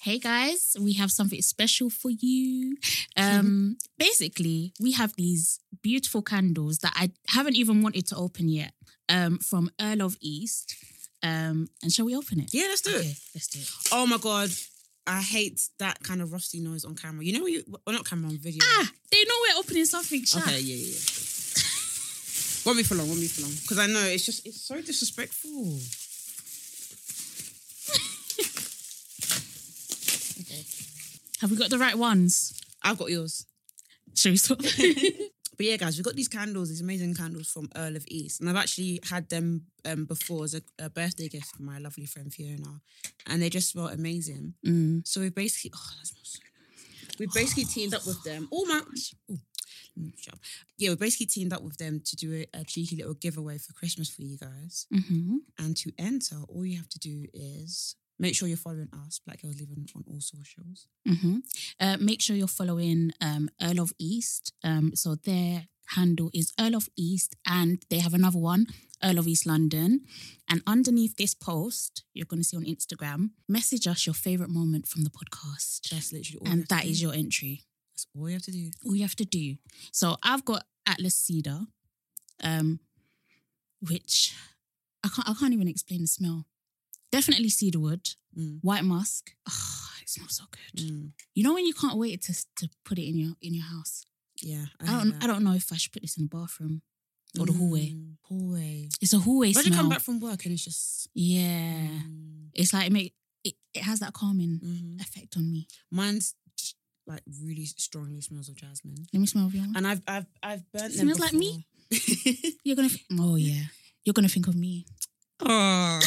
[0.00, 2.76] Hey guys, we have something special for you.
[3.16, 8.72] Um, basically, we have these beautiful candles that I haven't even wanted to open yet.
[9.10, 10.76] Um, from Earl of East.
[11.22, 12.50] Um, and shall we open it?
[12.52, 13.18] Yeah, let's do Okay, it.
[13.34, 13.68] let's do it.
[13.90, 14.50] Oh my god,
[15.06, 17.24] I hate that kind of rusty noise on camera.
[17.24, 18.60] You know you well not camera on video.
[18.62, 20.22] Ah, they know we're opening something.
[20.24, 20.42] Chat.
[20.42, 20.92] Okay, yeah, yeah.
[20.92, 20.94] yeah.
[22.66, 23.08] won't be for long.
[23.08, 23.52] Won't be for long.
[23.62, 25.80] Because I know it's just it's so disrespectful.
[30.40, 30.62] okay,
[31.40, 32.60] Have we got the right ones?
[32.82, 33.46] I've got yours.
[34.14, 34.60] Shall we stop?
[35.58, 38.48] But yeah, guys, we've got these candles, these amazing candles from Earl of East, and
[38.48, 42.32] I've actually had them um, before as a, a birthday gift for my lovely friend
[42.32, 42.80] Fiona,
[43.26, 44.54] and they just smell amazing.
[44.64, 45.06] Mm.
[45.06, 47.18] So we basically, oh, that smells so nice.
[47.18, 48.48] We basically teamed up with them.
[48.52, 48.82] Oh my,
[49.32, 49.38] oh,
[49.96, 50.40] let me shut up.
[50.76, 53.72] yeah, we basically teamed up with them to do a, a cheeky little giveaway for
[53.72, 54.86] Christmas for you guys.
[54.92, 59.20] hmm And to enter, all you have to do is make sure you're following us,
[59.24, 60.88] Black Girls Living, on all socials.
[61.06, 61.38] hmm
[61.80, 64.52] Uh, make sure you're following um, Earl of East.
[64.64, 68.66] Um, so their handle is Earl of East, and they have another one,
[69.02, 70.00] Earl of East London.
[70.48, 74.86] And underneath this post, you're going to see on Instagram, message us your favorite moment
[74.88, 75.88] from the podcast.
[75.90, 76.46] That's literally all.
[76.46, 77.62] you and have to that is your entry.
[77.92, 78.70] That's all you have to do.
[78.84, 79.56] All you have to do.
[79.92, 81.60] So I've got Atlas Cedar,
[82.42, 82.80] um,
[83.80, 84.34] which
[85.04, 86.46] I can't I can't even explain the smell.
[87.10, 88.58] Definitely cedarwood, Mm.
[88.62, 89.32] white musk.
[89.48, 90.84] Oh, it smells so good.
[90.84, 91.10] Mm.
[91.34, 94.04] You know when you can't wait to to put it in your in your house.
[94.42, 95.24] Yeah, I, hear don't that.
[95.24, 96.82] I don't know if I should put this in the bathroom
[97.40, 97.90] or the hallway.
[97.92, 98.88] Mm, Hallway.
[99.00, 99.80] It's a hallway Imagine smell.
[99.82, 101.08] come back from work and it's just.
[101.14, 105.00] yeah, Mm, it's like it make it, it has that calming mhm.
[105.00, 105.66] effect on me.
[105.90, 109.76] Mine's just like really strongly smells of jasmine, Let me smell of your one.
[109.76, 111.06] and I've I've I've burnt them.
[111.08, 111.66] Smells like me?
[112.64, 113.64] You're gonna th- oh yeah,
[114.04, 114.84] you're gonna think of me.
[115.40, 116.00] oh.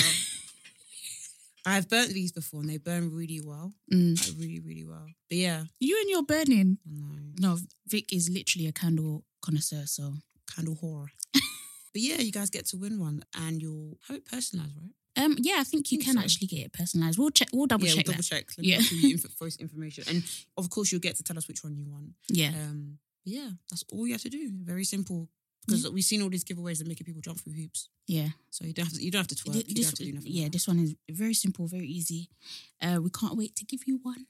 [1.65, 4.17] I've burnt these before, and they burn really well, Mm.
[4.19, 5.07] like really really well.
[5.29, 6.77] But yeah, You and your burning.
[6.87, 7.33] I know.
[7.39, 9.85] No, Vic is literally a candle connoisseur.
[9.85, 10.13] So
[10.55, 11.11] candle horror.
[11.33, 15.23] but yeah, you guys get to win one, and you'll have it personalized, right?
[15.25, 16.21] um, yeah, I think you Think can so.
[16.21, 17.19] actually get it personalized.
[17.19, 17.49] We'll check.
[17.53, 18.45] We'll double yeah, check we'll double check.
[18.57, 18.79] Yeah.
[18.79, 19.11] me yeah.
[19.13, 20.23] inf- voice information, and
[20.57, 22.11] of course you'll get to tell us which one you want.
[22.29, 24.49] Yeah, Um, yeah, that's all you have to do.
[24.63, 25.29] Very simple.
[25.67, 27.89] Because we've seen all these giveaways that making people jump through hoops.
[28.07, 28.29] yeah.
[28.49, 29.03] So you don't have to.
[29.03, 29.53] You don't have to twerk.
[29.53, 30.31] Th- you don't have to do nothing.
[30.31, 32.29] yeah, like this one is very simple, very easy.
[32.81, 34.25] Uh, we can't wait to give you one.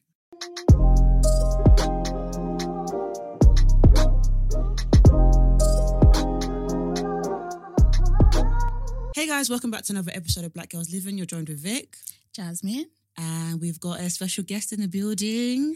[9.14, 11.18] Hey guys, welcome back to another episode of Black Girls Living.
[11.18, 11.96] You're joined with Vic,
[12.34, 12.86] Jasmine.
[13.18, 15.75] and we've got a special guest in the building.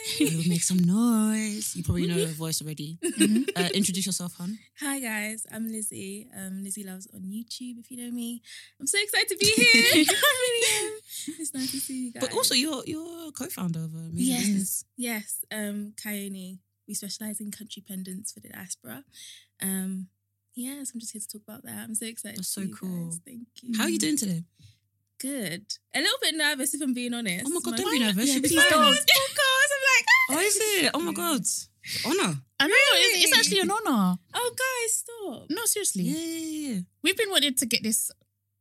[0.20, 1.74] We'll make some noise.
[1.76, 2.98] You probably know her voice already.
[3.02, 3.48] Mhm.
[3.56, 4.58] Uh, introduce yourself, hon.
[4.80, 6.28] Hi guys, I'm Lizzie.
[6.36, 7.78] Um, Lizzie Loves on YouTube.
[7.78, 8.40] If you know me,
[8.80, 10.04] I'm so excited to be here.
[10.08, 10.92] I really am.
[11.40, 12.20] It's nice to see you guys.
[12.22, 14.46] But also, you're you're a co-founder of a music Yes.
[14.46, 14.84] business.
[14.96, 15.92] yes, um.
[16.88, 19.04] We specialize in country pendants for the diaspora.
[19.62, 20.08] Um,
[20.54, 21.84] yes, I'm just here to talk about that.
[21.84, 22.38] I'm so excited.
[22.38, 23.12] That's so cool.
[23.24, 23.76] Thank you.
[23.78, 24.42] How are you doing today?
[25.20, 25.66] Good.
[25.94, 27.44] A little bit nervous, if I'm being honest.
[27.46, 28.26] Oh my god, My- don't be nervous.
[28.28, 28.70] Yeah, please fine.
[28.70, 28.98] don't.
[30.30, 30.90] Oh gosh, I'm like, is it?
[30.94, 31.42] Oh my god,
[32.06, 32.34] honor.
[32.60, 34.18] I know it's, it's actually an honor.
[34.34, 35.46] oh guys, stop.
[35.50, 36.80] No, seriously, Yeah, yeah, yeah.
[37.02, 38.10] we've been wanting to get this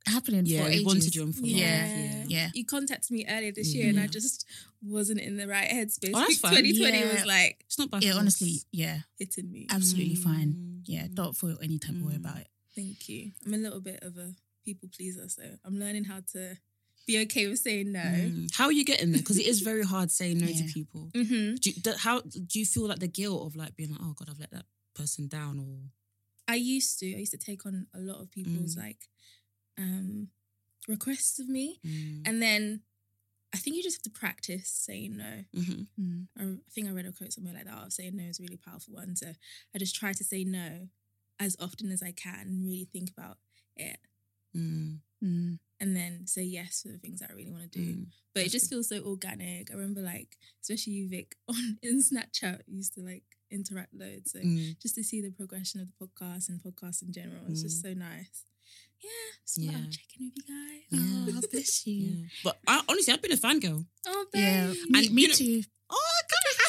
[0.07, 0.85] happening Yeah, for we ages.
[0.85, 1.45] wanted you on for.
[1.45, 2.23] Yeah, yeah.
[2.27, 2.49] yeah.
[2.53, 4.45] You contacted me earlier this year, and I just
[4.81, 6.11] wasn't in the right headspace.
[6.15, 6.51] Oh, that's fine.
[6.55, 7.13] 2020 Yeah.
[7.13, 9.67] was like It's not by Yeah, honestly, yeah, hitting me.
[9.69, 10.53] absolutely fine.
[10.57, 10.81] Mm.
[10.85, 12.17] Yeah, don't feel any type of way Mm.
[12.25, 12.47] about it.
[12.75, 13.31] Thank you.
[13.45, 16.57] I'm a little bit of a people pleaser, so I'm learning how to
[17.11, 17.99] be okay with saying no.
[17.99, 18.53] Mm.
[18.57, 19.21] How are you getting there?
[19.21, 20.61] Because it is very hard saying no Yeah.
[20.61, 21.03] to people.
[21.13, 21.55] Mm-hmm.
[21.63, 22.21] Do you, how
[22.51, 24.65] do you feel like the guilt of like being like, oh god, I've let that
[24.99, 25.75] person down, or
[26.47, 27.07] I used to.
[27.17, 28.83] I used to take on a lot of people's Mm.
[28.85, 29.01] like
[29.77, 30.27] um
[30.87, 32.21] requests of me, Mm.
[32.27, 32.81] and then
[33.53, 35.33] I think you just have to practice saying no.
[35.61, 35.87] Mhm.
[35.99, 36.27] Mm.
[36.37, 38.43] I, I think I read a quote somewhere like that of saying no is a
[38.43, 39.15] really powerful one.
[39.15, 39.27] So
[39.73, 40.87] I just try to say no
[41.39, 43.37] as often as I can and really think about
[43.75, 43.97] it,
[44.55, 44.99] Mm.
[45.23, 45.59] Mm.
[45.81, 47.85] And then say yes for the things that I really want to do.
[47.95, 48.05] Mm.
[48.33, 49.71] But it just feels so organic.
[49.71, 54.31] I remember like, especially you, Vic, on in Snapchat, you used to like interact loads.
[54.33, 54.79] So Mm.
[54.81, 57.93] just to see the progression of the podcast and podcasts in general, it's just so
[57.93, 58.43] nice.
[59.01, 59.09] Yeah,
[59.45, 59.71] just yeah.
[59.71, 59.77] Yeah.
[59.77, 60.83] I'm checking with you guys.
[60.91, 61.33] Yeah.
[61.37, 61.95] Oh, bless you.
[61.95, 62.25] Yeah.
[62.43, 63.85] But I, honestly, I've been a fangirl.
[64.07, 64.75] Oh, Yeah, babe.
[64.89, 65.63] me, And me you know- too.
[65.89, 66.21] Oh,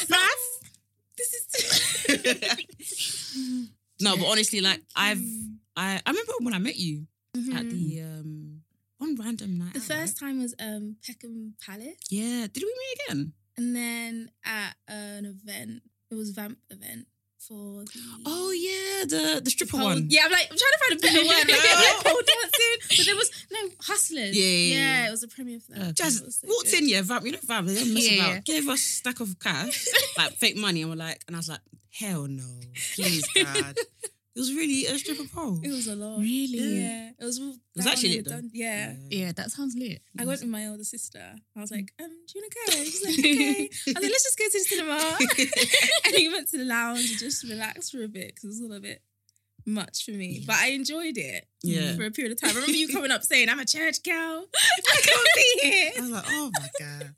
[0.09, 0.17] No,
[1.17, 1.33] this
[2.07, 3.67] is
[3.99, 5.21] no, but honestly, like I've,
[5.75, 7.69] I, I remember when I met you at Mhm.
[7.71, 8.40] the um
[9.01, 9.73] one random night.
[9.73, 10.27] The out, first right?
[10.29, 12.47] time was um Peckham Palace, yeah.
[12.53, 13.33] Did we meet again?
[13.57, 17.05] and then at an event, it was Vamp event.
[17.47, 20.05] for the Oh yeah, the the stripper one.
[20.09, 21.47] Yeah, I'm like I'm trying to find a better word.
[21.49, 24.37] Like, like pole dancing, but there was no hustlers.
[24.37, 25.07] Yeah, yeah, yeah.
[25.07, 25.81] it was a premiere for that.
[25.89, 26.83] Uh, Jazz so walked good.
[26.83, 28.33] in, yeah, Vamp, you know Vamp, they don't mess Yeah, about.
[28.35, 28.39] yeah.
[28.41, 29.87] Gave us a stack of cash,
[30.17, 31.59] like fake money, and we're like, and I was like,
[31.99, 32.47] hell no,
[32.95, 33.75] please God.
[34.33, 35.59] It was really a stripper pole.
[35.61, 36.19] It was a lot.
[36.19, 36.79] Really?
[36.81, 37.37] Yeah, it was.
[37.39, 38.35] All It was actually lit the though.
[38.37, 38.95] dun- Yeah.
[39.09, 40.01] Yeah, that sounds lit.
[40.17, 41.35] I went with my older sister.
[41.55, 42.83] I was like, um, do you want to go?
[42.83, 43.63] She's like, okay.
[43.63, 45.17] I was like, let's just go to the cinema.
[46.05, 48.59] and we went to the lounge and just relaxed for a bit because it was
[48.59, 49.01] a little bit
[49.65, 50.43] much for me.
[50.47, 51.93] But I enjoyed it Yeah.
[51.95, 52.51] for a period of time.
[52.51, 54.45] I remember you coming up saying, I'm a church girl.
[54.55, 55.91] I can't be here.
[55.97, 57.15] I was like, oh my God.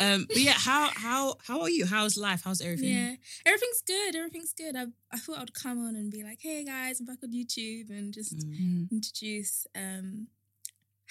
[0.00, 1.86] Um, but yeah, how how how are you?
[1.86, 2.42] How's life?
[2.44, 2.88] How's everything?
[2.94, 3.14] Yeah,
[3.46, 4.14] everything's good.
[4.16, 4.76] Everything's good.
[4.76, 7.90] I, I thought I'd come on and be like, hey guys, I'm back on YouTube
[7.90, 8.60] and just Mm.
[8.60, 8.90] Mm.
[8.92, 10.28] introduce um,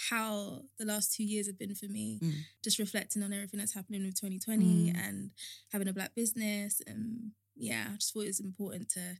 [0.09, 2.19] how the last two years have been for me.
[2.23, 2.33] Mm.
[2.63, 4.97] Just reflecting on everything that's happening with 2020 Mm.
[5.07, 5.31] and
[5.71, 6.81] having a black business.
[6.85, 9.17] And yeah, I just thought it was important to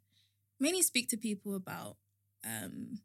[0.59, 1.97] mainly speak to people about
[2.45, 3.00] um,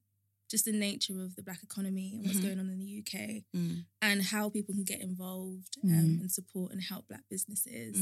[0.52, 2.42] just the nature of the black economy and what's Mhm.
[2.46, 3.84] going on in the UK Mm.
[4.02, 6.20] and how people can get involved um, Mm.
[6.20, 7.94] and support and help black businesses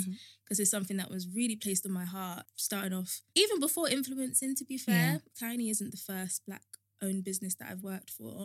[0.43, 4.55] because it's something that was really placed on my heart starting off even before influencing
[4.57, 6.67] to be fair tiny isn't the first black
[7.01, 8.37] owned business that i've worked for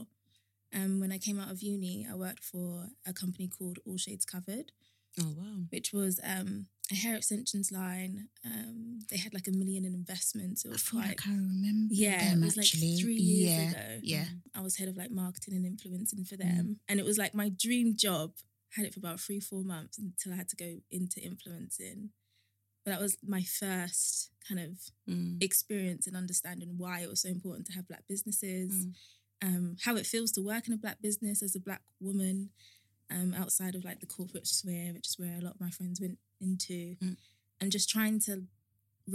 [0.77, 4.25] um, when i came out of uni i worked for a company called all shades
[4.35, 4.71] covered
[5.17, 5.59] Oh wow.
[5.73, 10.63] which was um, a hair extensions line um, they had like a million in investments
[10.65, 12.91] it I was feel quite like I remember yeah, them it was actually.
[12.93, 13.69] like three years yeah.
[13.71, 13.99] ago.
[14.03, 14.25] Yeah.
[14.55, 16.39] I was head of like marketing and influencing for Mm.
[16.39, 16.79] them.
[16.87, 18.33] And it was like my dream job.
[18.75, 22.09] Had it for about three, four months until I had to go into influencing.
[22.83, 24.71] But that was my first kind of
[25.09, 25.41] Mm.
[25.41, 28.93] experience in understanding why it was so important to have black businesses, Mm.
[29.41, 32.49] um, how it feels to work in a black business as a black woman
[33.11, 36.01] um, outside of like the corporate sphere, which is where a lot of my friends
[36.01, 37.17] went into, Mm.
[37.59, 38.33] and just trying to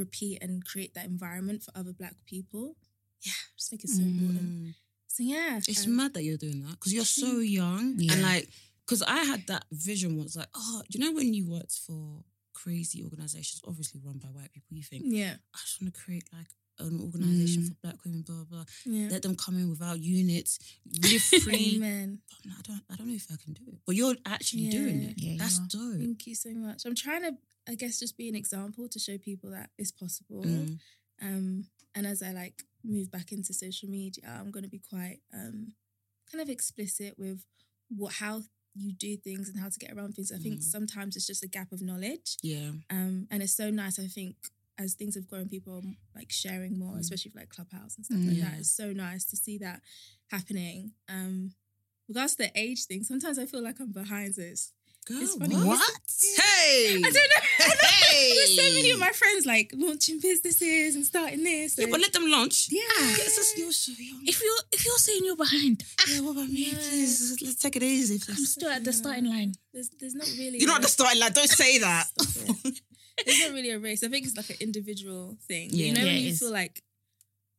[0.02, 2.76] repeat and create that environment for other black people.
[3.22, 4.48] Yeah, I just think it's so important.
[4.50, 4.74] Mm.
[5.08, 8.12] So yeah, It's um, mad that you're doing that because you're so young Yeah.
[8.12, 8.48] and like
[8.86, 12.24] because I had that vision was like oh do you know when you worked for
[12.52, 16.28] crazy organizations obviously run by white people you think Yeah, I just want to create
[16.32, 16.46] like
[16.80, 17.68] an organization Mm.
[17.68, 19.08] for black women blah blah blah yeah.
[19.10, 20.58] let them come in without units
[21.02, 22.18] live free Amen.
[22.44, 25.02] but I don't I don't know if I can do it but you're actually doing
[25.02, 26.84] it Yeah, that's dope Thank you so much.
[26.86, 27.32] I'm trying to,
[27.68, 30.42] I guess, just be an example to show people that it's possible.
[30.44, 30.78] Mm.
[31.22, 35.18] Um, and as I like move back into social media, I'm going to be quite
[35.34, 35.74] um,
[36.30, 37.44] kind of explicit with
[37.88, 38.42] what how
[38.74, 40.32] you do things and how to get around things.
[40.32, 40.62] I think Mm.
[40.76, 43.98] sometimes it's just a gap of knowledge, yeah um, and it's so nice.
[43.98, 44.36] I think
[44.82, 45.82] as things have grown, people are
[46.18, 47.00] like sharing more, Mm.
[47.00, 48.50] especially with like Clubhouse and stuff like Yeah.
[48.50, 48.58] that.
[48.60, 49.82] It's so nice to see that
[50.28, 50.92] happening.
[51.08, 51.52] Um,
[52.08, 54.34] regards to the age thing, sometimes I feel like I'm behind.
[54.34, 54.72] this.
[55.06, 55.54] Girl, It's funny.
[55.56, 55.80] what?
[56.36, 57.42] hey I don't know.
[57.88, 61.78] hey There's so many of my friends like launching businesses and starting this.
[61.78, 62.82] yeah, and- but let them launch Yeah.
[62.98, 66.66] That's- you're so young If you're if you're saying you're behind, yeah what about me
[66.70, 66.78] Yeah.
[66.78, 69.54] please let's take it easy I'm still at the starting line.
[69.72, 71.32] there's there's not really You're not a- the starting line.
[71.32, 72.06] Don't say that.
[73.20, 73.26] Stop it.
[73.26, 74.02] There's not really a race.
[74.02, 75.70] I think it's like an individual thing.
[75.72, 75.87] Yeah.
[75.87, 76.82] You know Yeah, when you feel like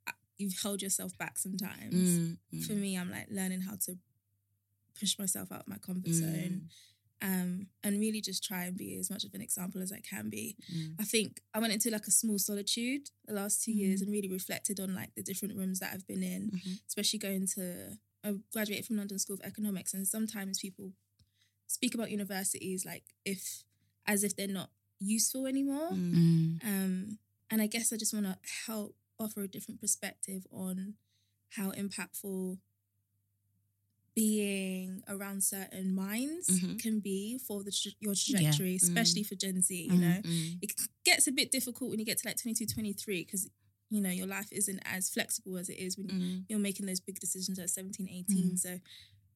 [0.07, 1.93] uh, you've held yourself back sometimes.
[1.93, 3.97] Mm, mm, For me, I'm like learning how to
[4.99, 6.61] push myself out of my comfort mm, zone.
[7.23, 10.29] Um, and really just try and be as much of an example as I can
[10.31, 10.55] be.
[10.75, 10.95] mm.
[10.99, 13.75] I think I went into like a small solitude the last two Mm.
[13.75, 16.79] years and really reflected on like the different rooms that I've been in, Mhm.
[16.87, 17.99] especially going to.
[18.23, 20.93] I graduated from London School of Economics, and sometimes people
[21.67, 23.63] speak about universities like if
[24.07, 24.71] as if they're not
[25.01, 25.91] useful anymore.
[25.91, 26.13] Mm.
[26.13, 26.63] Mm.
[26.63, 27.17] Um,
[27.49, 30.93] and I guess I just want to help offer a different perspective on
[31.49, 32.57] how impactful
[34.13, 36.79] being around certain minds Mhm.
[36.79, 39.73] can be for the tra- your trajectory, especially for Gen Z.
[39.83, 39.99] You Mhm.
[39.99, 40.57] know, Mm.
[40.61, 40.73] it
[41.05, 43.49] gets a bit difficult when you get to like 22, 23 because
[43.89, 46.45] you know your life isn't as flexible as it is when Mm.
[46.49, 48.57] you're making those big decisions at 17, 18.
[48.57, 48.79] So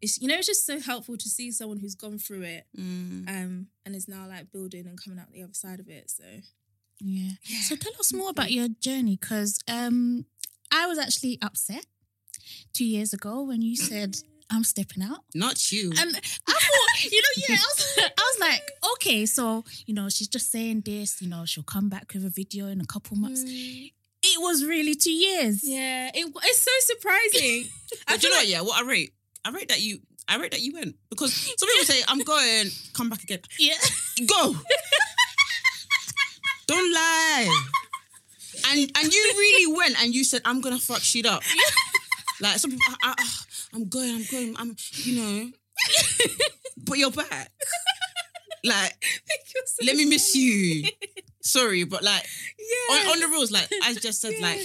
[0.01, 3.27] it's you know it's just so helpful to see someone who's gone through it Mm.
[3.29, 6.09] um and is now like building and coming out the other side of it.
[6.11, 6.23] So
[6.99, 7.31] Yeah.
[7.43, 7.61] yeah.
[7.61, 10.25] So tell us more about your journey, because um,
[10.71, 11.85] I was actually upset
[12.73, 14.17] two years ago when you said
[14.51, 15.21] I'm stepping out.
[15.33, 15.91] Not you.
[15.97, 16.15] And
[16.47, 20.27] I thought, you know, yeah, I was, I was like, okay, so, you know, she's
[20.27, 23.43] just saying this, you know, she'll come back with a video in a couple months.
[23.43, 23.91] Mm.
[24.23, 25.61] It was really two years.
[25.63, 27.65] Yeah, it, it's so surprising.
[28.07, 28.47] I but you know like what?
[28.47, 29.13] Yeah, what I rate,
[29.45, 32.71] I rate that you, I rate that you went because some people say I'm going,
[32.93, 33.39] come back again.
[33.59, 33.75] Yeah.
[34.27, 34.55] Go.
[36.67, 37.47] Don't lie.
[38.71, 41.43] And and you really went and you said I'm gonna fuck shit up.
[42.41, 43.25] Like some people, I, I,
[43.73, 45.51] I'm going, I'm going, I'm, you know,
[46.85, 47.51] but you're back.
[48.65, 48.95] Like,
[49.53, 50.89] You're so let me miss you.
[51.41, 52.25] Sorry, but like,
[52.91, 54.59] on, on the rules, like I just said, like,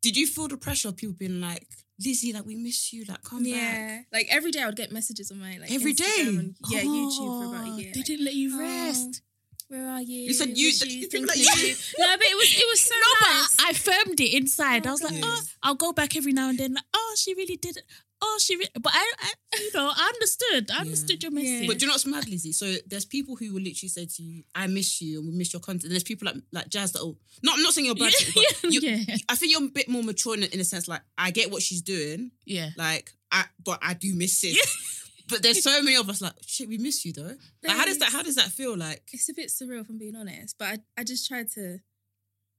[0.00, 1.68] did you feel the pressure of people being like,
[2.04, 4.06] Lizzie, like we miss you, like come back?
[4.12, 6.26] Like every day I would get messages on my like Every Instagram day?
[6.28, 7.90] and, yeah, YouTube for about Oh, a year.
[7.94, 9.22] They like, didn't let you oh, rest.
[9.68, 10.20] Where are you?
[10.22, 11.74] You said you- Miss you thinking like- you.
[11.98, 13.56] No, but it was it was so No, nice.
[13.56, 14.86] but I firmed it inside.
[14.86, 16.74] I was like, oh, I'll go back every now and then.
[16.74, 17.84] Like, oh, she really did it.
[18.24, 18.56] Oh, she.
[18.56, 18.68] Re-.
[18.80, 20.70] But I, I, you know, I understood.
[20.70, 21.40] I understood your Yeah.
[21.40, 21.66] message.
[21.66, 22.52] But do you know what's mad, Lizzie?
[22.52, 25.52] So there's people who will literally say to you, "I miss you," and we miss
[25.52, 25.84] your content.
[25.84, 27.18] And there's people like like Jazz that will.
[27.42, 29.16] Not, I'm not saying you're bad, Yeah, but you, yeah.
[29.28, 30.86] I think you're a bit more mature in, in a sense.
[30.86, 32.70] Like I get what she's doing, yeah.
[32.76, 34.56] like I, but I do miss it.
[35.28, 37.32] but there's so many of us like, shit, we miss you though.
[37.64, 38.10] Like, how does that?
[38.12, 38.76] How does that feel?
[38.76, 41.78] Like, it's a bit surreal if I'm being honest, but I, I just tried to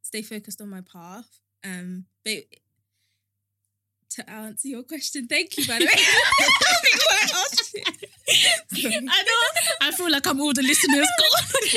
[0.01, 1.39] stay focused on my path.
[1.63, 2.43] Um, but
[4.15, 5.91] to answer your question, thank you by the way.
[8.75, 9.62] I know.
[9.82, 11.08] I feel like I'm all the listeners.
[11.20, 11.25] Go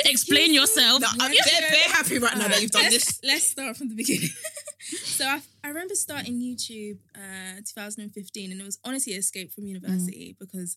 [0.10, 1.00] explain yourself.
[1.00, 3.20] no, I'm they're, they're happy right now that you've done let's, this.
[3.24, 4.28] Let's start from the beginning.
[5.04, 9.66] so I, I remember starting YouTube uh 2015 and it was honestly an escape from
[9.66, 10.76] university because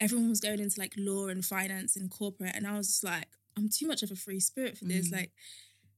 [0.00, 3.26] everyone was going into like law and finance and corporate and I was just like
[3.56, 5.12] I'm too much of a free spirit for this Mm.
[5.12, 5.30] like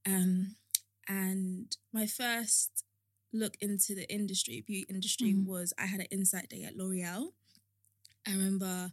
[0.06, 0.54] um
[1.08, 2.84] and my first
[3.32, 5.44] look into the industry beauty industry Mhm.
[5.46, 7.32] was I had an insight day at L'Oreal
[8.26, 8.92] I remember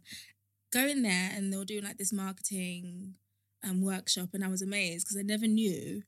[0.72, 3.14] going there and they were doing like this marketing
[3.62, 6.02] um, workshop and I was amazed because I never knew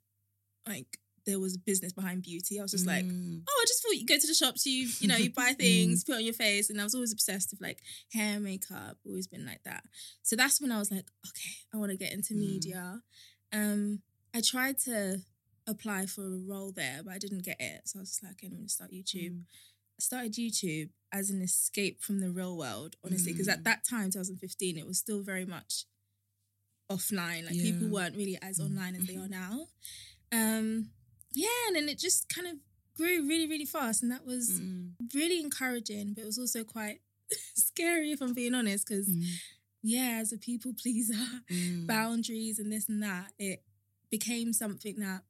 [0.66, 2.58] like there was a business behind beauty.
[2.58, 3.42] I was just like, Mm.
[3.46, 6.04] oh, I just thought you go to the shops, you you know, you buy things,
[6.04, 7.82] put on your face, and I was always obsessed with like
[8.14, 9.84] hair, makeup, always been like that.
[10.22, 12.38] So that's when I was like, okay, I want to get into Mm.
[12.38, 13.02] media.
[13.52, 15.20] Um, I tried to
[15.68, 17.82] apply for a role there, but I didn't get it.
[17.88, 19.32] So I was just like, okay, I'm gonna start YouTube.
[19.32, 19.42] Mm.
[19.98, 23.52] I started YouTube as an escape from the real world, honestly, because Mm.
[23.52, 25.84] at that time, 2015, it was still very much
[26.90, 27.44] offline.
[27.46, 28.64] Like people weren't really as Mm.
[28.66, 29.68] online as they are now.
[30.32, 30.90] Um,
[31.32, 32.58] yeah, and then it just kind of
[32.94, 34.92] grew really, really fast, and that was Mm.
[35.14, 37.00] really encouraging, but it was also quite
[37.54, 39.24] scary if I'm being honest, because Mm.
[39.82, 41.14] yeah, as a people pleaser,
[41.50, 41.86] Mm.
[41.86, 43.64] boundaries and this and that, it
[44.10, 45.22] became something that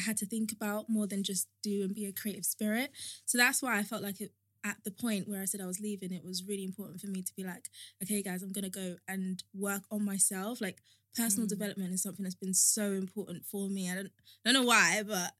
[0.00, 2.90] had to think about more than just do and be a creative spirit.
[3.24, 5.80] So that's why I felt like it at the point where I said I was
[5.80, 7.70] leaving, it was really important for me to be like,
[8.02, 10.60] okay, guys, I'm gonna go and work on myself.
[10.60, 10.82] Like
[11.16, 11.50] personal Mm.
[11.50, 13.90] development is something that's been so important for me.
[13.90, 14.12] I don't
[14.44, 15.34] don't know why, but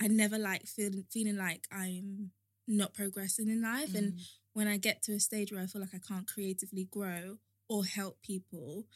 [0.00, 2.30] I never like feeling feeling like I'm
[2.66, 3.94] not progressing in life.
[3.94, 4.20] And Mm.
[4.54, 7.84] when I get to a stage where I feel like I can't creatively grow or
[7.84, 8.86] help people,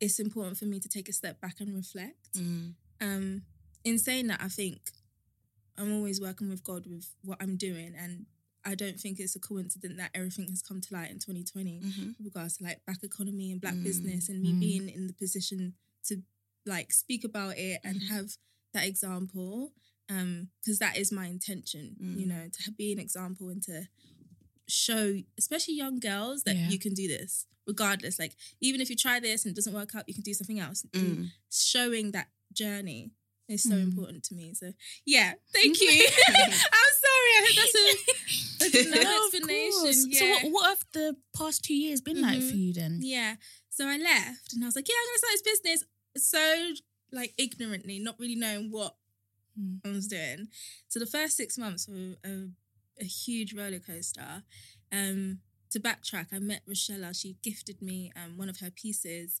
[0.00, 2.32] it's important for me to take a step back and reflect.
[2.34, 2.74] Mm.
[3.00, 3.42] Um,
[3.84, 4.90] in saying that, I think
[5.76, 8.26] I'm always working with God with what I'm doing, and
[8.64, 12.18] I don't think it's a coincidence that everything has come to light in 2020 Mhm.
[12.18, 13.84] with regards to like black economy and black Mm.
[13.84, 14.60] business, and me Mm.
[14.60, 16.22] being in the position to
[16.66, 18.08] like speak about it and Mhm.
[18.08, 18.36] have
[18.72, 19.72] that example.
[20.10, 22.28] Um, because that is my intention, you Mm.
[22.28, 23.88] know, to be an example and to
[24.68, 26.68] show, especially young girls, that Yeah.
[26.68, 28.18] you can do this regardless.
[28.18, 30.58] Like, even if you try this and it doesn't work out, you can do something
[30.58, 30.82] else.
[30.92, 31.30] Mm.
[31.50, 33.12] showing that journey
[33.50, 33.82] is so Mm.
[33.82, 34.54] important to me.
[34.54, 34.72] So,
[35.04, 35.90] yeah, thank you.
[36.28, 37.32] I'm sorry.
[37.36, 40.10] I hope that's a, a good No, explanation.
[40.12, 40.18] Yeah.
[40.18, 42.50] So what, what have the past two years been like Mhm.
[42.50, 43.00] for you then?
[43.02, 43.36] Yeah.
[43.70, 45.84] So I left and I was like, yeah, I'm gonna start this business.
[46.16, 46.72] So
[47.12, 48.96] like ignorantly, not really knowing what
[49.58, 49.80] Mm.
[49.84, 50.48] I was doing.
[50.88, 52.48] So the first six months were a,
[53.00, 54.44] a huge roller coaster.
[54.92, 55.40] Um,
[55.70, 57.12] to backtrack, I met Rochelle.
[57.12, 59.40] She gifted me um, one of her pieces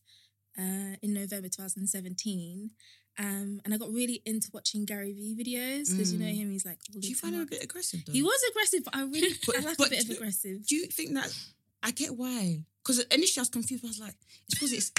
[0.58, 2.70] uh, in November 2017.
[3.18, 6.36] Um, and I got really into watching Gary Vee videos because you know Mm.
[6.36, 6.50] him.
[6.52, 8.12] He's like, Do you find him a bit aggressive though?
[8.12, 10.66] He was aggressive, but I really But- I like a bit of aggressive.
[10.66, 11.34] Do you think that
[11.82, 12.60] I get why?
[12.82, 13.82] Because initially I was confused.
[13.82, 14.14] But I was like,
[14.46, 14.92] it's because it's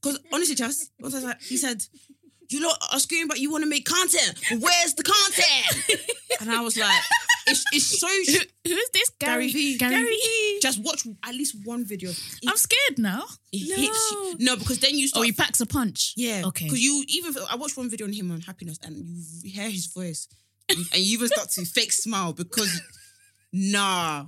[0.00, 1.84] because honestly, just I was like, he said,
[2.48, 4.38] "You lot are screaming, but you want to make content.
[4.60, 6.00] Where's the content?"
[6.40, 7.02] and I was like,
[7.48, 8.38] "It's it's so." Who,
[8.74, 9.76] who's this Gary Vee.
[9.78, 10.54] Gary, Gary Vee.
[10.54, 10.58] Vee.
[10.62, 12.10] Just watch at least one video.
[12.10, 13.24] It, I'm scared now.
[13.52, 13.76] it No.
[13.76, 14.36] hits you.
[14.40, 15.22] No, because then you start.
[15.22, 16.14] Oh, he packs a punch.
[16.16, 16.42] yeah.
[16.46, 16.66] Okay.
[16.66, 18.96] Because you even I watched one video on him on happiness, and
[19.42, 20.28] you hear his voice,
[20.68, 22.80] and you even start to fake smile because.
[23.52, 24.26] Nah.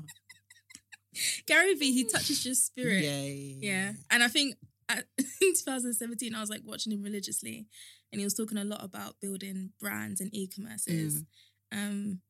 [1.47, 3.05] Gary Vee, he touches your spirit.
[3.05, 3.93] Yeah, yeah, Yeah.
[4.11, 4.57] And I think
[4.89, 7.67] at, in 2017, I was like watching him religiously
[8.13, 11.25] and he was talking a lot about building brands and e-commerces.
[11.73, 12.21] Um,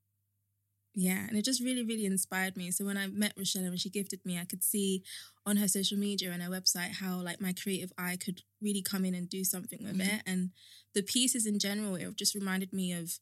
[0.94, 2.70] yeah, and it just really, really inspired me.
[2.70, 5.02] So when I met Rochelle and she gifted me, I could see
[5.47, 9.04] on her social media and her website how like my creative eye could really come
[9.04, 10.14] in and do something with Mhm.
[10.14, 10.23] it.
[10.26, 10.50] And
[10.92, 13.20] the pieces in general, it just reminded me of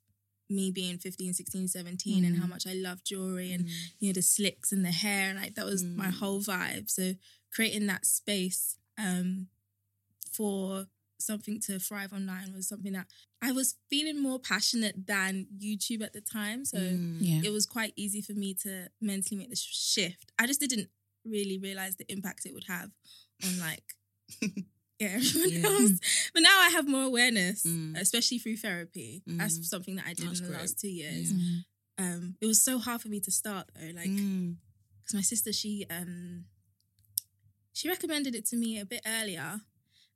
[0.50, 2.48] me being 15, 16, 17 and how Mm.
[2.50, 3.72] much I love jewelry and Mm.
[3.98, 6.14] you know the slicks and the hair and like that was my Mm.
[6.20, 7.16] whole vibe so
[7.50, 9.48] creating that space um
[10.32, 10.88] for
[11.20, 13.06] something to thrive online was something that
[13.42, 16.64] I was feeling more passionate than YouTube at the time.
[16.64, 17.18] So Mm.
[17.20, 17.40] Yeah.
[17.44, 20.32] it was quite easy for me to mentally make the sh- shift.
[20.38, 20.88] I just didn't
[21.24, 22.90] really realize the impact it would have
[23.44, 23.94] on like
[25.00, 25.68] yeah everyone Yeah.
[25.68, 25.92] else.
[26.34, 27.96] But now I have more awareness, Mm.
[27.98, 29.22] especially through therapy.
[29.26, 29.64] That's Mm.
[29.64, 30.60] something that I did That's in the great.
[30.60, 31.32] last two years.
[31.32, 31.38] Yeah.
[31.38, 31.64] Mm.
[32.00, 34.56] Um, it was so hard for me to start though, like Mm.
[35.00, 36.44] because my sister she um
[37.72, 39.60] she recommended it to me a bit earlier.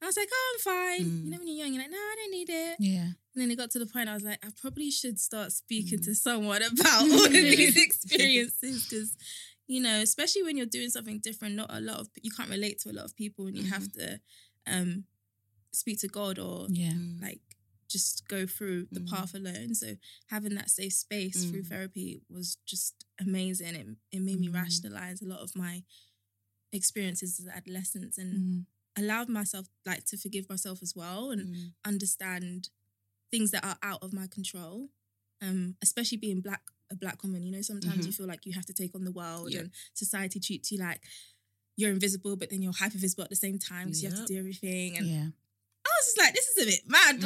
[0.02, 1.06] I was like, oh, I'm fine.
[1.10, 1.24] Mm.
[1.24, 2.76] You know, when you're young, you're like, no, I don't need it.
[2.80, 3.02] Yeah.
[3.34, 6.00] And then it got to the point I was like, I probably should start speaking
[6.00, 6.04] Mm.
[6.06, 9.16] to someone about all of these experiences because,
[9.68, 12.80] you know, especially when you're doing something different, not a lot of you can't relate
[12.80, 14.20] to a lot of people, and you have to
[14.66, 15.04] um
[15.72, 16.90] speak to God or Yeah.
[16.92, 17.22] Mm.
[17.22, 17.40] like
[17.88, 19.10] just go through the Mm.
[19.10, 19.74] path alone.
[19.74, 19.96] So
[20.28, 21.68] having that safe space through Mm.
[21.68, 23.74] therapy was just amazing.
[23.76, 24.54] It it made me Mm.
[24.54, 25.84] rationalize a lot of my
[26.72, 28.66] experiences as adolescents and Mm.
[28.96, 31.72] Allowed myself like to forgive myself as well and Mm.
[31.84, 32.68] understand
[33.30, 34.90] things that are out of my control.
[35.40, 38.66] Um, especially being black a black woman, you know, sometimes you feel like you have
[38.66, 39.60] to take on the world Yeah.
[39.60, 41.00] and society treats you like
[41.76, 44.32] you're invisible, but then you're hyper visible at the same time because you have to
[44.34, 44.98] do everything.
[44.98, 45.28] And Yeah.
[45.86, 47.20] I was just like, this is a bit mad.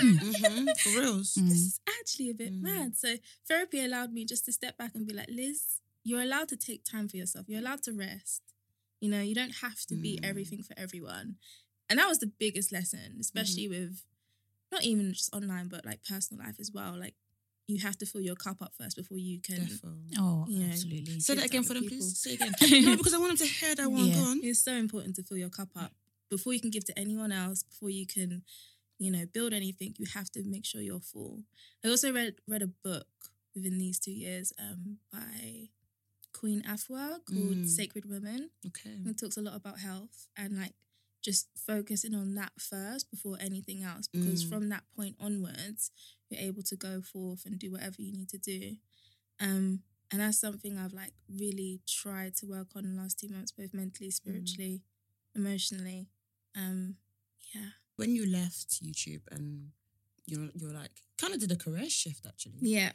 [0.00, 0.78] Mhm.
[0.80, 1.34] For reals.
[1.34, 1.48] Mm.
[1.50, 2.60] this is actually a bit Mm.
[2.62, 2.96] mad.
[2.96, 3.16] So
[3.46, 6.82] therapy allowed me just to step back and be like, Liz, you're allowed to take
[6.84, 7.46] time for yourself.
[7.48, 8.40] You're allowed to rest.
[9.00, 10.28] You know, you don't have to be Mm.
[10.28, 11.36] everything for everyone.
[11.88, 13.84] And that was the biggest lesson, especially Mm-hmm.
[13.84, 14.02] with
[14.70, 16.98] not even just online, but like personal life as well.
[16.98, 17.14] Like
[17.66, 19.66] you have to fill your cup up first before you can.
[19.66, 19.94] Defo.
[20.18, 21.20] Oh, You know, absolutely.
[21.20, 21.98] Say that again for them, people.
[21.98, 22.18] please.
[22.18, 22.52] Say again.
[22.84, 24.06] no, because I want them to hear that one.
[24.06, 24.14] Yeah.
[24.14, 24.40] Go on.
[24.42, 25.92] It's so important to fill your cup up
[26.30, 27.62] before you can give to anyone else.
[27.62, 28.42] Before you can,
[28.98, 31.44] you know, build anything, you have to make sure you're full.
[31.84, 33.06] I also read read a book
[33.54, 35.68] within these two years um, by
[36.40, 37.68] Queen Afua called Mm.
[37.68, 38.50] Sacred Woman.
[38.68, 38.90] Okay.
[39.02, 40.74] And it talks a lot about health and like
[41.28, 44.06] just focusing on that first before anything else.
[44.06, 44.48] Because Mm.
[44.50, 45.90] from that point onwards,
[46.28, 48.76] you're able to go forth and do whatever you need to do.
[49.40, 53.28] Um, and that's something I've like really tried to work on in the last two
[53.28, 54.82] months, both mentally, spiritually,
[55.34, 56.08] emotionally.
[56.54, 56.96] Um,
[57.54, 57.70] yeah.
[57.96, 59.72] When you left YouTube and
[60.26, 62.60] you're you're like kind of did a career shift actually.
[62.62, 62.92] Yeah.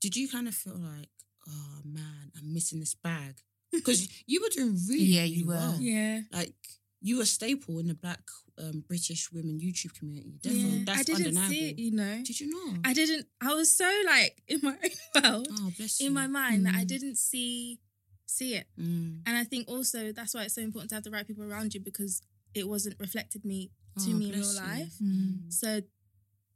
[0.00, 1.08] Did you kind of feel like,
[1.48, 3.36] oh man, I'm missing this bag?
[3.72, 5.54] Because you were doing really, Yeah, you really were.
[5.54, 5.76] well.
[5.80, 6.20] Yeah.
[6.32, 6.54] Like
[7.00, 8.22] you were a staple in the Black
[8.58, 10.38] um, British women YouTube community.
[10.42, 10.50] yeah.
[10.52, 11.50] Definitely, that's I didn't undeniable.
[11.54, 12.22] see it, you know.
[12.24, 12.78] Did you know?
[12.84, 14.76] I didn't, I was so like in my
[15.16, 16.06] own world, oh, bless you.
[16.06, 16.88] in my mind, that I Mm.
[16.88, 17.78] didn't see
[18.26, 18.66] see it.
[18.80, 19.20] Mm.
[19.26, 21.74] And I think also that's why it's so important to have the right people around
[21.74, 22.22] you because
[22.54, 24.94] it wasn't reflected me to Oh, me in real life.
[25.02, 25.52] Mm.
[25.52, 25.82] So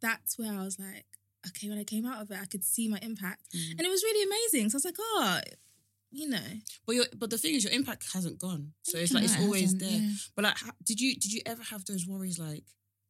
[0.00, 1.04] that's where I was like,
[1.46, 3.40] okay, when I came out of it, I could see my impact.
[3.54, 3.70] Mm.
[3.78, 4.70] And it was really amazing.
[4.70, 5.40] So I was like, oh,
[6.10, 6.38] you know.
[6.86, 8.72] But your but the thing is, your impact hasn't gone.
[8.82, 9.88] So it's like it's always there.
[9.90, 10.10] yeah.
[10.34, 12.38] But like, ha- did you did you ever have those worries?
[12.38, 12.64] Like,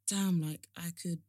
[0.09, 1.21] damn, like I could.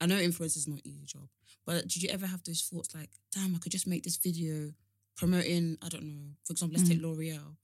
[0.00, 1.28] I know influence is not an easy job,
[1.64, 2.92] but did you ever have those thoughts?
[2.94, 4.72] Like, damn, I could just make this video
[5.16, 5.78] promoting.
[5.80, 6.30] I don't know.
[6.44, 6.92] For example, let's Mm.
[6.94, 7.56] take L'Oreal,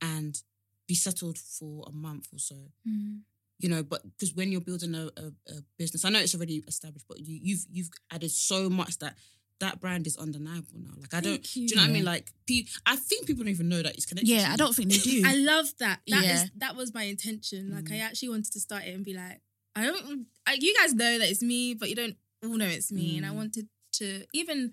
[0.00, 0.40] and
[0.86, 2.54] be settled for a month or so.
[2.88, 3.20] Mm.
[3.58, 6.64] You know, but because when you're building a, a, a business, I know it's already
[6.66, 9.14] established, but you, you've you've added so much that
[9.60, 10.90] that brand is undeniable now.
[10.98, 12.04] Like I don't, Thank do you know what I mean?
[12.04, 14.28] Like, pe- I think people don't even know that it's connected.
[14.28, 15.22] Yeah, I don't think they do.
[15.24, 16.00] I love that.
[16.08, 16.44] That is Yeah.
[16.56, 17.72] that was my intention.
[17.72, 18.00] Like I Mm.
[18.02, 19.40] actually wanted to start it and be like,
[19.76, 22.90] I don't I, you guys know that it's me, but you don't all know it's
[22.90, 23.16] me.
[23.16, 23.36] And I Mm.
[23.36, 24.72] wanted to even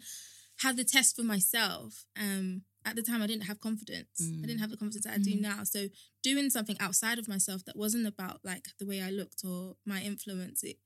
[0.64, 2.06] have the test for myself.
[2.20, 4.10] Um at the time I didn't have confidence.
[4.20, 4.42] I Mm.
[4.42, 5.42] didn't have the confidence that I do Mm.
[5.42, 5.64] now.
[5.64, 5.90] So
[6.24, 10.02] doing something outside of myself that wasn't about like the way I looked or my
[10.02, 10.78] influence, it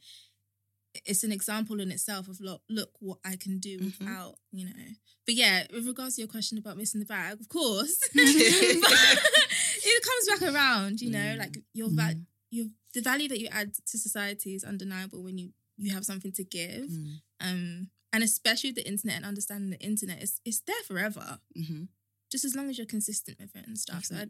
[1.03, 3.99] it's an example in itself of look, look what I can do Mhm.
[3.99, 4.87] without, you know.
[5.25, 10.39] But yeah, with regards to your question about missing the bag, of course, it comes
[10.39, 11.37] back around, you know, Mm.
[11.37, 12.25] like your va- Mm.
[12.51, 16.31] your the value that you add to society is undeniable when you you have something
[16.31, 16.89] to give.
[16.89, 17.21] Mm.
[17.41, 21.27] Um, and especially the internet and understanding the internet, it's it's there forever,
[21.61, 21.83] Mm-hmm.
[22.31, 24.03] just as long as you're consistent with it and stuff.
[24.05, 24.21] So I,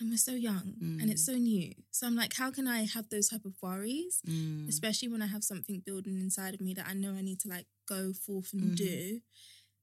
[0.00, 1.10] and we're so young and Mm.
[1.12, 1.74] it's so new.
[1.90, 4.14] So I'm like, how can I have those type of worries?
[4.26, 4.68] Mm.
[4.74, 7.48] especially when I have something building inside of me that I know I need to
[7.56, 8.76] like go forth and Mhm.
[8.76, 9.20] do.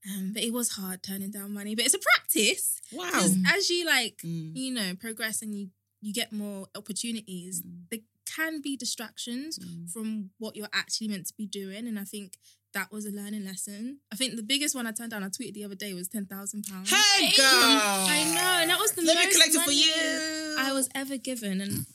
[0.09, 2.67] Um, but it was hard turning down money, but it's a practice.
[2.91, 3.25] Wow.
[3.55, 4.55] as you like, Mm.
[4.61, 5.65] you know, progress and you
[6.05, 7.89] you get more opportunities, Mm.
[7.89, 8.03] there
[8.35, 9.89] can be distractions Mm.
[9.93, 11.87] from what you're actually meant to be doing.
[11.89, 12.37] And I think
[12.77, 13.99] that was a learning lesson.
[14.11, 16.25] I think the biggest one I turned down, I tweeted the other day, was ten
[16.27, 16.89] thousand pounds.
[16.91, 17.45] Hey, girl.
[17.47, 20.55] I know, and that was the Let me most collect it for money you.
[20.59, 21.85] I was ever given, and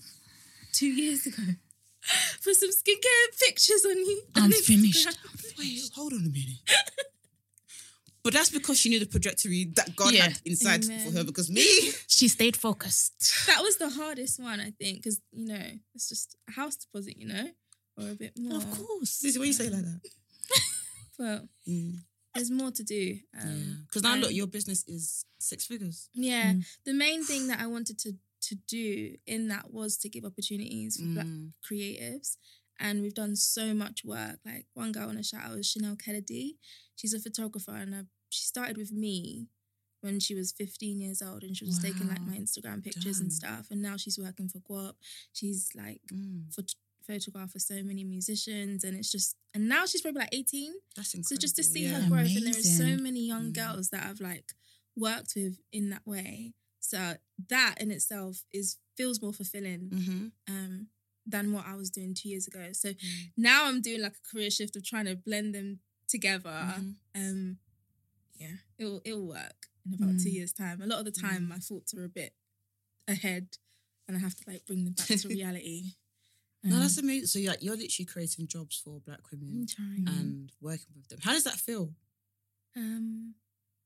[0.73, 1.43] two years ago,
[2.41, 4.23] for some skincare pictures on you.
[4.35, 5.07] I'm on finished.
[5.59, 6.59] Wait, hold on a minute.
[8.25, 10.25] But that's because she knew the trajectory that God Yeah.
[10.25, 11.11] had inside Amen.
[11.11, 11.25] for her.
[11.25, 11.63] Because me,
[12.07, 13.47] She stayed focused.
[13.49, 17.17] That was the hardest one, I think, because you know it's just a house deposit,
[17.19, 17.47] you know,
[17.99, 18.59] or a bit more.
[18.59, 20.01] of course, this is when you say like that.
[21.23, 22.01] But Mm,
[22.35, 23.03] there's more to do.
[23.35, 23.43] yeah.
[23.43, 26.09] Um, Because now look, your business is six figures.
[26.15, 26.65] Yeah, Mm.
[26.85, 28.13] the main thing that I wanted to
[28.49, 32.37] to do in that was to give opportunities for black Mm, creatives.
[32.81, 34.41] And we've done so much work.
[34.45, 36.59] Like one girl on a shout out was Chanel Kennedy.
[36.97, 39.47] She's a photographer and I, she started with me
[40.01, 43.33] when she was 15 years old and she was taking like my Instagram pictures and
[43.33, 43.71] stuff.
[43.71, 44.95] And now she's working for Guap.
[45.33, 46.51] She's like mm.
[46.53, 46.75] phot-
[47.07, 51.15] photograph for so many musicians and it's just and now she's probably like 18 That's
[51.15, 52.01] incredible so just to see yeah.
[52.01, 53.55] her growth, and there are so many young Mm.
[53.55, 54.53] girls that I've like
[54.97, 56.55] worked with in that way.
[56.81, 57.15] So
[57.49, 60.27] that in itself is feels more fulfilling Mm-hmm.
[60.55, 60.89] um,
[61.27, 62.73] than what I was doing two years ago.
[62.73, 63.33] So Mm.
[63.37, 66.51] now I'm doing like a career shift of trying to blend them together.
[66.51, 66.95] Mhm.
[67.15, 67.59] Um,
[68.35, 70.35] yeah, it'll it'll work in about two Mm.
[70.35, 70.83] years' time.
[70.83, 71.49] A lot of the time, Mm.
[71.49, 72.35] my thoughts are a bit
[73.09, 73.59] ahead,
[74.09, 75.95] and I have to like bring them back to reality.
[76.65, 77.27] No, Um, that's amazing.
[77.27, 79.67] So you're, you're literally creating jobs for black women
[80.07, 81.19] and working with them.
[81.23, 81.93] How does that feel?
[82.77, 83.35] Um,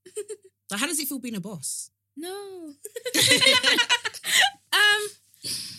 [0.71, 1.91] Like, how does it feel being a boss?
[2.17, 2.29] No.
[4.73, 5.03] um,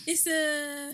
[0.06, 0.92] it's a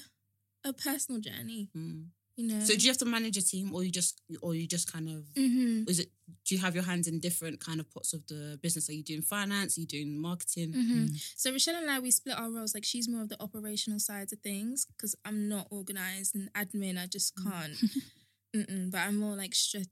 [0.65, 2.07] a personal journey, Mm.
[2.37, 2.61] You know.
[2.65, 5.09] So do you have to manage a team, or you just, or you just kind
[5.09, 5.89] of, Mm-hmm.
[5.89, 6.11] is it?
[6.47, 8.89] Do you have your hands in different kind of parts of the business?
[8.89, 9.77] Are you doing finance?
[9.77, 10.73] Are you doing marketing?
[10.73, 11.07] Mm-hmm.
[11.37, 12.75] So Rochelle and I, we split our roles.
[12.75, 16.99] Like she's more of the operational sides of things because I'm not organized and admin.
[17.03, 17.51] I just Mm.
[17.51, 17.77] can't.
[18.93, 19.89] But I'm more like strate-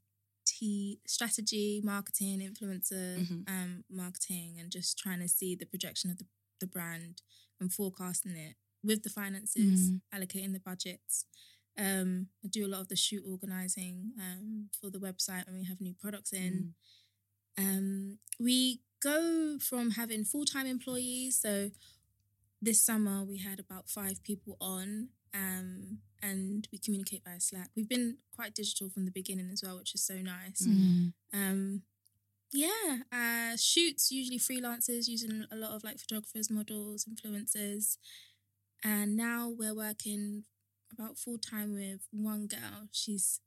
[1.06, 3.48] strategy, marketing, influencer, Mhm.
[3.48, 6.26] um, marketing, and just trying to see the projection of the,
[6.60, 7.22] the brand
[7.60, 10.00] and forecasting it with the finances, Mm.
[10.14, 11.24] allocating the budgets.
[11.78, 15.64] Um, I do a lot of the shoot organizing um, for the website when we
[15.64, 16.74] have new products in.
[17.58, 17.64] Mm.
[17.64, 21.38] Um, we go from having full time employees.
[21.40, 21.70] So
[22.60, 27.70] this summer we had about five people on, um, and we communicate via Slack.
[27.74, 30.66] We've been quite digital from the beginning as well, which is so nice.
[30.66, 31.12] Mm.
[31.32, 31.82] Um,
[32.52, 37.96] yeah, uh, shoots usually freelancers using a lot of like photographers, models, influencers,
[38.84, 40.44] and now we're working
[40.92, 42.88] about full time with one girl.
[42.92, 43.40] She's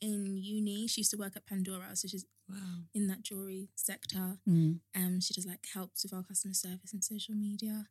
[0.00, 0.86] in uni.
[0.86, 2.84] She used to work at Pandora, so she's Wow.
[2.94, 4.38] in that jewelry sector.
[4.48, 4.78] Mm.
[4.94, 7.88] Um, she does like helps with our customer service and social media.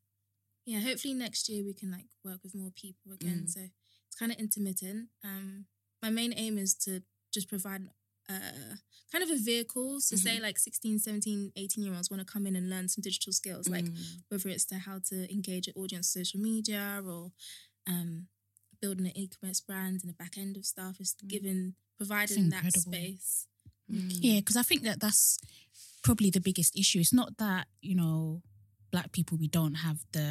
[0.66, 3.42] Yeah, hopefully next year we can like work with more people again.
[3.46, 3.50] Mm.
[3.50, 3.60] So
[4.08, 5.10] it's kind of intermittent.
[5.26, 5.66] Um,
[6.02, 7.02] my main aim is to
[7.34, 7.82] just provide
[8.30, 8.76] uh
[9.12, 12.48] kind of a vehicle to say like 16 17 18 year olds want to come
[12.48, 14.24] in and learn some digital skills like Mm.
[14.30, 17.34] whether it's to how to engage an audience social media or
[17.88, 18.28] um,
[18.86, 21.28] building an e-commerce brand and the back end of stuff is Mm.
[21.34, 21.62] giving
[21.98, 23.48] providing that space
[23.92, 24.12] Mm.
[24.28, 25.38] Yeah, because I think that that's
[26.06, 27.00] probably the biggest issue.
[27.00, 28.42] It's not that, you know,
[28.94, 30.30] black people, we don't have the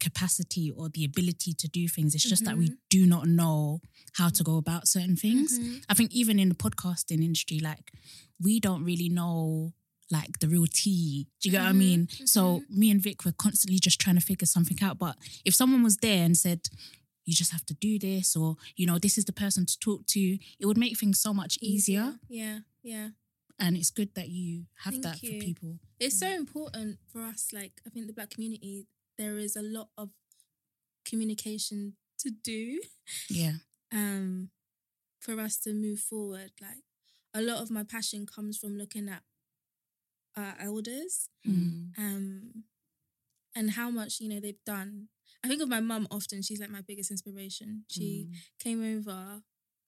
[0.00, 2.14] capacity or the ability to do things.
[2.14, 2.78] It's just that we Mhm.
[2.96, 3.80] do not know
[4.18, 5.58] how to go about certain things.
[5.58, 5.82] Mhm.
[5.90, 7.86] I think even in the podcasting industry, like
[8.46, 9.74] we don't really know
[10.10, 11.26] like the real tea.
[11.40, 12.08] Do you get what I Mhm, mean?
[12.34, 14.96] So me and Vic were constantly just trying to figure something out.
[14.98, 15.14] But
[15.44, 16.60] if someone was there and said,
[17.24, 20.06] you just have to do this, or you know, this is the person to talk
[20.08, 20.20] to,
[20.58, 22.18] it would make things so much easier.
[22.28, 23.08] yeah yeah
[23.58, 25.40] And it's good that you have Thank that you.
[25.40, 25.78] for people.
[26.00, 27.52] It's so important for us.
[27.52, 30.10] Like, I think the black community, there is a lot of
[31.08, 32.80] communication to do
[33.30, 33.54] Yeah.
[33.92, 34.50] um,
[35.20, 36.50] for us to move forward.
[36.60, 36.82] Like,
[37.32, 39.22] a lot of my passion comes from looking at
[40.36, 41.92] our elders Mm.
[41.98, 42.64] um,
[43.54, 45.08] and how much, you know, they've done.
[45.44, 46.42] I think of my mum often.
[46.42, 47.84] She's like my biggest inspiration.
[47.88, 48.36] She Mm.
[48.58, 49.42] came over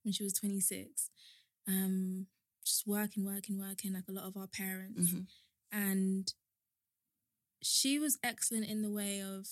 [0.04, 1.10] when she was 26,
[1.66, 2.26] um,
[2.64, 5.26] just working, working, working, like a lot of our parents Mhm.
[5.72, 6.34] and
[7.62, 9.48] she was excellent in the way of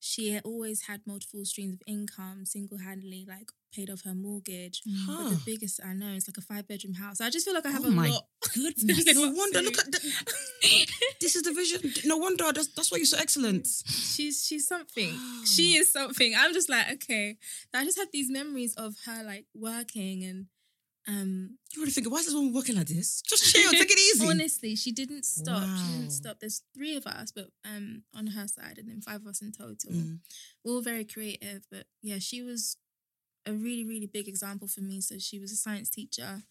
[0.00, 5.40] she always had multiple streams of income single-handedly like paid off her mortgage but the
[5.44, 7.84] biggest i know is like a five bedroom house i just feel like i have
[7.84, 9.04] Oh a my lot Goodness.
[9.14, 9.60] No wonder.
[9.60, 10.00] Look at that.
[11.20, 11.92] this is the vision.
[12.06, 12.44] No wonder.
[12.52, 13.66] That's that's why you're so excellent.
[13.86, 15.12] she's she's something
[15.44, 17.36] she is something i'm just like okay
[17.74, 20.46] i just have these memories of her like working and
[21.08, 23.22] um You already think, why is this woman working like this?
[23.22, 24.26] Just chill, take it easy.
[24.28, 28.46] honestly she didn't stop she didn't stop there's three of us but um on her
[28.46, 30.18] side and then five of us in total Mm.
[30.64, 32.76] we're all very creative, but yeah, she was
[33.46, 35.00] a really, really big example for me.
[35.00, 36.42] So she was a science teacher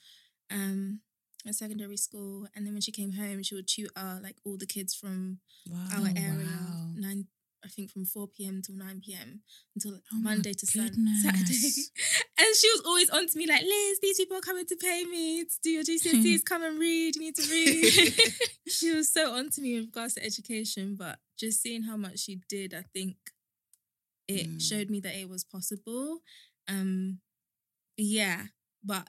[0.50, 1.02] um,
[1.48, 4.66] at secondary school, and then when she came home, she would tutor like all the
[4.66, 5.40] kids from
[5.70, 5.88] Wow.
[5.92, 6.58] our area.
[6.58, 6.92] wow.
[6.96, 7.28] Nine,
[7.66, 8.62] I think from four p.m.
[8.62, 9.42] till nine p.m.
[9.76, 11.24] until Oh Monday to goodness.
[11.24, 14.76] Saturday, And she was always on to me like, Liz, these people are coming to
[14.76, 16.44] pay me to do your GCSEs.
[16.46, 17.16] Come and read.
[17.16, 18.14] You need to read.
[18.68, 22.20] she was so on to me in regards to education, but just seeing how much
[22.20, 23.16] she did, I think
[24.28, 24.62] it Mm.
[24.62, 26.20] showed me that it was possible.
[26.68, 27.20] Um,
[27.96, 28.48] yeah,
[28.84, 29.08] but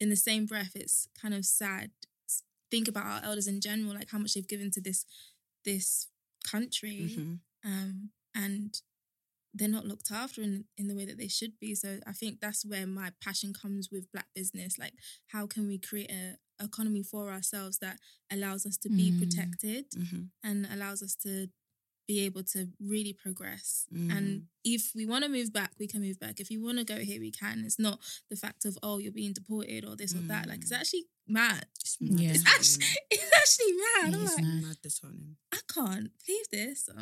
[0.00, 1.90] in the same breath, it's kind of sad.
[2.70, 5.06] Think about our elders in general, like how much they've given to this
[5.64, 6.08] this
[6.44, 7.38] country, Mhm.
[7.66, 8.80] Um, and
[9.54, 11.74] they're not looked after in, in the way that they should be.
[11.74, 14.78] So I think that's where my passion comes with black business.
[14.78, 14.92] Like,
[15.28, 17.98] how can we create a economy for ourselves that
[18.32, 19.18] allows us to be Mm.
[19.18, 20.30] protected Mhm.
[20.42, 21.48] and allows us to
[22.08, 23.86] be able to really progress.
[23.92, 24.16] Mm.
[24.16, 26.38] And if we want to move back, we can move back.
[26.38, 27.64] If you want to go here, we can.
[27.64, 28.00] It's not
[28.30, 30.46] the fact of oh, you're being deported or this or that.
[30.48, 30.80] Like it's Mm.
[30.80, 31.66] actually mad.
[31.80, 32.30] It's mad Yeah.
[32.34, 34.08] It's actually it's actually mad.
[34.14, 34.78] It I'm like, mad.
[35.02, 35.36] mad.
[35.52, 36.84] I can't believe this.
[36.86, 36.94] So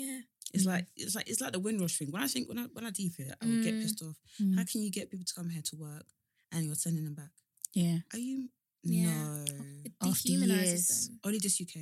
[0.00, 0.20] yeah.
[0.54, 0.72] It's Mm.
[0.72, 2.10] like it's like it's like the Windrush thing.
[2.10, 3.82] When I think when I when I deep it, I would get Mm.
[3.82, 4.16] pissed off.
[4.40, 4.54] Mm.
[4.56, 6.06] How can you get people to come here to work
[6.52, 7.32] and you're sending them back?
[7.74, 7.98] Yeah.
[8.12, 8.48] Are you
[8.82, 9.12] Yeah.
[9.12, 9.64] no?
[9.84, 11.20] It dehumanizes them.
[11.24, 11.76] Only just UK.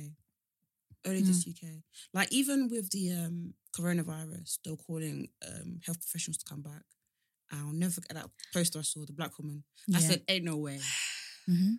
[1.05, 1.27] Only Mm.
[1.31, 1.63] just UK.
[2.13, 6.83] Like even with the um coronavirus, they were calling um health professionals to come back.
[7.51, 9.63] I'll never forget that poster I saw, the black woman.
[9.93, 10.07] I Yeah.
[10.07, 10.81] said, ain't no way.
[11.45, 11.75] hmm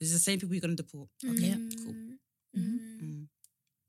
[0.00, 1.10] This is the same people you're gonna deport.
[1.32, 1.58] Okay, Yeah.
[1.84, 1.92] cool.
[1.94, 2.18] Mm,
[2.56, 3.00] mm.
[3.02, 3.28] Mm.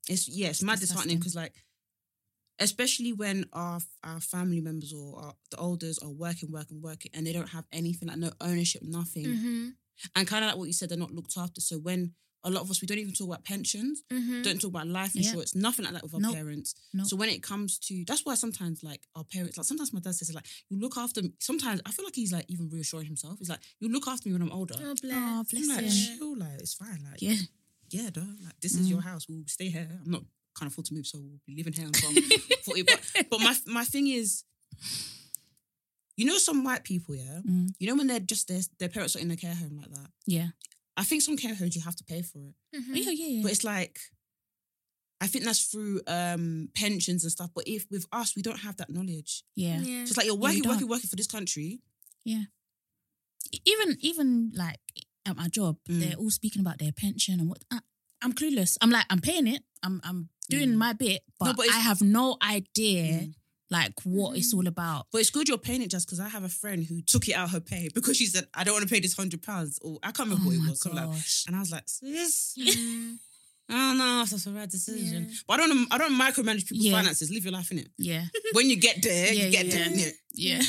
[0.08, 1.18] It's yeah, it's mad disheartening Disgusting.
[1.20, 1.64] because like,
[2.58, 7.26] especially when our our family members or our, the elders are working, working, working, and
[7.26, 9.74] they don't have anything like no ownership, nothing, Mhm,
[10.14, 11.60] and kind of like what you said, they're not looked after.
[11.60, 12.14] So when
[12.44, 14.42] a lot of us we don't even talk about pensions, mhm.
[14.44, 15.22] don't talk about life Yeah.
[15.22, 16.34] insurance, nothing like that with our Nope.
[16.34, 16.74] parents.
[16.94, 17.08] Nope.
[17.08, 20.14] So when it comes to that's why sometimes like our parents, like sometimes my dad
[20.14, 21.32] says like you look after me.
[21.40, 23.38] Sometimes I feel like he's like even reassuring himself.
[23.40, 24.74] He's like you look after me when I'm older.
[24.78, 25.16] Oh, bless.
[25.16, 25.90] Oh, bless like him.
[26.18, 27.34] chill, like it's fine, like Yeah.
[27.90, 28.20] yeah, duh.
[28.44, 29.04] Like this is your Mm.
[29.10, 29.26] house.
[29.28, 29.88] We'll stay here.
[30.04, 30.24] I'm not
[30.58, 32.22] can't afford to move, so we'll be living here until I'm
[32.64, 32.82] 40.
[32.82, 34.44] But, but my my thing is,
[36.16, 37.40] you know, some white people, yeah.
[37.46, 37.68] Mm.
[37.78, 40.10] You know when they're just their their parents are in a care home like that.
[40.26, 40.48] Yeah.
[40.96, 42.90] I think some care homes you have to pay for it, Mhm.
[42.90, 43.42] Oh, yeah, yeah, yeah.
[43.42, 43.98] but it's like.
[45.18, 47.48] I think that's through um, pensions and stuff.
[47.54, 49.44] But if with us, we don't have that knowledge.
[49.54, 49.78] yeah.
[49.80, 50.04] Yeah.
[50.04, 50.72] So it's like you're working, don't.
[50.74, 51.80] working, working for this country.
[52.22, 52.42] Yeah.
[53.64, 54.76] Even even like
[55.24, 56.00] at my job, Mm.
[56.00, 57.64] they're all speaking about their pension and what.
[57.70, 57.78] I,
[58.20, 58.76] I'm clueless.
[58.82, 59.62] I'm like I'm paying it.
[59.82, 60.76] I'm I'm doing Mm.
[60.76, 63.34] my bit, but, but it's- I have no idea Mm.
[63.70, 64.58] like what it's Mhm.
[64.58, 65.06] all about.
[65.12, 67.32] But it's good you're paying it just because I have a friend who took it
[67.32, 69.78] out of her pay because she said, I don't want to pay this hundred pounds.
[69.82, 70.80] Or I can't remember oh what it my was.
[70.80, 71.44] something like- gosh.
[71.46, 72.54] and I was like, sis.
[73.68, 75.26] I don't know if that's the right decision.
[75.28, 75.36] Yeah.
[75.48, 76.92] But I don't I don't micromanage people's Yeah.
[76.92, 77.30] finances.
[77.32, 77.90] Live your life in it.
[77.98, 78.26] Yeah.
[78.52, 79.90] When you get there, Yeah, you get yeah, there.
[79.90, 80.06] yeah.
[80.06, 80.12] innit?
[80.32, 80.62] Yeah.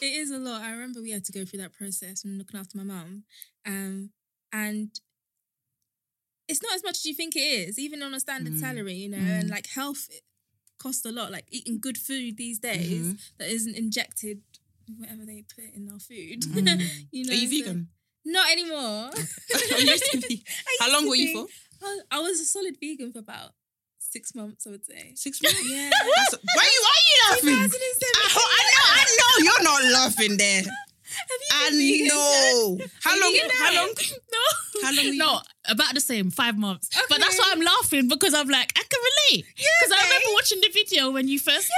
[0.00, 0.62] It is a lot.
[0.62, 3.24] I remember we had to go through that process and looking after my mum.
[3.66, 4.10] Um,
[4.52, 4.88] and
[6.48, 8.60] it's not as much as you think it is, even on a standard Mm.
[8.60, 9.40] salary, you know, Mm.
[9.40, 10.08] and like health
[10.78, 11.32] costs a lot.
[11.32, 13.18] Like eating good food these days Mhm.
[13.38, 14.42] that isn't injected
[14.98, 16.40] whatever they put in our food.
[16.42, 16.88] Mm.
[17.10, 17.88] you know, Are you so- vegan?
[18.26, 19.10] Not anymore.
[19.54, 20.44] I used to be.
[20.80, 21.46] How long were you for?
[22.10, 23.52] I, was a solid vegan for about
[23.98, 25.12] six months, I would say.
[25.14, 25.60] Six months.
[25.68, 25.90] Yeah.
[25.90, 27.60] That's- why you why you laughing?
[27.60, 30.62] I, I know, I know you're not laughing there.
[31.14, 32.08] Have you I vegan?
[32.08, 32.78] know.
[33.02, 33.32] How long?
[33.32, 33.56] you vegan?
[33.58, 33.94] How long?
[33.94, 34.82] No.
[34.82, 36.88] How long were you- No, about the same, five months.
[37.08, 39.46] But that's why I'm laughing because I'm like, I can relate.
[39.54, 41.70] Because I remember watching the video when you first.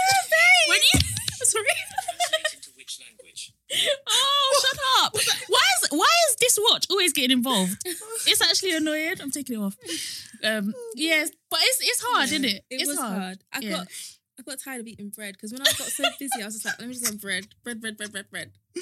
[0.69, 1.01] When you.
[1.47, 1.65] Sorry.
[2.63, 3.53] to which language?
[4.09, 5.15] Oh, shut up!
[5.49, 7.77] Why is why is this watch always getting involved?
[8.27, 9.15] It's actually annoying.
[9.21, 9.77] I'm taking it off.
[10.43, 12.65] Um, yes, but it's it's hard, isn't it?
[12.71, 13.39] It it's was hard.
[13.53, 13.71] I Yeah.
[13.71, 13.89] got
[14.39, 16.65] I got tired of eating bread because when I got so busy, I was just
[16.65, 18.51] like, let me just have bread, bread, bread, bread, bread, bread.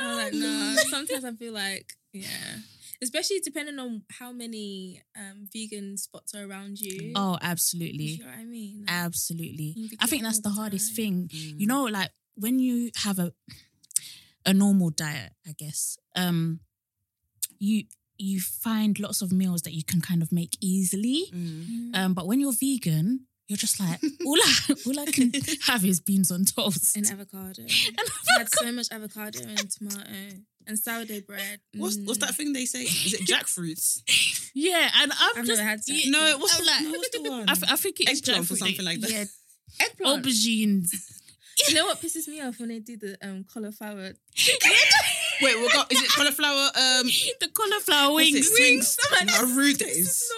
[0.00, 0.76] I was like, no.
[0.90, 2.56] Sometimes I feel like, yeah.
[3.02, 7.12] Especially depending on how many um, vegan spots are around you.
[7.16, 8.84] Oh, you absolutely, know what I mean?
[8.86, 9.90] Like, absolutely.
[9.98, 10.96] I think that's the the hardest time.
[10.96, 11.28] thing.
[11.32, 11.60] Mm.
[11.60, 13.32] You know, like when you have a
[14.46, 15.98] a normal diet, I guess.
[16.14, 16.60] Um,
[17.58, 17.84] you
[18.18, 21.26] you find lots of meals that you can kind of make easily.
[21.32, 21.66] Mm.
[21.90, 21.96] Mm.
[21.96, 25.30] Um, but when you're vegan, you're just like all I all I can
[25.66, 26.96] have is beans on toast.
[26.96, 27.62] and avocado.
[27.98, 30.02] And I had so much avocado and tomato
[30.66, 31.60] and sourdough bread.
[31.76, 32.26] What's what's Mm.
[32.26, 32.82] that thing they say?
[32.82, 34.00] Is it jackfruits?
[34.54, 35.88] yeah, and I'm I've just never had that.
[35.88, 37.48] yeah, No, what's I'm the, like- no, what's the one?
[37.48, 38.58] I, f- I think it's Eggplant or jackfruit.
[38.58, 39.10] something like that.
[39.10, 39.24] Yeah,
[39.80, 40.24] Eggplant.
[40.24, 40.88] aubergines.
[41.68, 44.12] you know what pisses me off when they do the um, cauliflower?
[45.42, 45.90] Wait, we got.
[45.92, 46.66] Is it cauliflower?
[46.74, 47.06] Um,
[47.40, 48.46] the cauliflower what's wings.
[48.50, 48.60] it?
[48.60, 48.96] Wings.
[49.18, 50.32] I'm How rude that This is.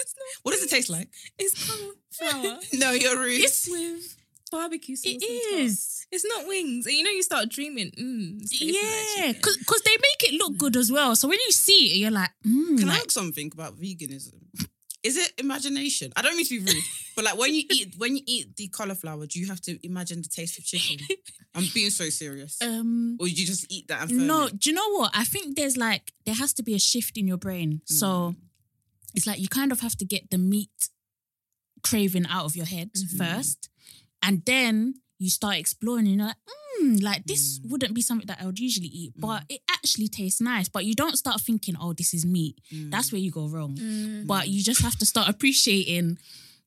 [0.00, 0.42] This is not.
[0.42, 1.08] What does it taste like?
[1.38, 3.40] It's cauliflower No, you're rude.
[3.42, 4.16] It's with
[4.50, 5.12] barbecue sauce.
[5.12, 6.06] It is.
[6.10, 6.86] It's not wings.
[6.86, 7.90] And you know, you start dreaming.
[7.92, 11.14] Mm, it's like Yeah, because they make it look good as well.
[11.16, 14.40] So when you see it, you're like, mm, Can I like, ask something about veganism?
[15.02, 16.12] Is it imagination?
[16.14, 16.84] I don't mean to be rude,
[17.16, 20.20] but like when you eat when you eat the cauliflower, do you have to imagine
[20.20, 21.06] the taste of chicken?
[21.54, 22.58] I'm being so serious.
[22.60, 24.60] Um, or you just eat that and no, it?
[24.60, 25.10] do you know what?
[25.14, 27.80] I think there's like there has to be a shift in your brain.
[27.84, 27.88] Mm.
[27.90, 28.34] So
[29.14, 30.88] it's like you kind of have to get the meat
[31.82, 33.16] craving out of your head Mm-hmm.
[33.18, 33.68] first,
[34.22, 36.06] and then you start exploring.
[36.06, 36.36] And you're like,
[36.82, 37.70] mm, like this Mm.
[37.70, 40.68] wouldn't be something that I would usually eat, but it actually tastes nice.
[40.68, 42.58] But you don't start thinking, oh, this is meat.
[42.72, 42.90] Mm.
[42.90, 43.76] That's where you go wrong.
[43.76, 44.26] Mm.
[44.26, 46.18] But you just have to start appreciating.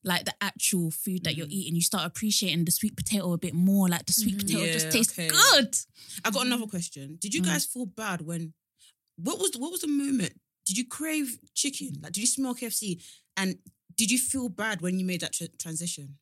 [0.06, 1.52] Like the actual food that you're Mm.
[1.52, 3.88] eating, you start appreciating the sweet potato a bit more.
[3.88, 4.68] Like the sweet potato Mm-hmm.
[4.68, 5.30] Yeah, just tastes okay.
[5.30, 5.78] good.
[6.26, 7.18] I got another question.
[7.22, 7.46] Did you Mm.
[7.46, 8.54] guys feel bad when
[9.16, 10.34] what was what was the moment?
[10.66, 12.00] Did you crave chicken?
[12.02, 13.02] Like did you smell KFC?
[13.38, 13.58] And
[13.96, 16.18] did you feel bad when you made that tra- transition?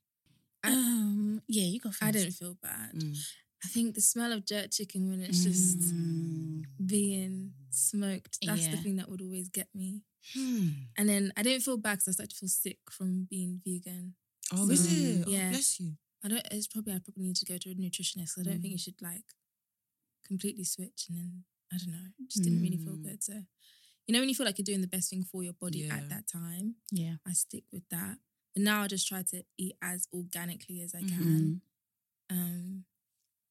[0.64, 1.94] Um, yeah, you got.
[1.94, 2.04] first.
[2.04, 2.94] I didn't feel bad.
[2.94, 3.18] Mm.
[3.64, 6.66] I think the smell of jerk chicken when it's just Mm.
[6.86, 10.02] being smoked, that's the thing that would always get me.
[10.34, 10.70] Hmm.
[10.98, 14.16] And then I didn't feel bad because I started to feel sick from being vegan.
[14.52, 15.22] Oh, is Mm.
[15.22, 15.28] it?
[15.28, 15.50] Oh, Yeah.
[15.50, 15.98] bless you.
[16.24, 16.46] I don't.
[16.52, 18.38] It's probably I probably need to go to a nutritionist.
[18.38, 18.62] I don't Mm.
[18.62, 19.26] think you should like
[20.24, 22.08] completely switch and then I don't know.
[22.20, 23.04] It just didn't really feel Mm.
[23.04, 23.24] good.
[23.24, 23.46] So
[24.12, 25.96] you know when you feel like you're doing the best thing for your body Yeah.
[25.96, 27.16] at that time, Yeah.
[27.26, 28.18] I stick with that.
[28.58, 31.62] And now I just try to eat as organically as I can.
[32.30, 32.84] Um,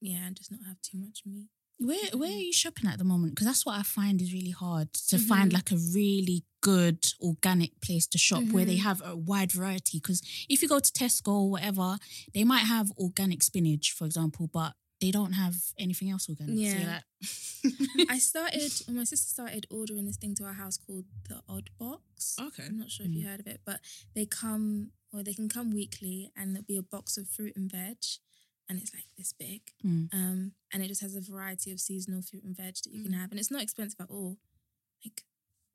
[0.03, 1.49] yeah, and just not have too much meat.
[1.79, 3.33] Where where are you shopping at the moment?
[3.35, 5.55] Because that's what I find is really hard to find Mhm.
[5.55, 8.83] like a really good organic place to shop where they Mhm.
[8.83, 9.96] have a wide variety.
[9.99, 10.20] Because
[10.51, 11.99] if you go to Tesco or whatever,
[12.35, 16.55] they might have organic spinach, for example, but they don't have anything else organic.
[16.57, 17.01] So Yeah.
[17.65, 18.73] like, I started.
[18.89, 22.37] my sister started ordering this thing to our house called the Odd Box.
[22.41, 22.65] Okay.
[22.67, 23.81] I'm not sure if you heard of it, but
[24.15, 27.71] they come or they can come weekly, and there'll be a box of fruit and
[27.71, 27.97] veg,
[28.69, 29.63] and it's like this big.
[29.85, 30.09] Mm.
[30.13, 33.13] Um, and it just has a variety of seasonal fruit and veg that you can
[33.15, 34.39] have, and it's not expensive at all,
[35.05, 35.25] like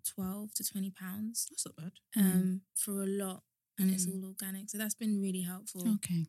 [0.07, 1.91] twelve to twenty pounds That's not bad.
[2.15, 3.43] um for a lot,
[3.77, 4.13] and it's Mm.
[4.23, 4.69] all organic.
[4.69, 5.85] So that's been really helpful.
[5.95, 6.27] okay.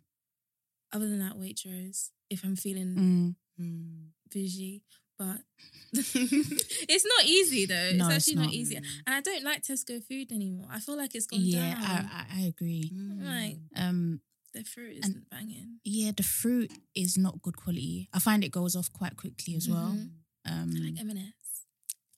[0.93, 3.35] Other than that, Waitrose, if I'm feeling Mm.
[3.61, 4.09] Mm.
[4.33, 4.83] busy,
[5.19, 5.39] but
[5.93, 7.93] it's not easy though.
[7.95, 8.45] No, it's it's actually not.
[8.47, 8.53] not.
[8.55, 10.69] easy, and I don't like Tesco food anymore.
[10.71, 11.83] I feel like it's gone Yeah, down.
[11.85, 12.91] I, I I agree.
[12.95, 13.25] Mm.
[13.25, 14.21] Like Um,
[14.53, 15.81] the fruit isn't banging.
[15.85, 18.09] yeah, the fruit is not good quality.
[18.13, 19.93] I find it goes off quite quickly as well.
[19.97, 20.11] Mhm.
[20.45, 21.33] Um, I like M&S.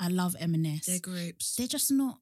[0.00, 0.86] I love M&S.
[0.86, 1.54] They're grapes.
[1.56, 2.20] they're just not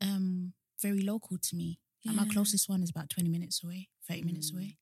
[0.00, 1.78] um very local to me.
[2.04, 4.54] Like my closest one is about 20 minutes away, 30 minutes Mm.
[4.54, 4.78] away.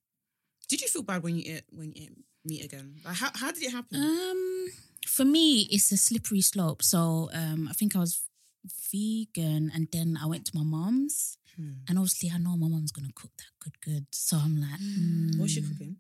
[0.69, 2.97] Did you feel bad when you ate when you ate meat again?
[3.05, 4.01] Like how, how did it happen?
[4.03, 4.67] Um
[5.07, 6.83] for me it's a slippery slope.
[6.83, 8.21] So um I think I was
[8.91, 11.87] vegan and then I went to my mom's Hmm.
[11.89, 14.07] and obviously I know my mom's gonna cook that good good.
[14.11, 15.39] So I'm like, Mm.
[15.39, 15.97] What's she cooking?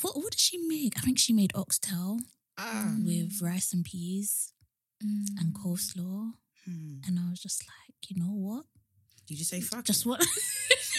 [0.00, 0.94] What what did she make?
[0.96, 2.20] I think she made oxtail
[2.58, 2.94] Ah.
[3.04, 4.52] with rice and peas
[5.04, 5.26] Mm.
[5.40, 6.34] and coleslaw.
[6.64, 6.98] Hmm.
[7.04, 8.66] And I was just like, you know what?
[9.26, 9.84] Did you say fuck?
[9.84, 10.08] Just it?
[10.08, 10.20] what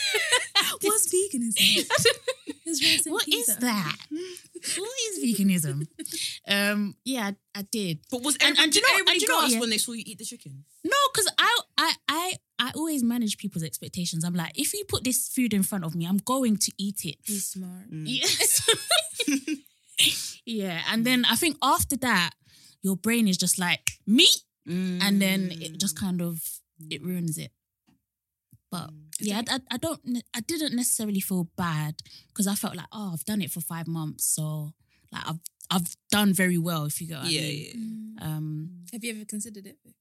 [0.81, 1.86] What's veganism?
[2.65, 3.59] Is rice and what peas is up?
[3.62, 3.95] that?
[4.77, 5.86] what is veganism?
[6.47, 7.99] um, yeah, I, I did.
[8.09, 9.51] But was And- and, and do did you know- everybody and do you know what,
[9.51, 9.59] yeah?
[9.59, 10.63] when they saw you eat the chicken?
[10.86, 14.23] No, because I, I, I, I always manage people's expectations.
[14.23, 17.03] I'm like, if you put this food in front of me, I'm going to eat
[17.03, 17.17] it.
[17.23, 17.91] He's smart.
[17.91, 18.03] Mm.
[18.07, 18.65] Yes.
[20.45, 22.31] yeah, and then I think after that,
[22.81, 26.41] your brain is just like meat, and then it just kind of
[26.89, 27.51] it ruins it.
[28.73, 29.03] But Mm.
[29.29, 30.01] yeah, I, I, I don't,
[30.33, 31.93] I didn't necessarily feel bad
[32.29, 34.73] because I felt like, oh, I've done it for five months, so
[35.13, 36.83] like I've, I've done very well.
[36.86, 38.15] If you go, yeah, I mean.
[38.19, 38.27] yeah.
[38.27, 38.47] Um,
[38.91, 39.77] Have you ever considered it?
[39.86, 39.93] Mm.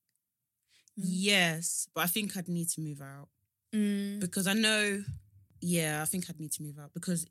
[0.96, 3.28] Yes, but I think I'd need to move out
[3.74, 4.20] Mm.
[4.20, 5.02] because I know.
[5.61, 7.24] Yeah, I think I'd need to move out because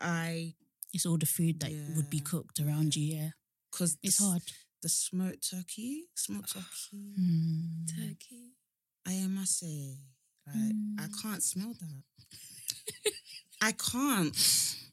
[0.00, 0.54] I
[0.92, 3.16] it's all the food that would be cooked around you.
[3.16, 3.30] Yeah,
[3.70, 4.42] because it's hard.
[4.82, 7.14] The smoked turkey, smoked turkey.
[7.18, 7.88] Mm.
[7.96, 8.44] Turkey.
[9.06, 9.96] I am I say,
[10.46, 11.22] like I Mm.
[11.22, 13.12] can't smell that.
[13.62, 14.36] I can't.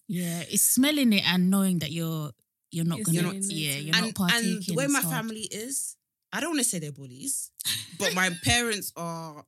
[0.07, 2.31] Yeah, it's smelling it and knowing that you're
[2.71, 3.41] you're not You're gonna.
[3.43, 3.99] saying yeah, you're it.
[3.99, 4.51] not and, partaking.
[4.53, 5.13] and the way my hard.
[5.13, 5.95] family is,
[6.31, 7.51] I don't want to say they're bullies,
[7.99, 9.43] but my parents are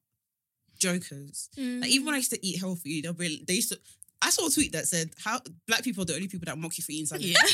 [0.77, 1.49] jokers.
[1.57, 3.79] Like even when I used to eat healthy, they'll be they used to.
[4.21, 6.77] I saw a tweet that said, "How black people are the only people that mock
[6.77, 7.37] you for eating salad." Yeah.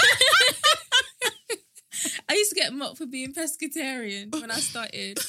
[2.30, 5.20] I used to get mocked for being pescatarian when I started.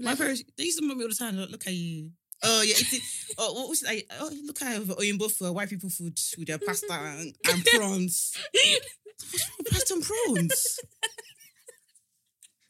[0.00, 1.36] My parents they used to mock me all the time.
[1.36, 2.10] Look, look at you.
[2.42, 3.00] Oh yeah, eating,
[3.38, 3.86] oh what was it?
[3.86, 8.36] like, Oh look at Oyinbo for white people food with their pasta and, and prawns.
[8.52, 10.80] What's wrong with pasta and prawns?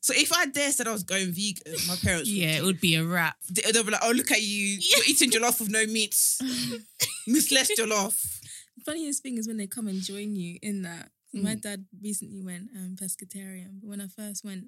[0.00, 2.80] So if I dare said I was going vegan, my parents would yeah, it would
[2.80, 3.36] be a wrap.
[3.50, 4.78] They- They'll be like, oh, look at you.
[4.78, 6.14] You're eating jollof with no meat.
[7.26, 8.40] Miss less jollof.
[8.84, 11.08] Funniest thing is when they come and join you in that.
[11.32, 11.62] My Mm.
[11.62, 14.66] dad recently went um, pescatarian, but when I first went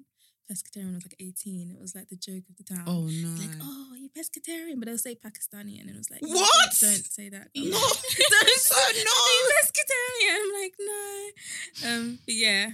[0.51, 1.71] pescatarian when I was like 18.
[1.71, 2.83] It was like the joke of the town.
[2.87, 3.29] Oh no.
[3.39, 6.71] Like, oh, you pescatarian, but they'll say Pakistani, and it was like, What?
[6.79, 7.49] Don't, don't say that.
[7.55, 9.11] no, don't that's so no.
[9.53, 10.37] pescatarian.
[10.41, 11.89] I'm like, no.
[11.89, 12.69] Um, but yeah,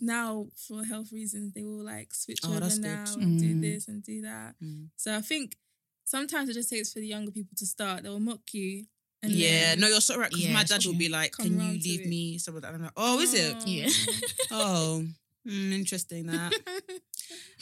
[0.00, 2.86] now for health reasons, they will like switch Oh, over that's good.
[2.86, 3.60] now and do Mm.
[3.60, 4.54] this and do that.
[4.62, 4.88] Mm.
[4.96, 5.56] So I think
[6.04, 8.02] sometimes it just takes for the younger people to start.
[8.02, 8.84] They'll mock you.
[9.22, 10.30] And Yeah, then- no, you're so right.
[10.30, 12.72] Because Yeah, my dad will be like, "Can you leave me?" Some of that.
[12.72, 13.66] I'm like, "Oh, is it?
[13.66, 13.88] Yeah.
[14.50, 15.04] Oh,
[15.46, 16.52] mm, interesting that."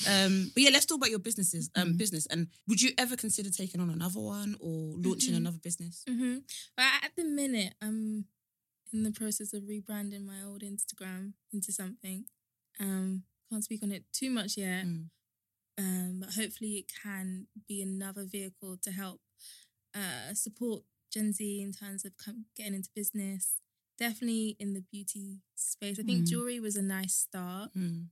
[0.08, 1.70] Um, but yeah, let's talk about your businesses.
[1.74, 1.98] Um, Mhm.
[1.98, 5.38] business, and would you ever consider taking on another one or launching Mhm.
[5.38, 6.04] another business?
[6.08, 6.38] hmm
[6.76, 8.26] But at the minute, I'm
[8.92, 12.26] in the process of rebranding my old Instagram into something.
[12.78, 14.86] Um, can't speak on it too much yet.
[14.86, 15.10] Mm.
[15.76, 19.20] Um, but hopefully it can be another vehicle to help
[19.94, 23.60] uh, support Gen Z in terms of com- getting into business.
[23.98, 25.98] Definitely in the beauty space.
[25.98, 26.28] I think Mm.
[26.28, 27.74] jewelry was a nice start.
[27.74, 28.10] Mm.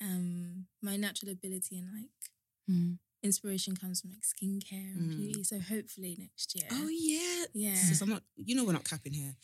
[0.00, 2.10] Um, my natural ability and like
[2.68, 2.98] Mm.
[3.22, 5.16] inspiration comes from like skincare and Mm.
[5.16, 5.44] beauty.
[5.44, 6.66] So hopefully next year.
[6.72, 7.74] Oh yeah, Yeah.
[7.88, 8.24] Sis, I'm not.
[8.36, 9.36] You know, we're not capping here.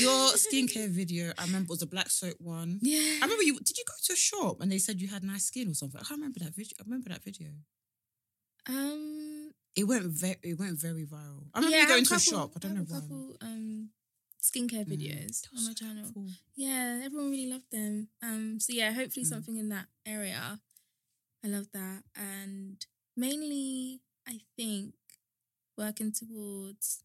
[0.00, 2.78] Your skincare video, I remember was a black soap one.
[2.82, 2.98] Yeah.
[3.20, 3.58] I remember you.
[3.58, 5.98] Did you go to a shop and they said you had nice skin or something?
[6.00, 6.76] I can't remember that video.
[6.80, 7.50] I remember that video.
[8.66, 10.36] Um, It went very.
[10.42, 11.48] It went very viral.
[11.54, 12.52] I remember yeah, you going to a shop.
[12.54, 13.00] I don't know why.
[13.00, 13.90] couple um
[14.42, 14.92] skincare Mm.
[14.94, 16.10] videos on my channel.
[16.12, 16.30] Cool.
[16.56, 18.08] Yeah, everyone really loved them.
[18.20, 19.28] Um, so yeah, hopefully Mm.
[19.28, 20.60] something in that area.
[21.44, 22.84] I love that, and
[23.16, 24.94] mainly I think
[25.76, 27.02] working towards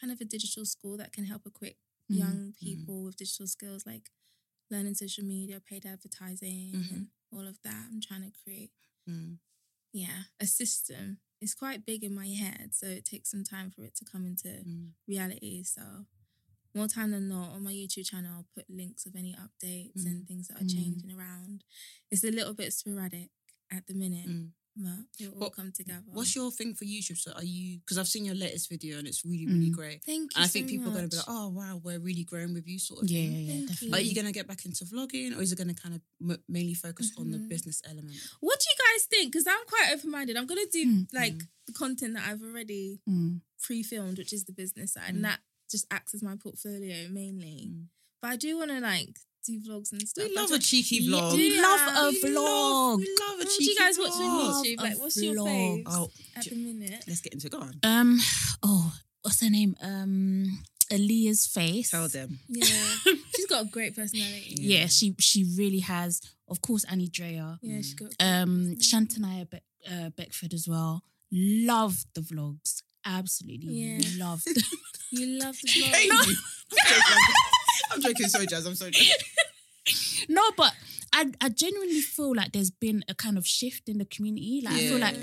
[0.00, 1.78] kind of a digital school that can help equip
[2.10, 2.16] Mm.
[2.18, 4.10] young people with digital skills like
[4.70, 6.90] learning social media, paid advertising, Mhm.
[6.92, 7.86] and all of that.
[7.90, 8.72] I'm trying to create
[9.08, 9.38] Mm.
[9.92, 11.20] yeah a system.
[11.40, 14.26] It's quite big in my head, so it takes some time for it to come
[14.26, 14.94] into Mm.
[15.06, 15.62] reality.
[15.62, 16.06] So
[16.76, 20.26] more time than not on my YouTube channel, I'll put links of any updates and
[20.28, 20.74] things that are Mm.
[20.74, 21.64] changing around.
[22.10, 23.30] It's a little bit sporadic
[23.70, 24.50] at the minute, Mm.
[24.76, 26.04] but it'll all come together.
[26.06, 27.18] What's your thing for YouTube?
[27.18, 27.78] So are you?
[27.78, 29.78] Because I've seen your latest video and it's really, really Mm.
[29.80, 30.04] great.
[30.04, 30.42] Thank you.
[30.42, 32.66] I so think people are going to be like, "Oh wow, we're really growing with
[32.68, 33.10] you," sort of.
[33.10, 33.32] Yeah, thing.
[33.32, 33.88] yeah, yeah, definitely.
[33.88, 33.94] you.
[33.94, 36.02] Are you going to get back into vlogging, or is it going to kind of
[36.20, 37.48] m- mainly focus on the Mhm.
[37.48, 38.14] business element?
[38.40, 39.32] What do you guys think?
[39.32, 40.36] Because I'm quite open minded.
[40.36, 41.12] I'm gonna do Mm.
[41.14, 43.40] like the content that I've already Mm.
[43.58, 45.16] pre-filmed, which is the business side, Mm.
[45.16, 45.40] and that
[45.70, 47.68] just acts as my portfolio mainly.
[47.70, 47.84] Mm.
[48.22, 50.26] But I do want to like do vlogs and stuff.
[50.28, 51.36] We love a don't- cheeky Yeah, vlog.
[51.36, 52.34] we love a We vlog.
[52.34, 54.64] love- We love a What do cheeky you guys watch on vlog.
[54.64, 54.76] YouTube?
[54.78, 55.46] Like, a what's your vlog.
[55.48, 57.04] faves Oh, at the minute?
[57.06, 57.50] let's get into it.
[57.52, 57.78] Go on.
[57.82, 58.20] Um.
[58.62, 58.92] Oh,
[59.22, 59.76] what's her name?
[59.80, 60.62] Um.
[60.90, 61.90] Aaliyah's face.
[61.90, 62.38] Tell them.
[62.48, 62.64] Yeah,
[63.36, 64.54] she's got a great personality.
[64.60, 64.80] Yeah.
[64.80, 64.86] Yeah.
[64.86, 66.20] she she really has.
[66.48, 67.58] Of course, Annie Drea.
[67.60, 68.12] Yeah, she's got.
[68.20, 68.82] Um, personality.
[68.82, 71.02] Shantanaya Be- uh, Beckford as well.
[71.32, 72.82] Love the vlogs.
[73.04, 74.00] Absolutely Yeah.
[74.24, 74.42] love.
[75.10, 76.10] You love the vlog.
[76.72, 77.16] I'm joking.
[77.92, 78.28] I'm joking.
[78.28, 78.66] Sorry, Jazz.
[78.66, 79.12] I'm so joking.
[80.28, 80.72] no, but
[81.12, 84.62] I I genuinely feel like there's been a kind of shift in the community.
[84.64, 85.06] Like I feel Yeah.
[85.06, 85.16] like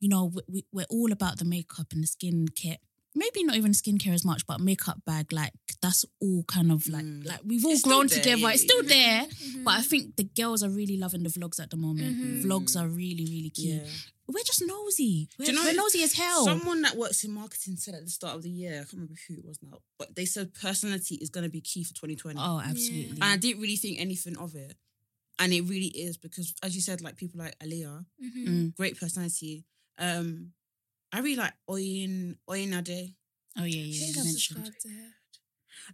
[0.00, 2.78] you know we, we, we're all about the makeup and the skincare.
[3.14, 5.52] Maybe not even skincare as much, but makeup bag like
[5.82, 7.26] that's all kind of like Mm.
[7.26, 8.38] like we've all It's still grown there, together.
[8.40, 8.88] yeah, It's still yeah.
[8.88, 9.64] there, Mhm.
[9.64, 12.16] but I think the girls are really loving the vlogs at the moment.
[12.16, 12.42] Mhm.
[12.44, 13.72] Vlogs are really really key.
[13.74, 13.86] Yeah.
[14.28, 15.28] We're just nosy.
[15.38, 16.44] We're, you know- we're nosy as hell.
[16.46, 19.14] Someone that works in marketing said at the start of the year, I can't remember
[19.28, 22.38] who it was now, but they said personality is going to be key for 2020.
[22.40, 23.10] oh, absolutely.
[23.10, 24.76] And I didn't really think anything of it.
[25.38, 28.46] And it really is because, as you said, like people like Aliyah, Mhm.
[28.48, 28.74] Mm.
[28.76, 29.64] great personality.
[29.98, 30.52] Um,
[31.12, 33.14] I really like Oyin Oyinade.
[33.58, 34.00] Oh yeah, I yeah.
[34.00, 34.38] think You I've mentioned.
[34.66, 35.08] subscribed to her.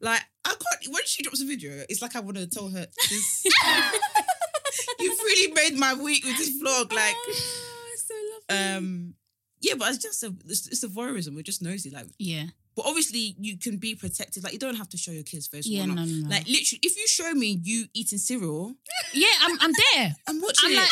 [0.01, 2.87] Like I can't when she drops a video, it's like I want to tell her
[3.11, 3.45] this.
[5.01, 6.93] You've really made my week with this vlog.
[6.93, 8.14] Like, oh, it's so
[8.55, 8.77] lovely.
[8.77, 9.14] um,
[9.61, 11.35] yeah, but it's just a it's, it's a voyeurism.
[11.35, 11.91] We're just nosy.
[11.91, 12.45] Like, Yeah.
[12.77, 14.45] but obviously you can be protected.
[14.45, 15.66] Like, you don't have to show your kids first.
[15.69, 15.85] Yeah.
[15.87, 16.29] No, no, no.
[16.29, 18.75] Like literally, if you show me you eating cereal,
[19.14, 20.14] yeah, I'm I'm there.
[20.29, 20.77] I'm watching I'm it.
[20.77, 20.89] like,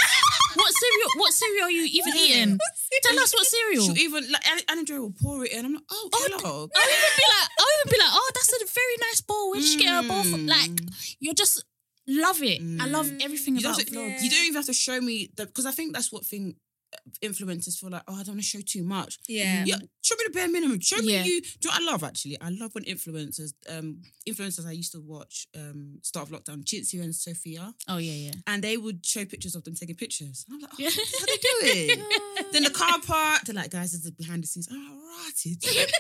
[0.56, 1.10] what cereal?
[1.16, 2.22] What cereal are you even Yeah.
[2.24, 2.58] eating?
[3.02, 3.84] Tell us what cereal.
[3.86, 5.64] She'll even like Anna will pour it in.
[5.64, 6.68] I'm like, oh, Oh.
[6.74, 9.50] I'll even be like, I'll even be like, oh, that's a very nice bowl.
[9.50, 10.46] Where'd you get a bowl from?
[10.46, 10.48] Mm.
[10.48, 10.80] Like,
[11.20, 11.64] you're just
[12.08, 12.60] love it.
[12.80, 13.24] I love Mm.
[13.24, 14.22] everything You about vlogs.
[14.22, 16.56] you don't even have to show me that because I think that's what thing
[17.22, 18.02] influencers feel like.
[18.08, 19.18] Oh, I don't want to show too much.
[19.28, 19.64] yeah.
[19.64, 20.80] Yeah, show me the bare minimum.
[20.80, 21.24] Show me Yeah.
[21.24, 21.40] you.
[21.40, 22.40] Do you know what I love actually?
[22.40, 27.00] I love when influencers, um, influencers I used to watch, um, start of lockdown, Chintzy
[27.02, 28.32] and Sophia, Oh yeah, yeah.
[28.46, 30.44] and they would show pictures of them taking pictures.
[30.48, 30.90] And I'm like, oh, Yeah.
[30.90, 32.52] how they do it?
[32.52, 34.68] then the car park, they're like, guys, this is behind the scenes.
[34.70, 35.86] Oh, right.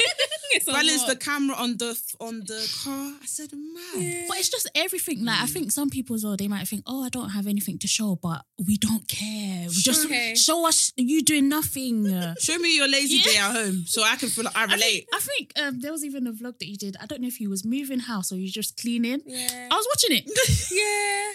[0.52, 3.12] It's a balance the camera on the on the car.
[3.22, 4.00] I said, man.
[4.02, 4.24] Yeah.
[4.28, 5.24] But it's just everything.
[5.24, 7.78] Like I think some people as well, they might think, "Oh, I don't have anything
[7.80, 9.66] to show," but we don't care.
[9.68, 10.34] We just Okay.
[10.34, 12.04] show us you doing nothing.
[12.38, 13.22] Show me your lazy Yeah.
[13.24, 15.06] day at home so I can feel like I I think, relate.
[15.14, 16.96] I think um, there was even a vlog that you did.
[17.00, 19.20] I don't know if you was moving house or you just cleaning.
[19.26, 19.68] Yeah.
[19.70, 20.24] I was watching it.
[20.70, 21.32] yeah.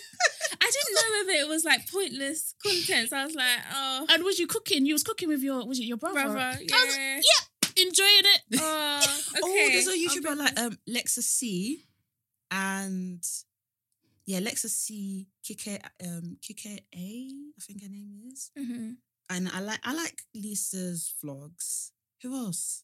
[0.62, 3.10] I didn't know whether it was like pointless content.
[3.10, 4.86] So I was like, oh, And was you cooking?
[4.86, 6.24] You was cooking with your was it your brother?
[6.24, 6.40] brother.
[6.40, 7.16] I was Yeah.
[7.18, 8.42] yeah, enjoying it.
[8.62, 9.40] Oh, okay.
[9.44, 11.86] Oh, there's a I'll YouTuber like um Lexa C
[12.52, 13.24] and
[14.26, 18.52] yeah, Lexa C Kike um Kike A, I think her name is.
[18.58, 18.96] Mhm.
[19.32, 21.92] And I like I like Lisa's vlogs.
[22.22, 22.84] Who else?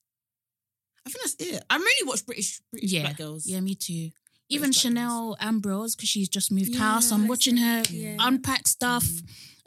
[1.06, 1.64] I think that's it.
[1.70, 3.46] I really watch British British Yeah, black girls.
[3.46, 4.10] Yeah, me too.
[4.50, 7.12] Even British black Chanel Ambrose because she's just moved Yeah, house.
[7.12, 8.16] I'm watching her Yeah.
[8.20, 9.06] unpack stuff,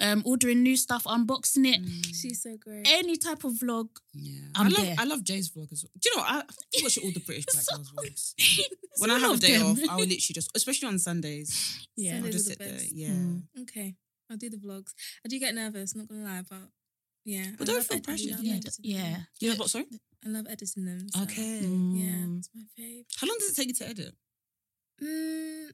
[0.00, 1.82] um, ordering new stuff, unboxing it.
[1.84, 2.86] Mm, She's so great.
[2.88, 3.88] Any type of vlog.
[4.14, 4.40] yeah.
[4.54, 4.96] I'm I love there.
[4.98, 5.92] I love Jay's vlog as well.
[6.00, 8.60] Do you know I, I watch all the British black So- girls vlogs.
[8.98, 9.66] When I have a day them.
[9.66, 11.78] off, I'll literally just especially on Sundays.
[11.96, 12.20] Yeah.
[12.24, 12.80] I'll just sit the there.
[12.92, 13.08] Yeah.
[13.10, 13.42] Mm.
[13.62, 13.94] Okay.
[14.30, 14.92] I'll do the vlogs.
[15.24, 16.68] I do get nervous, not gonna lie, but
[17.24, 17.46] yeah.
[17.58, 18.36] But I don't feel pressured.
[18.40, 19.16] Yeah, yeah.
[19.40, 19.86] You know what, sorry?
[20.24, 21.08] I love editing them.
[21.10, 21.60] so, Okay.
[21.60, 21.66] Yeah,
[22.26, 22.38] Mm.
[22.38, 23.04] it's my fave.
[23.20, 24.14] How long does it take you to edit?
[25.02, 25.70] Mm,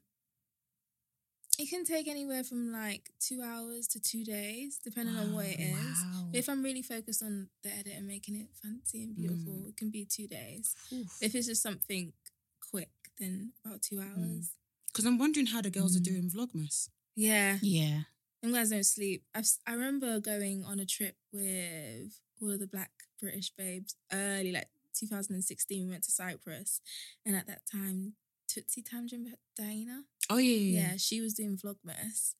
[1.58, 5.58] it can take anywhere from like two hours to two days, depending on what it
[5.58, 5.74] is.
[5.74, 6.28] Wow.
[6.30, 9.68] But if I'm really focused on the edit and making it fancy and beautiful, Mm.
[9.70, 10.74] it can be two days.
[10.90, 12.12] Because If it's just something
[12.60, 14.50] quick, then about two hours.
[14.88, 16.04] Because I'm wondering how the girls are Mm.
[16.04, 16.90] doing Vlogmas.
[17.14, 17.58] Yeah.
[17.62, 18.02] Yeah.
[18.42, 19.24] Them guys don't sleep.
[19.34, 24.52] I've, I remember going on a trip with all of the black British babes early,
[24.52, 24.68] like
[24.98, 25.84] 2016.
[25.86, 26.80] We went to Cyprus.
[27.24, 28.12] And at that time,
[28.48, 32.34] Tootsie Tangent Diana, Oh yeah, yeah, she was doing Vlogmas.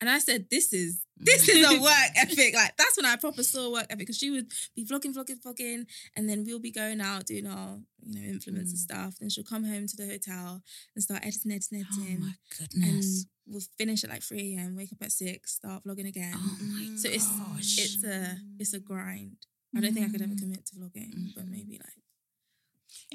[0.00, 2.54] And I said, this is this is a work ethic.
[2.56, 5.86] Like that's when I proper saw work ethic because she would be vlogging, vlogging, vlogging,
[6.16, 8.76] and then we'll be going out doing our you know influencer Mm.
[8.76, 9.14] stuff.
[9.20, 10.62] Then she'll come home to the hotel
[10.96, 12.18] and start editing, editing, editing.
[12.20, 13.26] Oh my goodness.
[13.46, 14.76] We'll finish at like three a.m.
[14.76, 16.34] Wake up at six, start vlogging again.
[16.36, 17.78] Oh my so it's gosh.
[17.78, 19.36] it's a it's a grind.
[19.76, 20.40] I don't think I could ever Mm.
[20.40, 21.50] commit to vlogging, but Mhm.
[21.50, 21.98] maybe like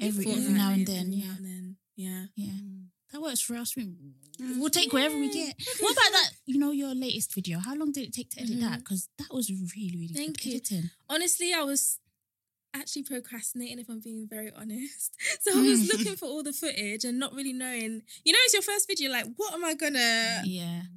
[0.00, 1.36] Every, every now and then, yeah.
[1.36, 2.26] and then, yeah.
[2.34, 2.46] Yeah.
[2.52, 2.86] Mm.
[3.12, 3.74] That works for us.
[3.76, 4.58] We, Mm.
[4.58, 5.54] we'll take wherever we get.
[5.80, 6.30] What about that?
[6.46, 7.58] You know, your latest video.
[7.58, 8.72] How long did it take to edit that?
[8.72, 8.78] Mhm.
[8.78, 10.54] Because that was really, really Thank good you.
[10.56, 10.90] editing.
[11.08, 11.98] honestly, I was
[12.74, 15.16] actually procrastinating if I'm being very honest.
[15.40, 15.88] So I was Mm.
[15.88, 18.02] looking for all the footage and not really knowing.
[18.24, 19.10] You know, it's your first video.
[19.10, 20.42] Like, what am I gonna?
[20.44, 20.82] Yeah.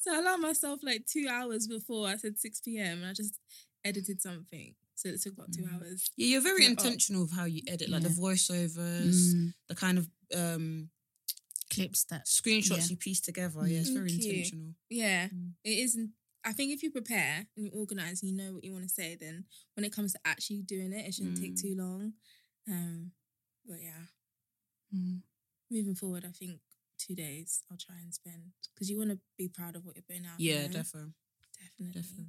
[0.00, 2.98] So I allowed myself like two hours before I said six p.m.
[3.02, 3.38] and I just
[3.84, 4.74] edited something.
[4.96, 5.74] So it took about two Mm.
[5.74, 6.10] hours.
[6.16, 9.98] Yeah, you're very Yeah, intentional of how you edit, like the voiceovers, Mm, the kind
[9.98, 10.90] of um
[11.70, 12.26] clips that.
[12.26, 12.86] screenshots Yeah.
[12.90, 13.66] you piece together.
[13.66, 14.30] Yeah, it's very Thank you.
[14.34, 14.74] intentional.
[14.90, 15.52] Yeah, Mm.
[15.64, 16.10] it isn't.
[16.44, 18.90] I think if you prepare and you organize and you know what you want to
[18.90, 21.60] say, then when it comes to actually doing it, it shouldn't take Mm.
[21.62, 22.12] too long.
[22.68, 23.12] Um,
[23.66, 24.06] but yeah,
[24.94, 25.22] Mm.
[25.70, 26.60] moving forward, I think
[26.98, 30.02] two days I'll try and spend because you want to be proud of what you're
[30.02, 30.38] putting out.
[30.38, 31.14] Yeah, definitely,
[31.58, 32.00] definitely.
[32.02, 32.26] definitely.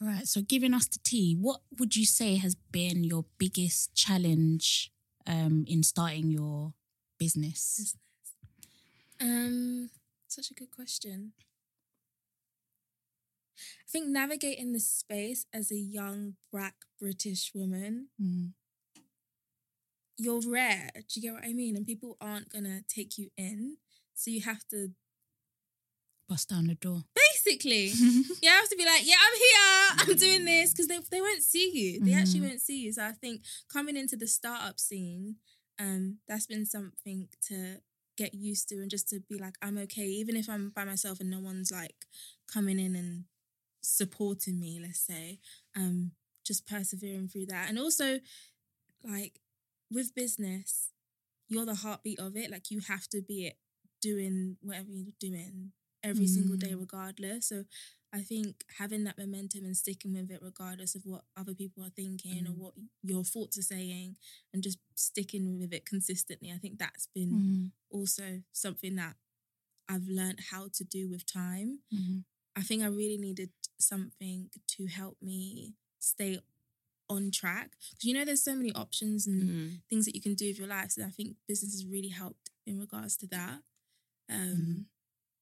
[0.00, 0.28] All right.
[0.28, 4.92] So, giving us the tea, what would you say has been your biggest challenge
[5.26, 6.74] um, in starting your
[7.18, 7.76] business?
[7.78, 7.96] Business.
[9.20, 9.90] Um,
[10.28, 11.32] such a good question.
[13.56, 18.52] I think navigating the space as a young black British woman, Mm.
[20.18, 20.90] you're rare.
[20.94, 21.76] Do you get what I mean?
[21.76, 23.78] And people aren't gonna take you in,
[24.14, 24.88] so you have to
[26.28, 27.04] Bust down the door.
[27.14, 27.88] basically.
[28.42, 29.96] You have to be like, yeah, I'm here.
[30.12, 32.00] I'm doing this because they, they won't see you.
[32.04, 32.48] They actually Mhm.
[32.48, 32.92] won't see you.
[32.92, 35.36] So I think coming into the startup scene,
[35.78, 37.80] um, that's been something to
[38.16, 41.20] get used to and just to be like, I'm okay, even if I'm by myself
[41.20, 42.06] and no one's like
[42.46, 43.24] coming in and
[43.84, 45.38] supporting me, let's say.
[45.76, 46.12] Um,
[46.44, 47.68] just persevering through that.
[47.68, 48.20] And also,
[49.02, 49.40] like
[49.90, 50.90] with business,
[51.48, 52.50] you're the heartbeat of it.
[52.50, 53.58] Like you have to be it
[54.02, 55.72] doing whatever you're doing
[56.02, 56.80] every single day, Mm.
[56.80, 57.46] regardless.
[57.46, 57.64] So
[58.12, 61.90] I think having that momentum and sticking with it, regardless of what other people are
[61.90, 62.56] thinking or Mm.
[62.58, 64.16] what your thoughts are saying,
[64.52, 67.72] and just sticking with it consistently, I think that's been Mm.
[67.90, 69.16] also something that
[69.88, 71.82] I've learned how to do with time.
[71.92, 72.24] Mhm.
[72.56, 76.38] I think I really needed something to help me stay
[77.08, 77.72] on track.
[77.90, 79.82] Because you know, there's so many options and Mm.
[79.90, 80.92] things that you can do with your life.
[80.92, 83.62] So I think business has really helped in regards to that.
[84.30, 84.86] Um, Mhm.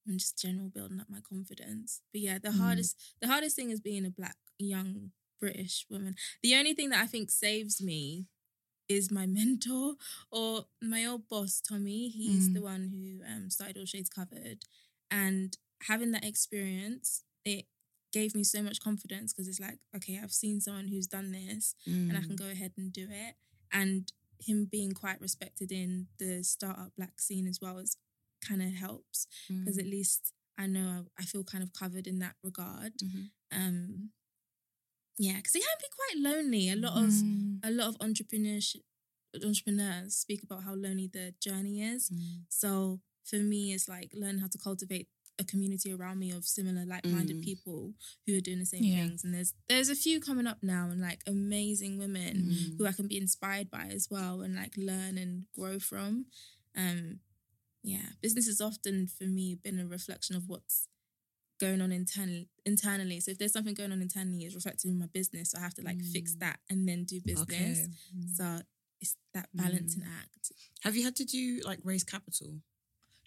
[0.07, 2.01] and just general building up my confidence.
[2.11, 2.57] But yeah, the Mm.
[2.59, 6.15] hardest the hardest thing is being a black young British woman.
[6.41, 8.27] The only thing that I think saves me
[8.89, 9.95] is my mentor
[10.31, 12.09] or my old boss, Tommy.
[12.09, 12.53] He's Mm.
[12.53, 14.65] the one who um, started All Shades Covered.
[15.11, 17.67] And having that experience, it
[18.13, 21.75] gave me so much confidence because it's like, okay, I've seen someone who's done this
[21.85, 22.39] and I can Mm.
[22.39, 23.35] go ahead and do it.
[23.71, 27.97] And him being quite respected in the startup black scene as well is
[28.47, 32.19] kind of helps because at least I know I, I feel kind of covered in
[32.19, 32.93] that regard.
[33.03, 33.31] Mhm.
[33.51, 34.11] Um,
[35.17, 36.69] yeah, because it can be quite lonely.
[36.69, 37.59] A lot of Mm.
[37.63, 38.83] a lot of entrepreneurship
[39.43, 42.11] entrepreneurs speak about how lonely the journey is.
[42.49, 45.07] So for me, it's like learn how to cultivate
[45.39, 47.43] a community around me of similar like-minded Mm.
[47.43, 47.93] people
[48.25, 49.07] who are doing the same Yeah.
[49.07, 49.23] things.
[49.23, 52.77] And there's there's a few coming up now and like amazing women Mm.
[52.77, 56.27] who I can be inspired by as well and like learn and grow from.
[56.75, 57.19] Um,
[57.83, 60.87] yeah, business has often for me been a reflection of what's
[61.59, 62.49] going on internally.
[62.65, 65.51] Internally, so if there's something going on internally, it's reflected in my business.
[65.51, 66.39] So I have to like fix Mm.
[66.39, 67.79] that and then do business.
[67.79, 67.87] Okay.
[68.35, 68.61] So
[69.01, 70.51] it's that balancing act.
[70.81, 72.61] Have you had to do like raise capital?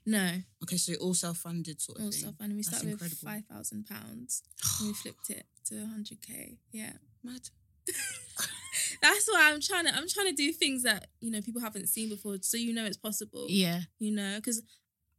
[0.08, 2.06] No, Okay, so all self funded sort of thing.
[2.06, 2.20] all thing.
[2.20, 2.34] stuff.
[2.40, 4.42] And we That's started with five thousand pounds.
[4.78, 6.58] and we flipped it to hundred k.
[6.72, 6.92] Yeah.
[7.24, 7.48] Mad.
[9.02, 11.88] That's why I'm trying to I'm trying to do things that you know people haven't
[11.88, 13.46] seen before, so you know it's possible.
[13.48, 13.80] Yeah.
[13.98, 14.62] You know, because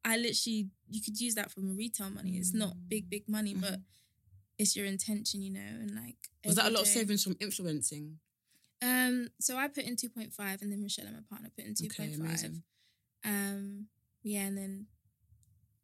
[0.05, 2.37] I literally you could use that from retail money.
[2.37, 3.79] It's not big big money, but
[4.57, 6.15] it's your intention, you know, and like
[6.45, 8.19] Was that a lot of savings from influencing?
[8.81, 11.65] Um, so I put in two point five, and then Michelle and my partner put
[11.65, 12.25] in two Okay, point five.
[12.25, 12.63] amazing.
[13.25, 13.87] Um,
[14.27, 14.87] yeah, and then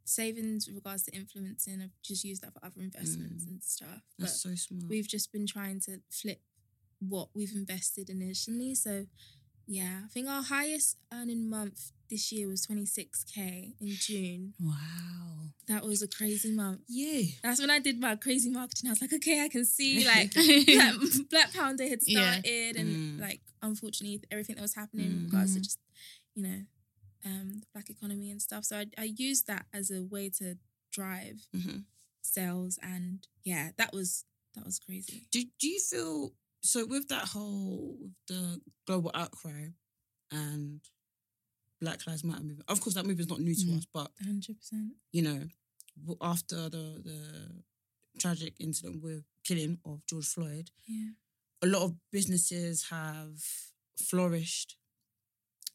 [0.06, 3.48] savings with regards to influencing, I've just used that for other investments Mm.
[3.52, 4.02] and stuff.
[4.18, 4.90] But That's so smart.
[4.90, 6.42] we've just been trying to flip
[7.00, 8.76] what we've invested initially.
[8.76, 9.08] So
[9.66, 14.54] yeah, I think our highest earning month this year was 26k in June.
[14.60, 15.54] Wow.
[15.68, 16.82] That was a crazy month.
[16.90, 17.24] yeah.
[17.42, 18.90] That's when I did my crazy marketing.
[18.90, 20.96] I was like, okay, I can see like Black,
[21.30, 22.32] Black Pound Day had Yeah.
[22.42, 23.22] started, and Mm.
[23.22, 25.64] like unfortunately everything that was happening in regards to Mhm.
[25.64, 25.80] just
[26.36, 26.66] you know
[27.26, 28.66] um, the black economy and stuff.
[28.66, 30.58] So I, I used that as a way to
[30.92, 31.80] drive hmm
[32.26, 35.28] sales, and yeah, that was that was crazy.
[35.32, 39.68] Do Do you feel so with that whole with the global outcry
[40.32, 40.80] and
[41.82, 42.70] Black Lives Matter movement?
[42.70, 43.78] Of course, that movement is not new to Mm.
[43.78, 44.94] us, but Hundred percent.
[45.12, 45.48] you know,
[46.22, 47.64] after the the
[48.20, 51.12] tragic incident with killing of George Floyd, Yeah.
[51.62, 53.44] a lot of businesses have
[53.98, 54.78] flourished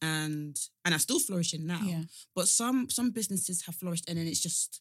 [0.02, 1.80] and and are still flourishing now.
[1.84, 2.02] Yeah.
[2.34, 4.80] But some some businesses have flourished and then it's just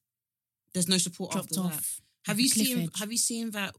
[0.74, 1.84] there's no support Dropped after that.
[2.26, 3.74] Have you seen have you seen that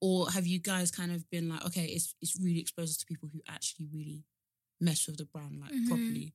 [0.00, 3.06] or have you guys kind of been like, okay, it's it's really exposed us to
[3.06, 4.24] people who actually really
[4.80, 5.88] mess with the brand like Mhm.
[5.88, 6.34] properly?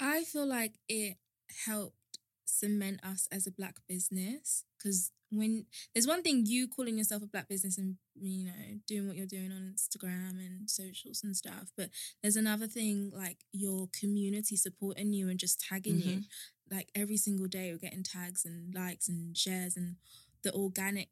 [0.00, 1.18] I feel like it
[1.64, 7.22] helped cement us as a black business because when there's one thing you calling yourself
[7.22, 8.52] a black business and you know
[8.86, 11.90] doing what you're doing on Instagram and socials and stuff, but
[12.22, 16.22] there's another thing like your community supporting you and just tagging you.
[16.70, 19.96] Like every single day, we're getting tags and likes and shares and
[20.42, 21.10] the organic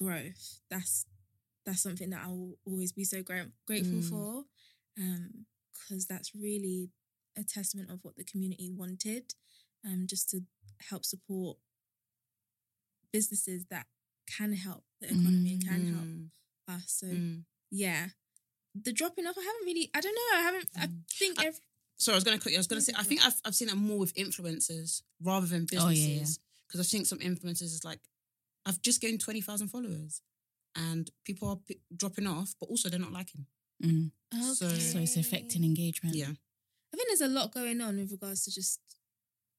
[0.00, 0.60] growth.
[0.70, 1.06] That's
[1.64, 4.08] that's something that I will always be so gra- grateful Mm.
[4.08, 4.44] for,
[4.98, 6.90] um, because that's really
[7.36, 9.34] a testament of what the community wanted,
[9.84, 10.40] um, just to
[10.90, 11.58] help support
[13.12, 13.86] businesses that
[14.26, 16.30] can help the economy and can help Mm,
[16.68, 16.84] us.
[17.00, 17.44] So mm.
[17.70, 18.08] yeah,
[18.74, 19.36] the dropping off.
[19.38, 19.90] I haven't really.
[19.94, 20.38] I don't know.
[20.38, 20.68] I haven't.
[20.76, 21.02] I Mm.
[21.10, 21.60] think I- every,
[21.98, 22.58] Sorry, I was gonna cut you.
[22.58, 25.66] I was gonna say I think I've I've seen that more with influencers rather than
[25.78, 26.08] Oh, yeah, yeah.
[26.20, 26.38] businesses.
[26.66, 28.00] Because I think some influencers is like,
[28.64, 30.22] I've just gained twenty thousand followers,
[30.74, 33.46] and people are p- dropping off, but also they're not liking.
[33.82, 34.10] Mm.
[34.54, 36.16] So- So it's affecting engagement.
[36.16, 36.30] Yeah.
[36.30, 38.80] I think there's a lot going on with regards to just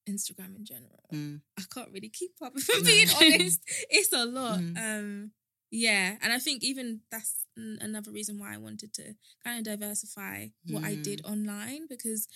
[0.08, 1.04] Instagram in general.
[1.14, 1.41] Mm.
[1.58, 2.54] I can't really keep up.
[2.58, 2.86] If I'm No.
[2.86, 4.60] being honest, it's a lot.
[4.60, 4.78] Mhm.
[4.78, 5.32] Um,
[5.72, 9.64] yeah, and I think even that's n- another reason why I wanted to kind of
[9.66, 12.28] diversify what I did online because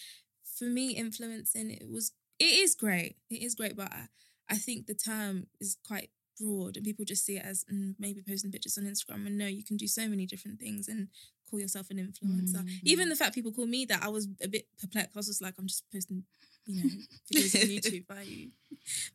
[0.58, 3.18] for me, influencing it was it is great.
[3.30, 4.08] It is great, but I,
[4.50, 6.10] I think the term is quite
[6.40, 9.48] broad and people just see it as mm, maybe posting pictures on Instagram and no
[9.48, 11.08] you can do so many different things and
[11.50, 12.70] call yourself an influencer Mm.
[12.84, 15.42] even the fact people call me that I was a bit perplexed I was just
[15.42, 16.26] like I'm just posting
[16.68, 16.90] you know
[17.34, 18.52] videos on YouTube you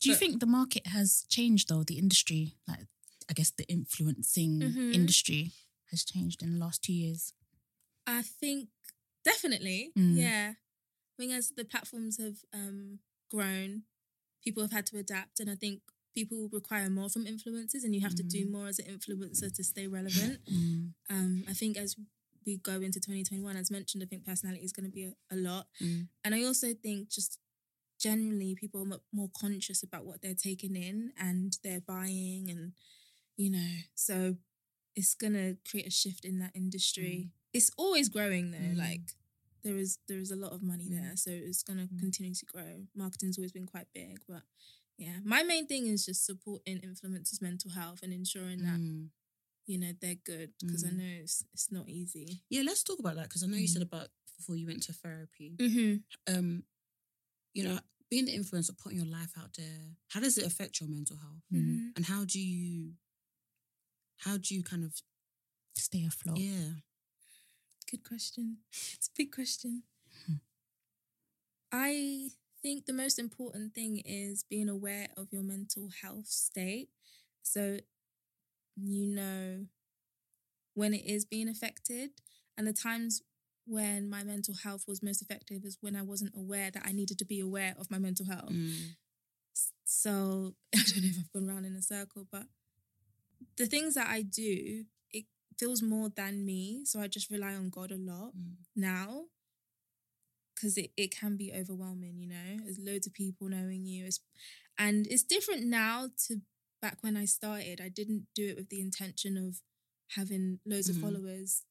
[0.01, 1.85] Do you But- think the market has changed though?
[1.85, 2.87] The industry, like
[3.29, 4.95] I guess the influencing Mhm.
[4.95, 5.53] industry
[5.91, 7.33] has changed in the last two years.
[8.07, 8.69] I think
[9.25, 10.17] definitely, Mm.
[10.17, 10.55] yeah.
[10.55, 12.99] I think as the platforms have um,
[13.31, 13.85] grown,
[14.45, 15.83] people have had to adapt, and I think
[16.15, 18.51] people require more from influencers, and you have to do Mm.
[18.51, 20.41] more as an influencer to stay relevant.
[20.51, 20.95] Mm.
[21.09, 21.97] Um, I think as
[22.47, 25.37] we go into 2021, as mentioned, I think personality is going to be a, a
[25.37, 26.09] lot, Mm.
[26.25, 27.39] and I also think just
[28.01, 32.73] generally people are mo- more conscious about what they're taking in and they're buying, and
[33.37, 34.37] you know, so
[34.95, 37.31] it's gonna create a shift in that industry.
[37.53, 38.59] It's always growing though.
[38.59, 38.77] Mm.
[38.77, 39.15] Like
[39.63, 41.01] there is there is a lot of money Mm.
[41.01, 41.99] there, so it's gonna Mm.
[42.01, 42.87] continue to grow.
[42.95, 44.43] Marketing's always been quite big, but
[44.99, 49.11] yeah, my main thing is just supporting influencers' mental health and ensuring that Mm.
[49.67, 50.97] You know they're good because I Mm.
[50.99, 52.43] know it's it's not easy.
[52.51, 53.87] Yeah, let's talk about that because I know you said Mm.
[53.93, 55.57] about before you went to therapy.
[55.59, 56.35] Mm-hmm.
[56.35, 56.65] Um,
[57.55, 57.79] you know,
[58.11, 61.17] being the influence influencer, putting your life out there, how does it affect your mental
[61.17, 61.43] health?
[61.53, 61.91] Mm-hmm.
[61.97, 62.95] And how do you,
[64.19, 65.01] how do you kind of,
[65.77, 66.39] Stay afloat.
[66.39, 66.81] yeah,
[67.91, 68.59] Good question.
[68.95, 69.85] It's a big question.
[70.27, 70.35] Hmm.
[71.71, 72.29] I
[72.63, 76.89] think the most important thing is being aware of your mental health state.
[77.43, 77.79] So
[78.77, 79.67] you know
[80.75, 82.11] when it is being affected.
[82.57, 83.23] And the times
[83.67, 87.19] when my mental health was most effective is when I wasn't aware that I needed
[87.19, 88.51] to be aware of my mental health.
[88.51, 88.97] Mm.
[89.85, 92.45] So I don't know if I've gone round in a circle, but
[93.57, 95.27] the things that I do, it
[95.59, 96.83] feels more than me.
[96.85, 98.57] So I just rely on God a lot Mm.
[98.75, 99.25] now
[100.55, 102.59] because it, it can be overwhelming, you know.
[102.65, 104.07] There's loads of people knowing you.
[104.07, 104.21] It's,
[104.79, 106.41] and it's different now to
[106.83, 107.81] back when I started.
[107.81, 109.63] I didn't do it with the intention of
[110.17, 110.97] having loads Mhm.
[110.97, 111.65] of followers.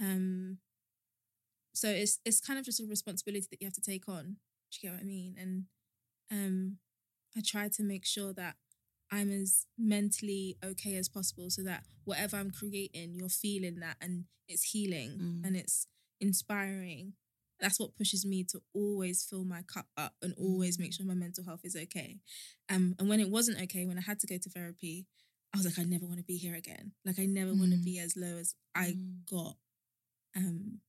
[0.00, 0.58] Um
[1.74, 4.38] so it's it's kind of just a responsibility that you have to take on.
[4.70, 5.36] Do you get what I mean?
[5.38, 5.64] And
[6.30, 6.78] um
[7.36, 8.56] I try to make sure that
[9.10, 14.24] I'm as mentally okay as possible so that whatever I'm creating, you're feeling that and
[14.48, 15.44] it's healing Mm.
[15.46, 15.86] and it's
[16.20, 17.14] inspiring.
[17.60, 21.14] That's what pushes me to always fill my cup up and always make sure my
[21.14, 22.18] mental health is okay.
[22.70, 25.06] Um, and when it wasn't okay, when I had to go to therapy,
[25.54, 26.92] I was like, I never want to be here again.
[27.04, 27.84] Like I never want to Mm.
[27.84, 29.24] be as low as I Mm.
[29.26, 29.56] got.
[30.36, 30.80] Um,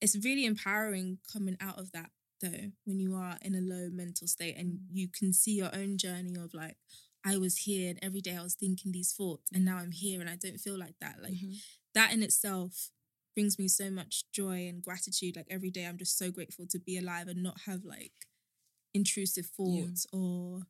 [0.00, 4.26] it's really empowering coming out of that though, when you are in a low mental
[4.26, 6.76] state and you can see your own journey of like,
[7.24, 10.20] I was here and every day I was thinking these thoughts and now I'm here
[10.20, 11.22] and I don't feel like that.
[11.22, 11.56] Like Mhm.
[11.94, 12.90] that in itself
[13.34, 15.36] brings me so much joy and gratitude.
[15.36, 18.12] Like every day I'm just so grateful to be alive and not have like
[18.92, 20.62] intrusive thoughts or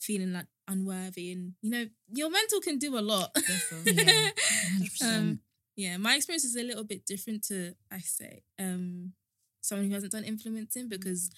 [0.00, 1.32] feeling like unworthy.
[1.32, 3.36] And you know, your mental can do a lot.
[3.84, 4.30] Yeah,
[4.80, 5.02] 100%.
[5.04, 5.40] um,
[5.76, 9.12] yeah, my experience is a little bit different to I say um
[9.60, 11.30] someone who hasn't done influencing because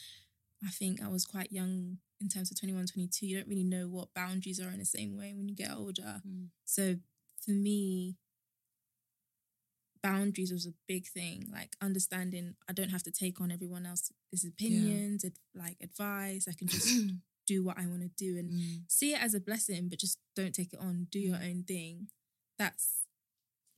[0.64, 3.26] I think I was quite young in terms of 21, 22.
[3.26, 6.20] You don't really know what boundaries are in the same way when you get older.
[6.26, 6.48] Mm.
[6.64, 6.96] So
[7.44, 8.16] for me,
[10.02, 11.46] boundaries was a big thing.
[11.52, 16.46] Like understanding I don't have to take on everyone else's opinions, ad- like advice.
[16.48, 16.88] I can just
[17.46, 18.82] do what I want to do and Mm.
[18.88, 21.06] see it as a blessing, but just don't take it on.
[21.10, 22.08] Do your own thing.
[22.58, 23.04] That's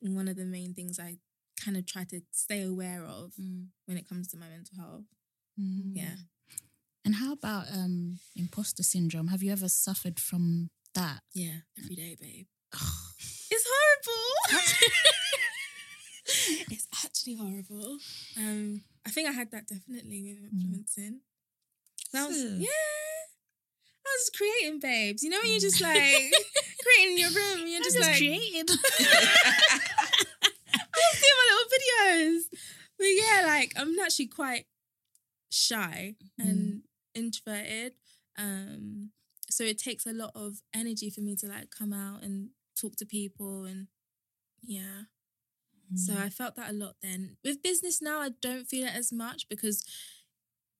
[0.01, 1.19] one of the main things I
[1.65, 3.69] kind of try to stay aware of Mm.
[3.87, 5.05] when it comes to my mental health.
[5.61, 5.93] Mm.
[5.97, 6.17] Yeah.
[7.05, 9.29] And how about um imposter syndrome?
[9.29, 11.23] Have you ever suffered from that?
[11.35, 11.61] Yeah.
[11.79, 12.47] Every day, babe.
[13.51, 14.63] It's horrible.
[16.71, 17.99] it's actually horrible.
[18.37, 21.21] Um, I think I had that definitely with influencing.
[22.13, 22.69] That was Yeah.
[24.05, 25.23] I was creating babes.
[25.23, 26.33] You know when you're just like
[26.83, 28.71] creating in your room, and you're just, like created.
[28.71, 28.75] I
[30.95, 32.43] was doing my little videos.
[32.99, 34.67] But yeah, like I'm actually quite
[35.51, 36.83] shy and
[37.15, 37.93] introverted.
[38.39, 39.11] Um,
[39.51, 42.97] so it takes a lot of energy for me to like come out and talk
[42.97, 43.87] to people and
[44.63, 45.03] yeah.
[45.97, 47.37] So I felt that a lot then.
[47.45, 49.85] With business now, I don't feel it as much because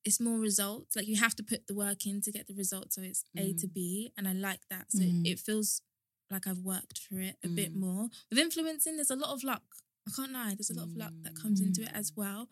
[0.05, 0.97] it's more results.
[0.97, 2.97] Like you have to put the work in to get the results.
[2.97, 3.73] So it's A to Mm.
[3.75, 4.13] B.
[4.17, 4.91] And I like that.
[4.91, 5.27] So Mm.
[5.27, 5.83] it feels
[6.31, 7.81] like I've worked for it a bit Mm.
[7.81, 8.09] more.
[8.31, 9.63] With influencing, there's a lot of luck.
[10.09, 10.55] I can't lie.
[10.55, 12.49] There's a lot of luck that comes into it as well.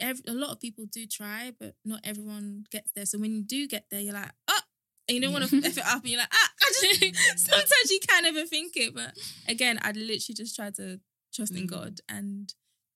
[0.00, 3.06] Every, a lot of people do try, but not everyone gets there.
[3.06, 4.60] So when you do get there, you're like, oh,
[5.06, 5.56] and you don't want to.
[5.64, 6.50] F it up and you're like, ah,
[7.36, 8.94] sometimes you can't even think it.
[8.94, 11.00] But again, I'd literally just try to
[11.32, 11.70] trust in Mm.
[11.70, 12.54] God and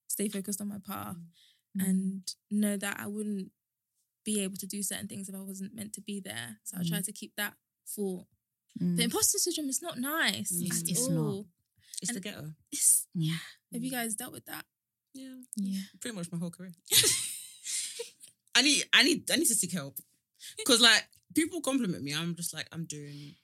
[0.08, 1.16] stay focused on my path
[1.76, 1.88] Mm.
[1.88, 3.50] and know that I wouldn't
[4.24, 6.60] be able to do certain things if I wasn't meant to be there.
[6.64, 7.56] So I try to keep that
[7.86, 8.26] thought.
[8.80, 8.96] Mm.
[8.96, 10.70] The imposter syndrome is not nice Mm.
[10.70, 11.18] at It's not.
[11.18, 11.48] all.
[12.00, 12.54] It's the And- ghetto.
[12.70, 13.38] It's, Yeah.
[13.72, 14.66] have you guys dealt with that?
[15.14, 15.40] Yeah.
[15.56, 15.82] Yeah.
[16.00, 16.74] Pretty much my whole career.
[18.54, 19.98] I need I need I need to seek help.
[20.66, 22.12] Cause like people compliment me.
[22.14, 23.34] I'm just like, I'm doing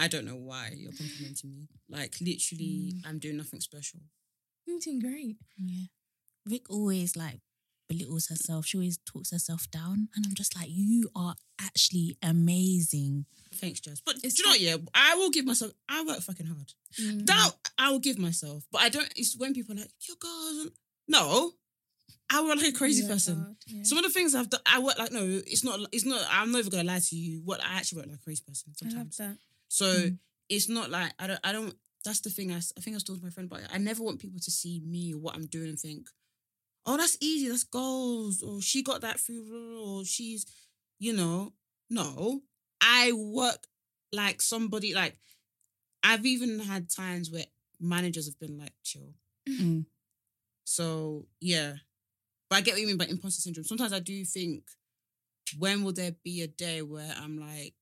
[0.00, 1.68] I don't know why you're complimenting me.
[1.88, 4.00] Like literally, I'm doing nothing special.
[4.66, 5.36] You're doing great.
[5.58, 5.84] Yeah.
[6.48, 7.40] Rick always like
[7.88, 8.66] belittles herself.
[8.66, 10.08] She always talks herself down.
[10.14, 13.26] And I'm just like, you are actually amazing.
[13.54, 14.00] Thanks, Jess.
[14.00, 14.60] But It's do you know what?
[14.60, 15.72] Yeah, I will give myself.
[15.88, 16.72] I work fucking hard.
[17.00, 17.26] Mm.
[17.26, 18.64] That I will give myself.
[18.72, 19.12] But I don't.
[19.16, 20.70] It's when people are like, "Your girl."
[21.08, 21.52] No,
[22.30, 23.36] I work like a crazy You work person.
[23.38, 23.82] hard, yeah.
[23.82, 25.20] Some of the things I've done, I work like no.
[25.24, 25.80] It's not.
[25.92, 26.24] It's not.
[26.30, 27.42] I'm never gonna lie to you.
[27.44, 29.16] What I actually work like a crazy person I love sometimes.
[29.18, 29.36] that.
[29.70, 30.18] So Mm.
[30.50, 31.40] it's not like I don't.
[31.44, 31.74] I don't.
[32.04, 32.50] That's the thing.
[32.52, 33.62] I, I think I was talking to my friend about.
[33.62, 33.70] it.
[33.72, 36.08] I never want people to see me or what I'm doing and think,
[36.86, 37.48] "Oh, that's easy.
[37.48, 39.80] That's goals." Or she got that through.
[39.84, 40.46] Or she's,
[40.98, 41.54] you know,
[41.90, 42.42] no.
[42.82, 43.66] I work
[44.12, 44.94] like somebody.
[44.94, 45.18] Like
[46.02, 47.46] I've even had times where
[47.80, 49.14] managers have been like, "Chill."
[49.48, 49.86] Mm.
[50.64, 51.74] So yeah,
[52.48, 53.64] But I get what you mean by imposter syndrome.
[53.64, 54.64] Sometimes I do think,
[55.58, 57.74] when will there be a day where I'm like,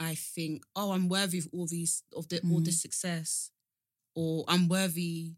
[0.00, 2.64] I think, oh, I'm worthy of all these of the all Mm.
[2.64, 3.50] this success,
[4.14, 5.34] or I'm worthy,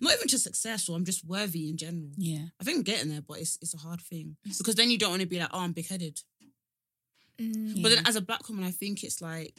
[0.00, 2.10] not even just success, or I'm just worthy in general.
[2.16, 2.46] Yeah.
[2.58, 5.10] I think I'm getting there, but it's it's a hard thing because then you don't
[5.10, 6.20] want to be like, oh, I'm big headed.
[7.38, 7.82] Mm.
[7.82, 7.96] But Yeah.
[7.96, 9.54] then as a black woman, I think it's like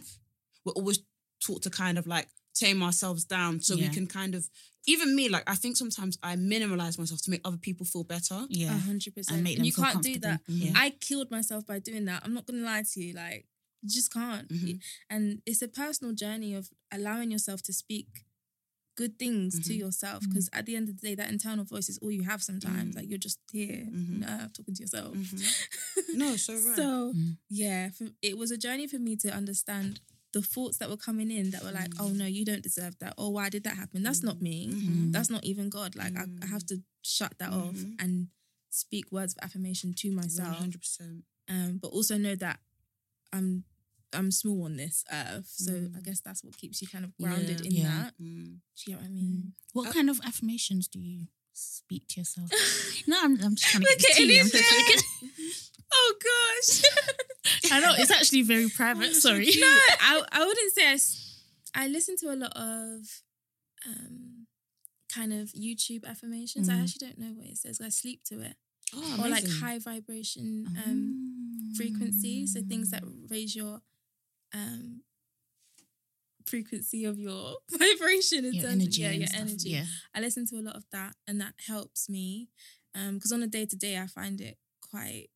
[0.65, 0.99] we're always
[1.45, 3.87] taught to kind of like tame ourselves down so Yeah.
[3.87, 4.49] we can kind of
[4.87, 8.45] even me, like I think sometimes I minimalize myself to make other people feel better.
[8.49, 8.69] Yeah.
[8.77, 9.35] hundred percent.
[9.35, 10.45] And make And them you feel can't do that.
[10.45, 10.59] comfortable.
[10.59, 10.73] Yeah.
[10.75, 12.23] I killed myself by doing that.
[12.25, 13.13] I'm not gonna lie to you.
[13.13, 13.47] Like,
[13.81, 14.47] you just can't.
[14.49, 14.79] Mhm.
[15.09, 18.25] And it's a personal journey of allowing yourself to speak
[18.95, 19.79] good things to Mhm.
[19.79, 20.21] yourself.
[20.27, 22.93] Because at the end of the day, that internal voice is all you have sometimes.
[22.93, 22.97] Mm.
[22.97, 25.15] Like you're just here, nah, talking to yourself.
[25.15, 25.39] Mhm.
[26.21, 26.75] No, so right.
[26.75, 27.37] So Mm.
[27.49, 30.01] yeah, for, it was a journey for me to understand
[30.33, 33.13] the thoughts that were coming in that were like, oh no, you don't deserve that.
[33.17, 34.03] Oh, why did that happen?
[34.03, 34.57] That's not me.
[35.11, 35.95] That's not even God.
[35.95, 38.29] Like I, I have to shut that off and
[38.69, 40.57] speak words of affirmation to myself.
[40.59, 41.23] 100%.
[41.49, 42.59] Um, but also know that
[43.33, 43.63] I'm
[44.13, 45.47] I'm small on this earth.
[45.47, 45.97] So Mm.
[45.97, 47.65] I guess that's what keeps you kind of grounded Yeah.
[47.69, 48.03] in Yeah.
[48.03, 48.13] that.
[48.21, 48.59] Mm.
[48.75, 49.53] Do you get what I mean?
[49.73, 52.49] What Uh, kind of affirmations do you speak to yourself?
[53.07, 54.39] no, I'm, I'm just trying to Look get at the tea.
[54.39, 54.79] I'm Elise just there.
[54.79, 55.51] looking-
[55.93, 56.81] Oh gosh.
[57.71, 59.13] I know it's actually very private.
[59.13, 59.45] Sorry.
[59.59, 59.67] no,
[59.99, 60.87] I, I wouldn't say
[61.75, 63.23] I, I listen to a lot of
[63.85, 64.47] um
[65.13, 66.69] kind of YouTube affirmations.
[66.69, 66.83] I Mm.
[66.83, 67.81] actually don't know what it says.
[67.81, 68.55] I sleep to it.
[68.93, 72.47] Oh, Or like high vibration um frequency.
[72.47, 73.81] So things that raise your
[74.53, 75.01] um
[76.45, 79.03] frequency of your vibration in your terms energy.
[79.05, 79.41] of, yeah, your stuff.
[79.41, 79.69] energy.
[79.69, 79.85] Yeah.
[80.15, 82.49] I listen to a lot of that and that helps me.
[82.95, 84.57] Um, because on a day to day I find it
[84.89, 85.27] quite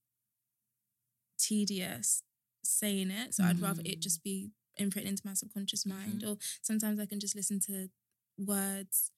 [1.38, 2.24] tedious
[2.64, 3.34] saying it.
[3.36, 4.02] So I'd rather it Mm.
[4.02, 6.24] just be imprinted into my subconscious mind.
[6.24, 7.90] Or sometimes I can just listen to
[8.38, 9.12] words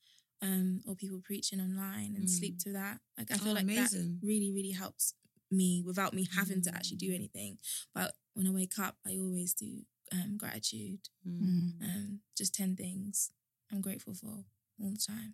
[0.44, 3.00] um or people preaching online and sleep to that.
[3.18, 4.20] Like I feel Oh, like amazing.
[4.20, 5.14] that really, really helps
[5.50, 7.16] me without me having to actually do Mm.
[7.16, 7.58] anything.
[7.96, 9.72] But when I wake up, I always do
[10.14, 11.82] um gratitude Mm.
[11.84, 13.32] um, just 10 things
[13.72, 14.46] I'm grateful for
[14.80, 15.34] all the time.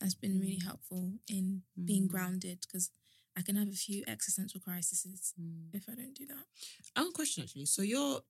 [0.00, 0.68] That's been really Mm.
[0.70, 2.12] helpful in being Mm.
[2.14, 2.90] grounded because
[3.36, 5.74] I can have a few existential crises Mm.
[5.74, 6.46] if I don't do that.
[6.96, 7.66] I have a question actually.
[7.66, 8.22] So you're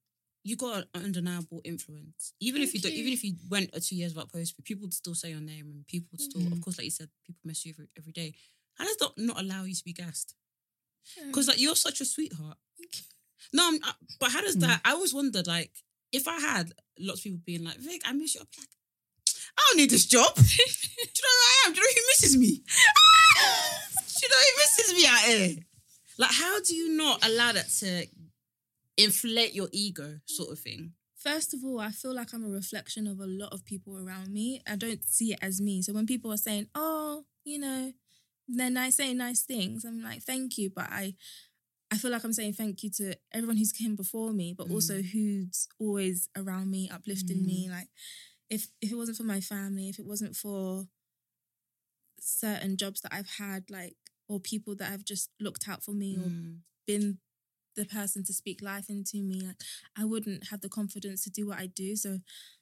[0.45, 2.33] you got an undeniable influence.
[2.41, 3.01] Even if you, Thank don't, you.
[3.03, 5.67] even if you went a two years without posting, people would still say your name
[5.73, 6.53] and people would still, Mm-hmm.
[6.55, 8.35] of course, like you said, people mess you every, every day.
[8.79, 10.35] How does that not allow you to be gassed?
[11.27, 12.57] Because like you're such a sweetheart.
[13.53, 14.61] No, I'm, I, but how does mm.
[14.61, 14.80] that?
[14.84, 15.70] I always wondered like
[16.12, 18.40] if I had lots of people being like, Vic, I miss you.
[18.40, 18.68] I'd be like,
[19.59, 20.34] I don't need this job.
[20.36, 21.72] Do you know who I am?
[21.72, 22.46] Do you know who misses me?
[24.09, 25.57] Do you know who misses me out here?
[26.18, 28.07] Like, how do you not allow that to
[28.96, 30.92] inflate your ego, sort of thing?
[31.16, 34.32] First of all, I feel like I'm a reflection of a lot of people around
[34.32, 34.61] me.
[34.68, 35.82] I don't see it as me.
[35.82, 37.92] So when people are saying, "Oh, you know,"
[38.49, 41.14] they're nice, saying nice things, I'm like, "Thank you," but I,
[41.91, 45.01] I feel like I'm saying thank you to everyone who's came before me, but also
[45.03, 47.68] who's always around me, uplifting me.
[47.70, 47.89] Like,
[48.51, 50.86] if if it wasn't for my family, if it wasn't for
[52.20, 53.97] certain jobs that I've had, like,
[54.28, 56.62] or people that have just looked out for me or Mm.
[56.86, 57.18] been
[57.76, 59.57] the person to speak life into me, like
[59.97, 61.97] I wouldn't have the confidence to do what I do.
[61.97, 62.20] So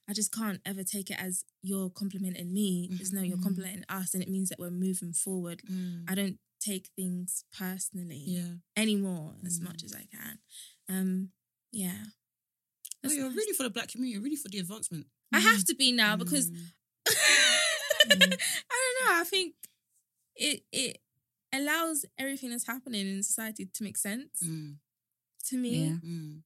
[0.09, 2.91] I just can't ever take it as you're complimenting me.
[3.01, 3.43] It's no, you're Mhm.
[3.43, 5.62] complimenting us, and it means that we're moving forward.
[5.64, 6.05] Mm.
[6.09, 8.55] I don't take things personally Yeah.
[8.77, 9.64] anymore as Mm.
[9.69, 10.39] much as I can.
[10.89, 11.33] Um,
[11.73, 12.03] yeah.
[12.05, 12.11] No,
[13.03, 13.37] That's you're nice.
[13.37, 14.12] really for the black community.
[14.14, 15.07] You're really for the advancement.
[15.33, 16.73] I have to be now because Mm.
[18.11, 19.21] I don't know.
[19.21, 19.55] I think
[20.37, 20.99] it it
[21.53, 24.77] allows everything that's happening in society to make sense Mm.
[25.49, 25.85] to me.
[25.87, 25.99] Yeah.
[26.05, 26.43] Mm.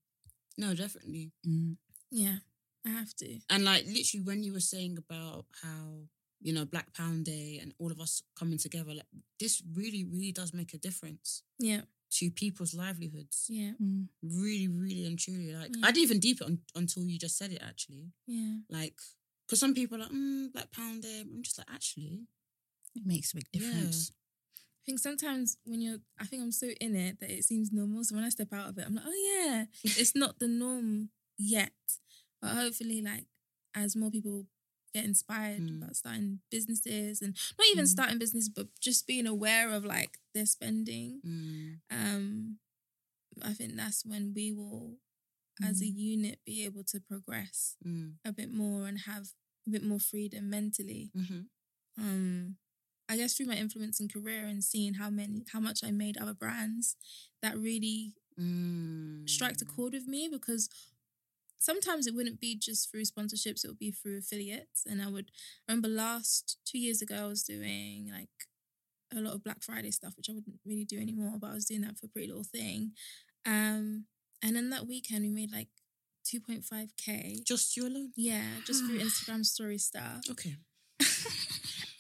[0.57, 1.33] No, definitely.
[1.47, 1.77] Mm.
[2.11, 2.39] yeah
[2.85, 3.41] I have to.
[3.49, 6.09] And like literally when you were saying about how,
[6.43, 9.07] you know, Black Pound Day and all of us coming together, like
[9.39, 11.83] this really, really does make a difference Yeah,
[12.13, 13.47] to people's livelihoods.
[13.49, 14.09] yeah, Mm.
[14.23, 15.53] Really, really and truly.
[15.55, 15.87] Like Yeah.
[15.87, 18.13] I didn't even deep it un- until you just said it actually.
[18.27, 18.59] yeah.
[18.69, 18.99] Like,
[19.47, 21.21] because some people are like, mm, Black Pound Day.
[21.21, 22.27] I'm just like, actually.
[22.95, 23.61] It makes a big Yeah.
[23.61, 24.13] difference.
[24.57, 28.03] I think sometimes when you're, I think I'm so in it that it seems normal.
[28.03, 31.11] So when I step out of it, I'm like, oh yeah, it's not the norm
[31.37, 31.73] yet.
[32.41, 33.27] But hopefully, like
[33.75, 34.47] as more people
[34.93, 35.77] get inspired Mm.
[35.83, 37.89] about starting businesses and not even Mm.
[37.89, 41.81] starting business, but just being aware of like their spending, Mm.
[41.91, 42.59] um,
[43.43, 44.99] I think that's when we will,
[45.63, 48.19] as a unit, be able to progress Mm.
[48.25, 49.35] a bit more and have
[49.67, 51.11] a bit more freedom mentally.
[51.15, 51.43] Mm-hmm.
[51.97, 52.57] um
[53.09, 56.33] I guess through my influencing career and seeing how many how much I made other
[56.35, 56.97] brands
[57.43, 59.29] that really Mm.
[59.29, 60.69] striked a chord with me because
[61.61, 64.83] sometimes it wouldn't be just through sponsorships, it would be through affiliates.
[64.85, 65.31] And I would
[65.69, 68.29] I remember last two years ago I was doing like
[69.17, 71.67] a lot of Black Friday stuff, which I wouldn't really do anymore, but I was
[71.67, 72.93] doing that for Pretty Little Thing.
[73.47, 74.07] Um,
[74.43, 75.69] and then that weekend we made like
[76.27, 77.45] 2.5k.
[77.45, 78.13] Just you alone.
[78.17, 80.23] Yeah, just through Instagram story stuff.
[80.31, 80.57] Okay.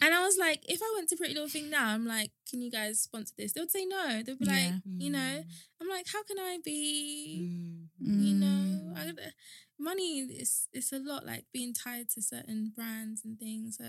[0.03, 2.63] And I was like, if I went to Pretty Little Thing now, I'm like, can
[2.63, 3.53] you guys sponsor this?
[3.53, 4.23] They would say no.
[4.25, 4.79] They'd be like, Yeah.
[4.97, 5.43] you know,
[5.79, 8.25] I'm like, how can I be, Mm.
[8.25, 8.39] you Mm.
[8.39, 8.60] know,
[8.97, 9.12] I,
[9.78, 13.76] money is it's a lot like being tied to certain brands and things.
[13.78, 13.84] So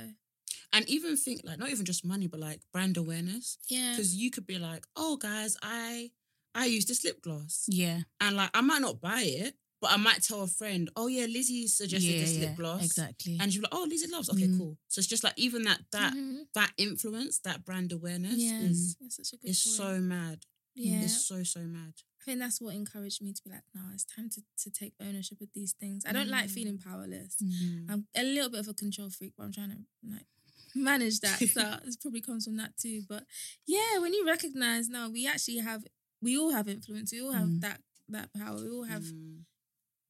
[0.73, 3.57] And even think like not even just money, but like brand awareness.
[3.69, 6.11] yeah, Because you could be like, oh guys, I
[6.53, 7.65] I use this lip gloss.
[7.67, 8.01] Yeah.
[8.19, 11.25] And like I might not buy it, but I might tell a friend, oh yeah,
[11.25, 12.83] Lizzie suggested yeah, this yeah, lip gloss.
[12.85, 13.37] Exactly.
[13.39, 14.29] And she'll be like, oh, Lizzie loves.
[14.29, 14.57] Okay, Mm.
[14.57, 14.77] cool.
[14.89, 16.45] So it's just like even that that Mhm.
[16.53, 19.49] that influence, that brand awareness yeah, is that's such a good.
[19.49, 19.75] is point.
[19.77, 20.45] so mad.
[20.75, 21.03] yeah.
[21.03, 21.93] It's so so mad.
[22.21, 24.93] I think that's what encouraged me to be like, no, it's time to to take
[25.01, 26.03] ownership of these things.
[26.05, 26.53] I don't like Mm.
[26.53, 27.35] feeling powerless.
[27.41, 27.85] Mm.
[27.89, 30.27] I'm a little bit of a control freak, but I'm trying to like
[30.75, 31.39] manage that.
[31.55, 33.01] So it probably comes from that too.
[33.09, 33.25] But
[33.65, 35.83] yeah, when you recognize, no, we actually have,
[36.21, 37.11] we all have influence.
[37.11, 37.61] We all have Mm.
[37.61, 38.57] that that power.
[38.61, 39.45] We all have, Mm.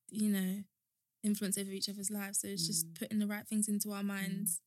[0.09, 0.63] you know,
[1.23, 2.39] influence over each other's lives.
[2.41, 2.99] So it's just Mm.
[2.99, 4.59] putting the right things into our minds.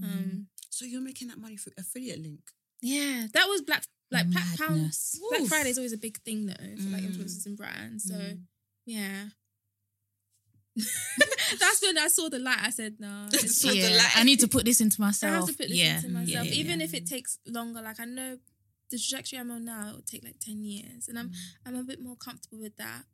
[0.00, 0.04] Mm.
[0.04, 2.52] Um, So you're making that money through affiliate link.
[2.82, 4.92] yeah, that was Black like Black Pound.
[5.30, 7.10] Black Friday is always a big thing though for like Mm.
[7.16, 8.04] influencers and brands.
[8.04, 8.40] So Mm.
[8.86, 9.28] yeah.
[10.76, 12.58] That's when I saw the light.
[12.62, 13.28] I said, no.
[13.62, 13.98] yeah.
[14.14, 15.32] I need to put this into myself.
[15.32, 15.96] I have to put this yeah.
[15.96, 17.80] into myself, yeah, even if it takes longer.
[17.80, 18.36] Like I know
[18.90, 21.36] the trajectory I'm on now, it will take like ten years, and I'm Mm.
[21.66, 23.04] I'm a bit more comfortable with that.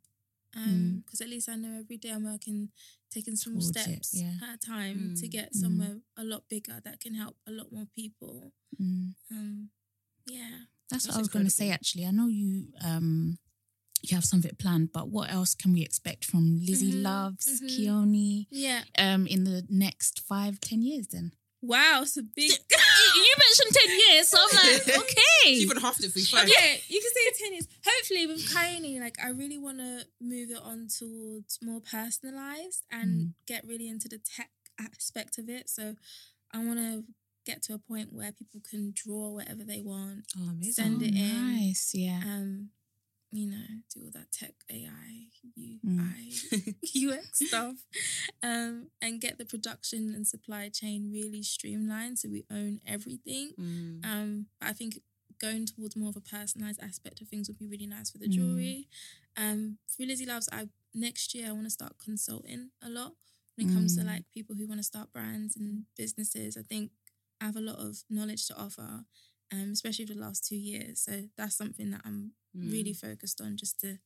[0.55, 0.63] Mm.
[0.67, 2.69] Um, because at least I know every day I'm working,
[3.09, 5.31] taking small Towards steps at a time to Mm.
[5.31, 5.55] get Mm.
[5.61, 8.53] somewhere a lot bigger that can help a lot more people.
[8.79, 9.15] Mm.
[9.31, 9.69] Um,
[10.27, 10.65] yeah.
[10.93, 11.69] That's, That's what I was going to say.
[11.71, 13.39] Actually, I know you um
[14.03, 17.69] you have something planned, but what else can we expect from Lizzie Mhm, Loves, mhm.
[17.69, 18.83] Keone, Yeah.
[18.97, 21.07] um in the next five, ten years?
[21.07, 21.31] Then
[21.61, 22.51] Wow, it's a big.
[22.51, 25.49] you mentioned ten years, so I'm like, okay.
[25.63, 26.47] Even half the free five.
[26.47, 27.67] Yeah, you can say 10 years.
[27.85, 33.09] Hopefully, with Kaini, like, I really want to move it on towards more personalized and
[33.11, 33.33] Mm.
[33.47, 35.69] get really into the tech aspect of it.
[35.69, 35.95] So,
[36.53, 37.03] I want to
[37.45, 40.73] get to a point where people can draw whatever they want, Oh, amazing.
[40.73, 41.55] Send it in.
[41.57, 42.21] Nice, yeah.
[42.25, 42.69] um,
[43.31, 45.27] you know, do all that tech AI,
[45.57, 46.75] UI, Mm.
[46.95, 47.75] UX stuff,
[48.43, 53.53] um, and get the production and supply chain really streamlined so we own everything.
[53.59, 54.05] Mm.
[54.05, 54.99] Um, but I think
[55.39, 58.27] going towards more of a personalized aspect of things would be really nice for the
[58.27, 58.31] Mm.
[58.33, 58.87] jewelry.
[59.35, 63.15] Um, for Lizzie Loves, I next year I want to start consulting a lot
[63.55, 64.07] when it comes to Mm.
[64.07, 66.55] like people who want to start brands and businesses.
[66.55, 66.91] I think
[67.43, 69.03] I have a lot of knowledge to offer,
[69.51, 71.01] um, especially for the last two years.
[71.01, 72.71] So that's something that I'm Mm.
[72.71, 73.57] really focused on.
[73.57, 73.97] Just to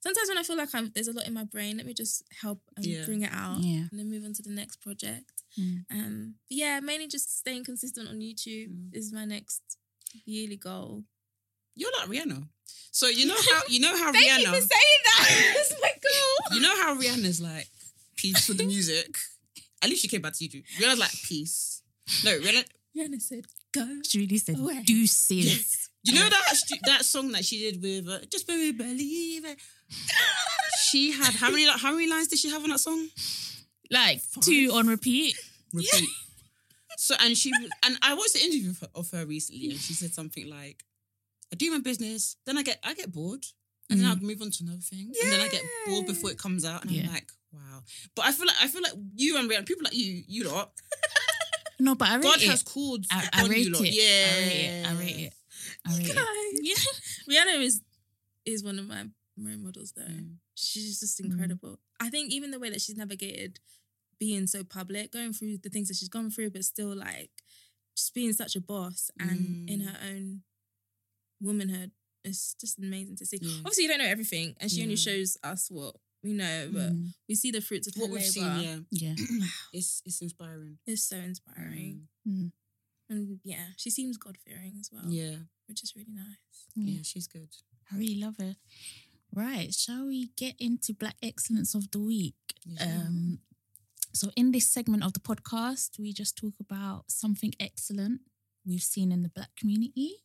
[0.00, 2.22] sometimes when I feel like I'm there's a lot in my brain, let me just
[2.42, 3.04] help and Yeah.
[3.06, 3.88] bring it out, Yeah.
[3.90, 5.32] and then move on to the next project.
[5.58, 5.84] Mm.
[5.90, 8.94] Um, but yeah, mainly just staying consistent on YouTube Mm.
[8.94, 9.62] is my next
[10.26, 11.04] yearly goal.
[11.74, 12.48] You're like Rihanna.
[12.92, 15.54] So you know how you know how Thank Rihanna you for saying that.
[15.56, 16.56] That's my goal.
[16.56, 17.68] you know how Rihanna's like
[18.16, 19.18] peace for the music.
[19.82, 20.64] At least she came back to YouTube.
[20.78, 21.75] Rihanna's like peace.
[22.24, 22.64] No, Rihanna.
[22.96, 24.82] Rihanna said, "Go." She really said, Away.
[24.84, 25.90] deuces.
[26.04, 26.44] You know that
[26.86, 29.58] that song that she did with uh, Just Baby Believe It.
[30.88, 33.08] She had how many how many lines did she have on that song?
[33.90, 35.36] Like two on repeat.
[35.72, 36.08] Repeat.
[36.98, 37.50] So and she
[37.84, 40.84] and I watched the interview of her, of her recently, and she said something like,
[41.52, 43.44] "I do my business, then I get I get bored,
[43.90, 44.10] and then Mm.
[44.10, 46.82] I'll move on to another thing, and then I get bored before it comes out,
[46.84, 47.02] and Yeah.
[47.06, 47.82] I'm like, wow."
[48.14, 50.70] But I feel like I feel like you and Rihanna, people like you, you lot,
[51.78, 52.48] No, but I rate God it.
[52.48, 53.80] has called I, I rate it.
[53.80, 54.86] Yeah, I rate it.
[54.86, 55.32] I rate it.
[55.86, 56.14] I rate it.
[56.16, 57.24] Guys.
[57.28, 57.80] Rihanna is
[58.44, 59.04] is one of my
[59.38, 60.02] role models though.
[60.02, 60.36] Mm.
[60.54, 61.32] She's just Mm.
[61.32, 61.78] incredible.
[62.00, 63.60] I think even the way that she's navigated
[64.18, 67.30] being so public, going through the things that she's gone through, but still like
[67.96, 69.86] just being such a boss and in Mm.
[69.86, 70.42] her own
[71.40, 71.90] womanhood,
[72.24, 73.38] it's just amazing to see.
[73.40, 73.58] Yeah.
[73.58, 75.96] Obviously, you don't know everything, and she only shows us what
[76.26, 78.60] we know, but Mm, we see the fruits of her What we've labor.
[78.60, 79.14] seen, yeah, yeah.
[79.72, 80.78] it's it's inspiring.
[80.86, 82.52] It's so inspiring, Mm,
[83.08, 85.36] and yeah, she seems God fearing as well, Yeah,
[85.68, 86.58] which is really nice.
[86.74, 86.94] yeah.
[86.96, 87.48] yeah, she's good.
[87.92, 88.56] I really love her.
[89.34, 92.34] Right, shall we get into Black Excellence of the Week?
[92.64, 92.84] Yeah.
[93.06, 93.40] Um,
[94.14, 98.20] so, in this segment of the podcast, we just talk about something excellent
[98.64, 100.24] we've seen in the Black community.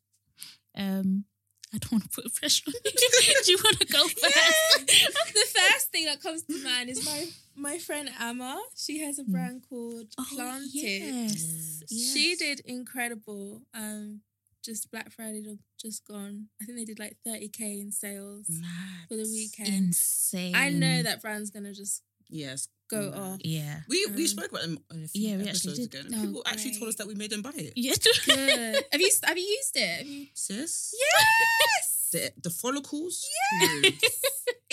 [0.76, 1.26] Um,
[1.74, 2.92] I don't want to put pressure on you.
[3.46, 4.88] Do you want to go first?
[5.34, 8.62] the first thing that comes to mind is my my friend Emma.
[8.76, 10.70] She has a brand called Oh, Planted.
[10.74, 11.84] yes.
[11.90, 13.62] She did incredible.
[13.74, 14.22] Um,
[14.64, 16.48] just Black Friday ju- just gone.
[16.62, 18.48] I think they did like 30k in sales.
[18.50, 19.08] Mad.
[19.08, 19.74] For the weekend.
[19.74, 20.56] Insane.
[20.56, 23.34] I know that brand's gonna just Yes, go Nah.
[23.34, 23.40] off.
[23.44, 23.76] Yeah.
[23.92, 25.94] We we Um, spoke about them on a few Yeah, we actually episodes did.
[25.96, 26.00] ago.
[26.06, 27.74] and Oh, people actually told us that we made them buy it.
[27.76, 27.96] Yeah.
[28.26, 28.86] Good.
[28.92, 30.06] have you have you used it?
[30.06, 30.28] You...
[30.46, 30.74] Sis,
[31.06, 31.88] Yes.
[32.14, 33.16] the the follicles.
[33.62, 33.94] Yes,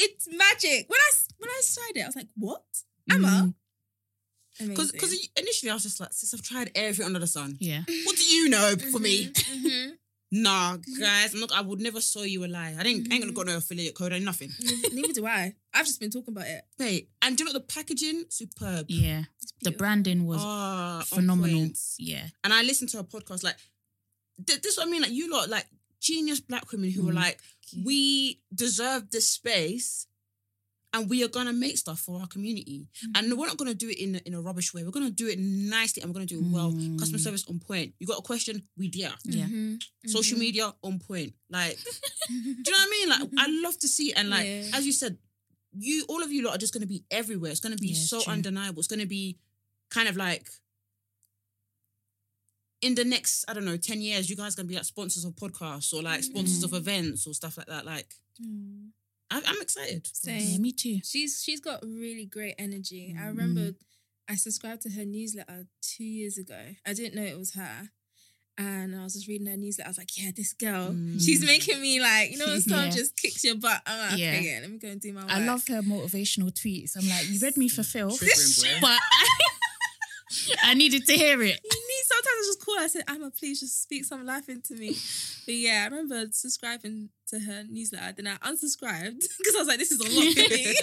[0.04, 0.80] it's magic.
[0.92, 2.64] When I s- when I tried it, I was like, "What,
[3.10, 3.54] Emma?"
[4.58, 4.92] Because Amazing.
[4.92, 5.12] because
[5.42, 7.56] initially I was just like, sis, I've tried everything under the sun.
[7.60, 7.82] Yeah.
[8.06, 9.16] What do you know for me?
[9.30, 9.90] Mhm, mhm.
[10.30, 12.74] Nah, guys, I'm I would never saw you a lie.
[12.78, 14.50] I didn't, ain't gonna got no affiliate code or nothing.
[14.60, 15.54] Neither- Neither do I.
[15.72, 16.62] I've just been talking about it.
[16.78, 18.24] Wait, and do you know the packaging?
[18.28, 18.86] Superb.
[18.88, 19.22] Yeah.
[19.62, 21.60] The branding was Ah, on phenomenal.
[21.60, 21.78] point.
[21.98, 22.26] Yeah.
[22.44, 23.56] And I listened to a podcast like,
[24.46, 25.02] th- this is what I mean.
[25.02, 25.66] Like, you lot, like,
[26.00, 27.16] genius black women who were Mm.
[27.16, 27.40] like,
[27.84, 30.06] we deserve this space
[30.94, 32.88] and we are gonna make stuff for our community.
[33.14, 34.82] And we're not gonna do it in, a- in a rubbish way.
[34.84, 36.72] We're gonna do it nicely and we're gonna do it well.
[36.72, 36.98] Mm.
[36.98, 37.94] Customer service on point.
[37.98, 38.62] You got a question?
[38.76, 39.12] We there.
[39.24, 39.44] Yeah.
[39.46, 40.40] Mhm, Social mhm.
[40.40, 41.34] media on point.
[41.50, 41.78] Like,
[42.28, 43.08] do you know what I mean?
[43.10, 44.18] Like, I love to see it.
[44.18, 44.70] And like, Yeah.
[44.74, 45.18] as you said,
[45.78, 47.50] you all of you lot are just gonna be everywhere.
[47.50, 48.32] It's gonna be Yeah, so true.
[48.32, 48.78] undeniable.
[48.80, 49.38] It's gonna be
[49.90, 50.48] kind of like
[52.80, 55.34] in the next, I don't know, 10 years, you guys gonna be like sponsors of
[55.34, 56.64] podcasts or like sponsors Mm.
[56.64, 57.84] of events or stuff like that.
[57.84, 58.90] Like, Mm.
[59.30, 60.06] I, I'm excited.
[60.12, 60.40] Same.
[60.40, 61.00] Yeah, me too.
[61.04, 63.14] She's she's got really great energy.
[63.18, 63.28] I Mm.
[63.28, 63.70] remember
[64.28, 66.58] I subscribed to her newsletter two years ago.
[66.86, 67.90] I didn't know it was her.
[68.60, 69.86] And I was just reading her newsletter.
[69.86, 71.22] I was like, yeah, this girl, Mm.
[71.24, 72.90] she's making me like, you know, when someone Yeah.
[72.90, 73.80] just kicks your butt.
[73.86, 74.32] I'm like, Yeah.
[74.38, 75.30] okay, let me go and do my work.
[75.30, 76.96] I love her motivational tweets.
[76.96, 78.88] I'm like, you read me for filth, Triggering, boy.
[78.88, 78.98] but
[80.62, 81.60] I needed to hear it.
[82.18, 82.84] Sometimes I just call her.
[82.84, 84.96] I said, Emma, please just speak some life into me.
[85.46, 88.12] But yeah, I remember subscribing to her newsletter.
[88.12, 90.74] Then I unsubscribed because I was like, this is a lot for me.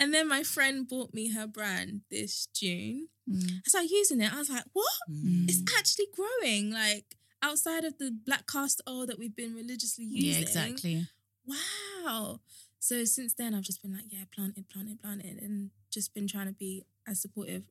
[0.00, 3.06] and then my friend bought me her brand this June.
[3.30, 3.58] Mm.
[3.58, 4.34] I started using it.
[4.34, 4.92] I was like, what?
[5.08, 5.48] Mm.
[5.48, 6.72] It's actually growing.
[6.72, 7.04] Like
[7.40, 10.32] outside of the black castor oil that we've been religiously using.
[10.32, 11.06] Yeah, exactly.
[11.46, 12.40] Wow.
[12.80, 15.70] So since then, I've just been like, yeah, plant it, plant it, plant it, and
[15.92, 17.62] just been trying to be as supportive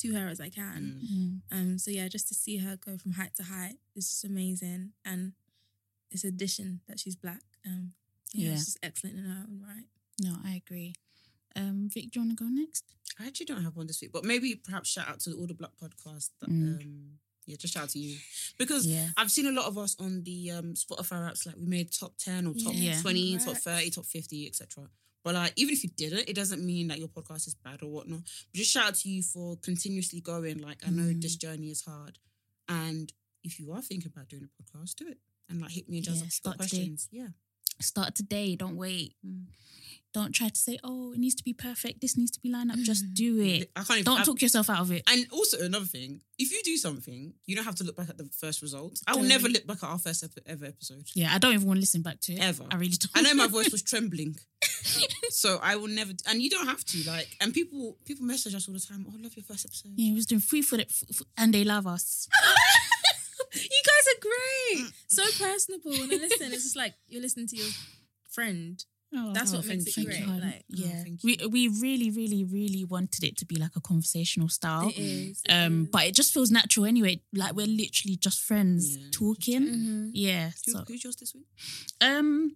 [0.00, 1.00] to her as I can.
[1.04, 1.40] Mm.
[1.56, 4.92] Um, so yeah, just to see her go from height to height is just amazing,
[5.04, 5.32] and
[6.10, 7.42] it's an addition that she's black.
[7.66, 7.92] Um,
[8.34, 8.52] yeah, Yeah.
[8.54, 9.86] it's just excellent in her own right.
[10.22, 10.94] No, I agree.
[11.56, 12.84] Um, Vic, do you want to go next?
[13.18, 15.46] I actually don't have one this week, but maybe perhaps shout out to the all
[15.46, 16.30] the Black podcast.
[16.40, 16.80] That, Mm.
[16.82, 18.16] um, yeah, just shout out to you
[18.56, 19.10] because Yeah.
[19.16, 21.44] I've seen a lot of us on the um, Spotify apps.
[21.46, 23.00] Like we made top ten or top Yeah.
[23.00, 24.88] twenty, top thirty, top fifty, etc.
[25.22, 27.90] But like, even if you didn't, it doesn't mean that your podcast is bad or
[27.90, 28.20] whatnot.
[28.20, 30.58] But just shout out to you for continuously going.
[30.62, 31.20] Like, I know Mm.
[31.20, 32.18] this journey is hard,
[32.68, 33.12] and
[33.44, 35.18] if you are thinking about doing a podcast, do it
[35.48, 36.68] and like hit me and just Yeah, start today.
[36.68, 37.08] questions.
[37.10, 37.28] Yeah,
[37.80, 38.56] Start today.
[38.56, 39.14] Don't wait.
[39.26, 39.46] Mm.
[40.12, 42.00] Don't try to say, oh, it needs to be perfect.
[42.02, 42.78] This needs to be lined up.
[42.80, 43.70] Just do it.
[43.74, 44.04] I can't even.
[44.04, 45.02] Don't I- talk yourself out of it.
[45.10, 48.18] And also another thing, if you do something, you don't have to look back at
[48.18, 49.00] the first result.
[49.06, 49.28] I will Don't.
[49.28, 51.08] never look back at our first ever episode.
[51.14, 52.40] Yeah, I don't even want to listen back to it.
[52.40, 52.66] Ever.
[52.70, 53.10] I really don't.
[53.14, 54.36] I know my voice was trembling,
[55.30, 56.12] so I will never.
[56.28, 57.36] And you don't have to like.
[57.40, 59.04] And people people message us all the time.
[59.08, 59.92] Oh, I love your first episode.
[59.96, 62.28] Yeah, he was doing free for it, f- f- and they love us.
[63.52, 65.90] You guys are great, so personable.
[65.90, 67.66] When I listen, it's just like you're listening to your
[68.30, 68.82] friend.
[69.34, 70.20] That's what makes it thank great.
[70.20, 70.26] you.
[70.40, 73.80] Like, yeah, Oh, thank we we really, really, really wanted it to be like a
[73.80, 74.88] conversational style.
[74.90, 75.42] It is.
[75.44, 75.88] it Um, is.
[75.90, 77.20] but it just feels natural anyway.
[77.34, 79.06] Like we're literally just friends Yeah.
[79.10, 79.62] talking.
[79.66, 80.10] Mhm.
[80.14, 80.50] Yeah.
[80.66, 81.46] Who, So, who's yours this week?
[82.00, 82.54] um,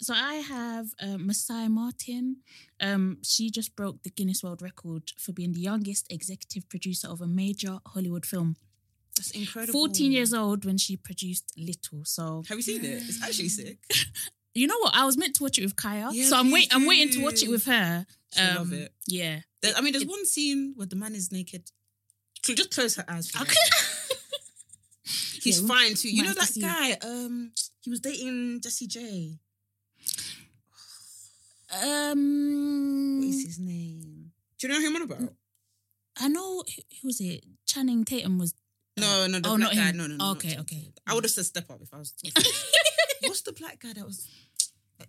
[0.00, 2.36] so I have uh, Marsai Martin.
[2.80, 7.20] Um, she just broke the Guinness World Record for being the youngest executive producer of
[7.20, 8.56] a major Hollywood film.
[9.16, 9.72] That's incredible.
[9.72, 12.04] Fourteen years old when she produced Little.
[12.04, 13.02] So Have you seen it?
[13.02, 13.78] It's actually sick.
[14.54, 14.94] you know what?
[14.96, 16.74] I was meant to watch it with Kaya, Yeah, so I'm wait.
[16.74, 18.06] I'm waiting to watch it with her.
[18.40, 18.92] Um, love it.
[19.06, 19.40] Yeah.
[19.62, 21.70] There- I mean, there's It- one scene where the man is naked.
[22.44, 23.30] Just close her eyes.
[23.40, 23.54] Okay.
[25.42, 26.10] He's Yeah, fine too.
[26.10, 26.92] You know that guy?
[27.06, 29.38] Um, he was dating Jessie J.
[31.82, 34.30] Um, What is his name?
[34.58, 35.32] Do you know who I'm on about?
[36.20, 37.44] I know who who was it?
[37.66, 38.54] Channing Tatum was.
[38.96, 39.80] No, no, the Oh, black not guy.
[39.90, 39.96] him.
[39.96, 40.30] No, no, no.
[40.32, 40.76] Okay, Channing okay.
[40.76, 40.92] Tatum.
[41.06, 42.14] I would have said step up if I was.
[43.22, 44.28] What's the black guy that was?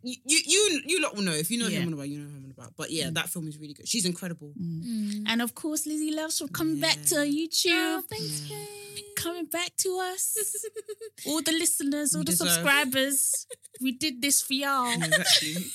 [0.01, 1.77] You, you, you, you lot will know if you know Yeah.
[1.77, 2.09] who I'm on about.
[2.09, 2.73] You know who I'm on about.
[2.75, 3.13] But yeah, Mm.
[3.13, 3.87] that film is really good.
[3.87, 4.51] She's incredible.
[4.59, 4.83] Mm.
[4.83, 5.23] Mm.
[5.27, 7.99] And of course, Lizzie Loves for coming back to YouTube.
[7.99, 8.57] Oh, thanks, Yeah.
[8.57, 9.05] babe.
[9.15, 10.35] Coming back to us.
[11.27, 12.49] all the listeners, all You the deserve.
[12.49, 13.45] subscribers.
[13.79, 14.91] we did this for y'all.
[14.91, 15.55] Exactly.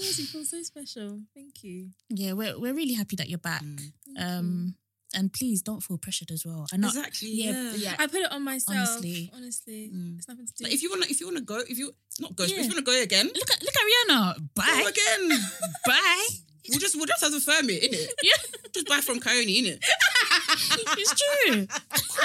[0.00, 1.20] Yes, you feel so special.
[1.34, 1.90] Thank you.
[2.08, 3.62] Yeah, we're we're really happy that you're back.
[3.62, 3.78] Mm.
[3.80, 4.24] Thank you.
[4.24, 4.74] Um,
[5.12, 6.66] and please don't feel pressured as well.
[6.72, 7.30] And not exactly.
[7.32, 7.72] yeah, Yeah.
[7.74, 7.94] yeah.
[7.98, 8.78] I put it on myself.
[8.78, 9.30] Honestly.
[9.34, 10.18] Honestly, Mm.
[10.18, 10.64] it's nothing to do.
[10.64, 12.56] Like, if you wanna, if you wanna go, if you not go, Yeah.
[12.60, 14.34] if you wanna go again, Look at look at Rihanna.
[14.36, 14.86] go Bye.
[14.88, 15.38] again.
[15.86, 16.26] Bye.
[16.68, 18.06] We'll just we'll just have to firm it, innit?
[18.22, 18.36] Yeah.
[18.72, 19.82] Just buy from Coyote, innit?
[20.98, 21.66] it's true.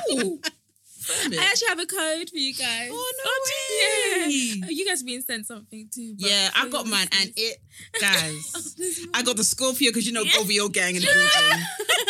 [0.10, 0.39] Cool.
[1.10, 2.90] I actually have a code for you guys.
[2.91, 3.49] Oh no oh,
[4.19, 4.27] Yeah.
[4.27, 4.61] way!
[4.65, 6.15] Oh, you guys being sent something too.
[6.19, 7.57] but Yeah, I got mine, and it,
[7.99, 8.76] guys.
[8.77, 10.40] This I got the Scorpio because you know Yeah.
[10.40, 11.65] OVO gang in the building.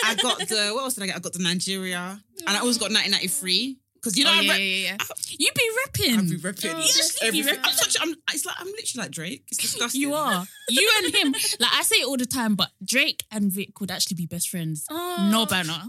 [0.06, 1.16] I got the what else did I get?
[1.16, 4.52] I got the Nigeria, and I always got 1993 because you know oh, I yeah,
[4.52, 4.98] rep- yeah, yeah.
[5.38, 6.18] You be repping.
[6.18, 7.28] I be repping Oh, you.
[7.28, 7.60] everything.
[7.64, 7.98] I'm such.
[8.02, 8.16] I'm.
[8.34, 9.44] It's like I'm literally like Drake.
[9.50, 10.02] It's disgusting.
[10.02, 10.46] You are.
[10.70, 11.36] You and him.
[11.60, 14.50] Like I say it all the time, but Drake and Vic would actually be best
[14.50, 14.86] friends.
[14.90, 15.84] Oh, No banner.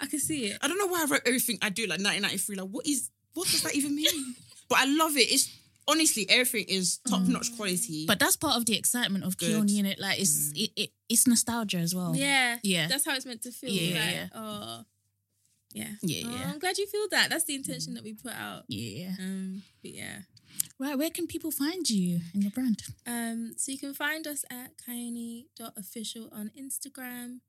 [0.00, 0.58] I can see it.
[0.62, 2.56] I don't know why I wrote everything I do like 1993.
[2.56, 4.34] Like what is what does that even mean?
[4.68, 5.30] but I love it.
[5.32, 5.54] It's
[5.88, 8.06] honestly everything is top notch quality.
[8.06, 9.50] But that's part of the excitement of Good.
[9.50, 9.98] Keone in it.
[9.98, 12.14] Like it's it, it, it's nostalgia as well.
[12.14, 12.88] Yeah, Yeah.
[12.88, 13.70] That's how it's meant to feel.
[13.70, 14.28] Yeah, yeah, like, yeah.
[14.34, 14.84] Oh,
[15.72, 16.50] yeah, Yeah, Oh, yeah.
[16.52, 17.28] I'm glad you feel that.
[17.30, 18.64] That's the intention that we put out.
[18.68, 19.10] Yeah.
[19.20, 20.18] Um, but yeah.
[20.78, 20.96] Right.
[20.96, 22.82] Where can people find you and your brand?
[23.06, 27.40] Um, so you can find us at Kaini.official on Instagram.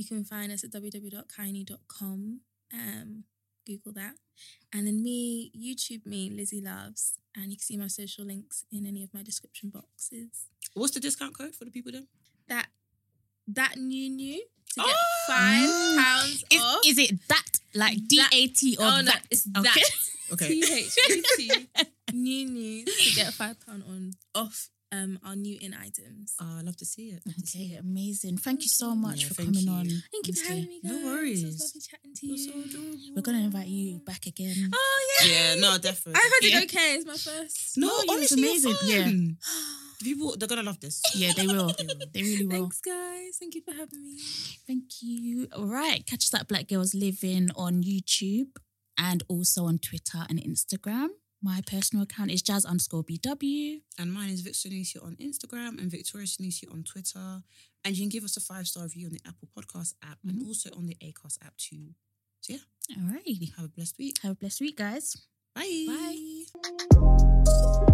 [0.00, 2.40] You can find us at www.kaini.com.
[2.72, 3.24] Um,
[3.66, 4.14] Google that.
[4.72, 7.18] And then me, YouTube me, Lizzie Loves.
[7.36, 10.46] And you can see my social links in any of my description boxes.
[10.72, 12.06] What's the discount code for the people then?
[12.48, 12.68] That
[13.48, 14.38] that new new
[14.72, 15.24] to get Oh!
[15.26, 16.80] five pounds Is, off.
[16.86, 19.22] is it that like D A T or oh no, that?
[19.30, 19.68] it's Okay.
[19.68, 19.90] that.
[20.32, 20.48] Okay.
[20.48, 21.66] T H A T
[22.14, 26.34] new new to get five pound on off um our new in items.
[26.40, 27.22] Oh, I love to see it.
[27.26, 27.80] Love to see Okay, it.
[27.80, 28.38] amazing.
[28.38, 29.70] Thank you so much Yeah, for coming you.
[29.70, 29.86] on.
[30.12, 30.56] Thank you for honestly.
[30.56, 30.90] having me, guys.
[30.90, 31.42] No It was worries.
[31.60, 33.12] lovely chatting to You're so.
[33.14, 34.70] We're gonna invite you back again.
[34.72, 35.30] Oh yeah.
[35.32, 36.14] Yeah, no, definitely.
[36.20, 36.58] I've had Yeah.
[36.58, 36.94] it okay.
[36.96, 37.78] It's my first.
[37.78, 38.74] No, No, it was honestly, amazing.
[38.82, 38.96] amazing.
[38.96, 39.04] Yeah.
[39.04, 39.38] Fun.
[40.00, 41.02] The people, they're gonna love this.
[41.14, 41.72] Yeah, they will.
[42.12, 42.60] They really will.
[42.70, 43.36] Thanks, guys.
[43.38, 44.18] Thank you for having me.
[44.66, 45.46] Thank you.
[45.56, 46.04] All right.
[46.06, 48.56] Catch us at Black Girls Living on YouTube
[48.98, 51.08] and also on Twitter and Instagram.
[51.42, 53.80] My personal account is jazz underscore BW.
[53.98, 57.42] And mine is Vic Sunisi on Instagram and Victoria Sunisi on Twitter.
[57.84, 60.34] And you can give us a five star review on the Apple Podcast app and
[60.34, 60.48] mm-hmm.
[60.48, 61.94] also on the Acast app too.
[62.40, 63.52] So yeah, All right.
[63.56, 64.16] have a blessed week.
[64.22, 65.16] Have a blessed week, guys.
[65.54, 65.86] Bye.
[65.88, 67.86] Bye.